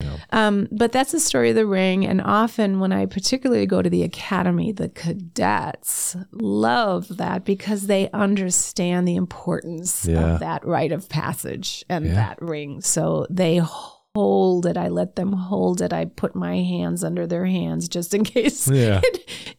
Yeah. 0.00 0.16
Um, 0.30 0.68
but 0.72 0.92
that's 0.92 1.12
the 1.12 1.20
story 1.20 1.50
of 1.50 1.56
the 1.56 1.66
ring. 1.66 2.06
And 2.06 2.20
often, 2.22 2.80
when 2.80 2.92
I 2.92 3.06
particularly 3.06 3.66
go 3.66 3.82
to 3.82 3.90
the 3.90 4.02
academy, 4.02 4.72
the 4.72 4.88
cadets 4.88 6.16
love 6.32 7.16
that 7.16 7.44
because 7.44 7.86
they 7.86 8.10
understand 8.12 9.06
the 9.06 9.16
importance 9.16 10.06
Yeah. 10.06 10.34
of 10.34 10.40
that 10.40 10.64
rite 10.66 10.92
of 10.92 11.08
passage 11.08 11.84
and 11.88 12.06
Yeah. 12.06 12.14
that 12.14 12.40
ring. 12.42 12.80
So 12.80 13.26
they 13.30 13.56
hold 13.58 14.66
it. 14.66 14.76
I 14.76 14.88
let 14.88 15.16
them 15.16 15.32
hold 15.32 15.80
it. 15.82 15.92
I 15.92 16.06
put 16.06 16.34
my 16.34 16.56
hands 16.56 17.04
under 17.04 17.26
their 17.26 17.44
hands 17.46 17.88
just 17.88 18.14
in 18.14 18.24
case 18.36 18.68
it, 18.68 19.04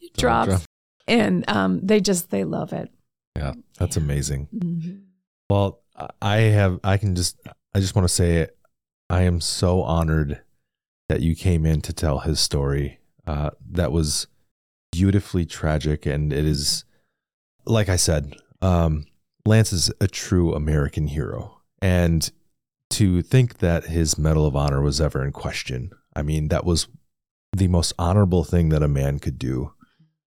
it 0.02 0.14
drops. 0.18 0.48
drop. 0.50 0.62
And 1.08 1.50
um, 1.50 1.80
they 1.84 2.00
just, 2.00 2.30
they 2.30 2.44
love 2.44 2.74
it. 2.74 2.90
Yeah. 3.36 3.54
That's 3.80 3.98
amazing. 3.98 4.48
Mhm. 4.54 5.02
Well, 5.50 5.82
I 6.22 6.38
have, 6.38 6.80
I 6.84 6.98
can 6.98 7.16
just, 7.16 7.38
I 7.76 7.80
just 7.80 7.96
want 7.96 8.08
to 8.08 8.14
say, 8.14 8.48
I 9.12 9.24
am 9.24 9.42
so 9.42 9.82
honored 9.82 10.42
that 11.10 11.20
you 11.20 11.36
came 11.36 11.66
in 11.66 11.82
to 11.82 11.92
tell 11.92 12.20
his 12.20 12.40
story. 12.40 13.00
Uh, 13.28 13.50
that 13.70 13.92
was 13.92 14.28
beautifully 14.92 15.46
tragic. 15.46 16.06
And 16.06 16.32
it 16.32 16.46
is, 16.46 16.86
like 17.66 17.90
I 17.90 17.98
said, 17.98 18.38
um, 18.62 19.06
Lance 19.46 19.74
is 19.74 19.92
a 20.00 20.08
true 20.08 20.54
American 20.54 21.08
hero. 21.08 21.60
And 21.82 22.32
to 22.92 23.22
think 23.22 23.58
that 23.58 23.88
his 23.88 24.18
Medal 24.18 24.46
of 24.46 24.56
Honor 24.56 24.82
was 24.82 25.02
ever 25.02 25.26
in 25.26 25.34
question, 25.34 25.92
I 26.16 26.22
mean, 26.22 26.48
that 26.48 26.64
was 26.64 26.88
the 27.52 27.68
most 27.68 27.92
honorable 28.00 28.46
thing 28.46 28.70
that 28.70 28.82
a 28.82 28.88
man 28.88 29.20
could 29.20 29.38
do 29.38 29.74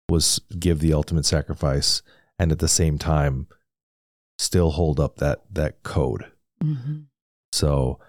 was 0.09 0.41
give 0.59 0.81
the 0.81 0.95
ultimate 0.95 1.27
sacrifice 1.27 2.01
and 2.39 2.51
at 2.51 2.61
the 2.61 2.69
same 2.69 2.97
time 2.97 3.47
still 4.39 4.71
hold 4.71 4.99
up 4.99 5.17
that 5.19 5.43
that 5.53 5.83
code. 5.83 6.33
Mhm. 6.65 7.05
So 7.53 8.01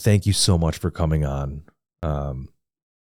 thank 0.00 0.26
you 0.26 0.32
so 0.32 0.58
much 0.58 0.78
for 0.78 0.90
coming 0.90 1.24
on. 1.24 1.62
Um, 2.02 2.48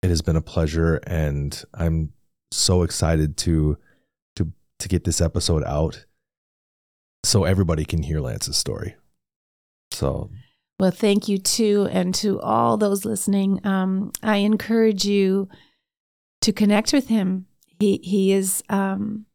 it 0.01 0.09
has 0.09 0.21
been 0.21 0.35
a 0.35 0.41
pleasure, 0.41 0.95
and 1.07 1.63
I'm 1.73 2.13
so 2.51 2.83
excited 2.83 3.37
to 3.37 3.77
to 4.35 4.51
to 4.79 4.87
get 4.87 5.03
this 5.03 5.21
episode 5.21 5.63
out 5.63 6.05
so 7.23 7.43
everybody 7.43 7.85
can 7.85 8.03
hear 8.03 8.19
Lance's 8.19 8.57
story. 8.57 8.95
So 9.91 10.29
Well, 10.79 10.91
thank 10.91 11.27
you 11.27 11.37
too, 11.37 11.87
and 11.91 12.13
to 12.15 12.39
all 12.41 12.77
those 12.77 13.05
listening. 13.05 13.65
Um, 13.65 14.11
I 14.21 14.37
encourage 14.37 15.05
you 15.05 15.49
to 16.41 16.53
connect 16.53 16.93
with 16.93 17.07
him. 17.07 17.47
He 17.79 17.99
he 18.03 18.33
is 18.33 18.63
um, 18.69 19.25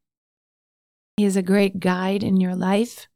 he 1.16 1.24
is 1.24 1.36
a 1.36 1.42
great 1.42 1.80
guide 1.80 2.22
in 2.22 2.40
your 2.40 2.54
life. 2.54 3.08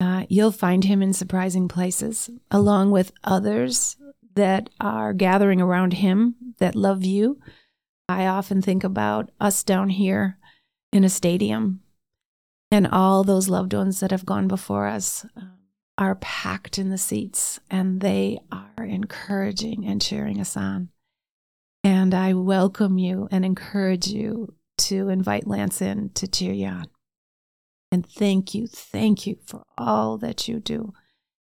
Uh, 0.00 0.24
you'll 0.28 0.52
find 0.52 0.84
him 0.84 1.02
in 1.02 1.12
surprising 1.12 1.68
places, 1.68 2.30
along 2.50 2.90
with 2.90 3.12
others 3.22 3.96
that 4.34 4.70
are 4.80 5.12
gathering 5.12 5.60
around 5.60 5.94
him 5.94 6.34
that 6.58 6.74
love 6.74 7.04
you. 7.04 7.38
I 8.08 8.26
often 8.26 8.62
think 8.62 8.82
about 8.82 9.30
us 9.40 9.62
down 9.62 9.90
here 9.90 10.38
in 10.92 11.04
a 11.04 11.08
stadium 11.08 11.80
and 12.70 12.86
all 12.86 13.24
those 13.24 13.48
loved 13.48 13.74
ones 13.74 14.00
that 14.00 14.10
have 14.10 14.24
gone 14.24 14.48
before 14.48 14.86
us. 14.86 15.26
Um, 15.36 15.60
are 16.00 16.14
packed 16.16 16.78
in 16.78 16.88
the 16.88 16.98
seats 16.98 17.60
and 17.70 18.00
they 18.00 18.38
are 18.50 18.84
encouraging 18.84 19.84
and 19.84 20.00
cheering 20.00 20.40
us 20.40 20.56
on. 20.56 20.88
And 21.84 22.14
I 22.14 22.32
welcome 22.32 22.96
you 22.96 23.28
and 23.30 23.44
encourage 23.44 24.08
you 24.08 24.54
to 24.78 25.10
invite 25.10 25.46
Lance 25.46 25.82
in 25.82 26.08
to 26.14 26.26
cheer 26.26 26.54
you 26.54 26.68
on. 26.68 26.86
And 27.92 28.06
thank 28.06 28.54
you, 28.54 28.66
thank 28.66 29.26
you 29.26 29.36
for 29.44 29.62
all 29.76 30.16
that 30.18 30.46
you 30.46 30.60
do 30.60 30.92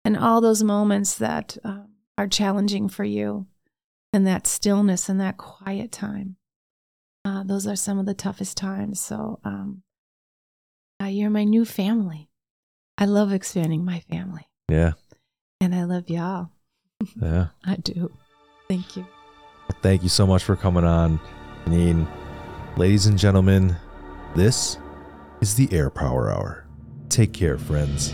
and 0.05 0.15
all 0.15 0.39
those 0.39 0.63
moments 0.63 1.15
that 1.15 1.57
um, 1.63 1.89
are 2.17 2.27
challenging 2.27 2.89
for 2.89 3.03
you 3.03 3.47
and 4.13 4.25
that 4.25 4.47
stillness 4.47 5.09
and 5.09 5.19
that 5.19 5.37
quiet 5.37 5.91
time. 5.91 6.37
Uh, 7.25 7.43
those 7.43 7.67
are 7.67 7.75
some 7.75 7.99
of 7.99 8.05
the 8.05 8.13
toughest 8.13 8.55
times. 8.55 9.01
So 9.01 9.39
um, 9.43 9.81
uh, 11.01 11.07
you're 11.07 11.29
my 11.29 11.43
new 11.43 11.65
family. 11.65 12.29
I 12.97 13.05
love 13.05 13.33
expanding 13.33 13.83
my 13.83 13.99
family. 13.99 14.47
yeah, 14.69 14.93
And 15.59 15.75
I 15.75 15.83
love 15.83 16.09
y'all. 16.09 16.51
yeah. 17.21 17.47
I 17.65 17.75
do. 17.75 18.15
Thank 18.69 18.95
you. 18.95 19.05
Thank 19.81 20.03
you 20.03 20.09
so 20.09 20.25
much 20.25 20.43
for 20.43 20.55
coming 20.55 20.83
on, 20.83 21.19
Janine. 21.65 22.07
Ladies 22.77 23.07
and 23.07 23.17
gentlemen, 23.17 23.75
this 24.35 24.77
is 25.41 25.55
the 25.55 25.67
Air 25.71 25.89
Power 25.89 26.31
Hour. 26.31 26.65
Take 27.09 27.33
care, 27.33 27.57
friends. 27.57 28.13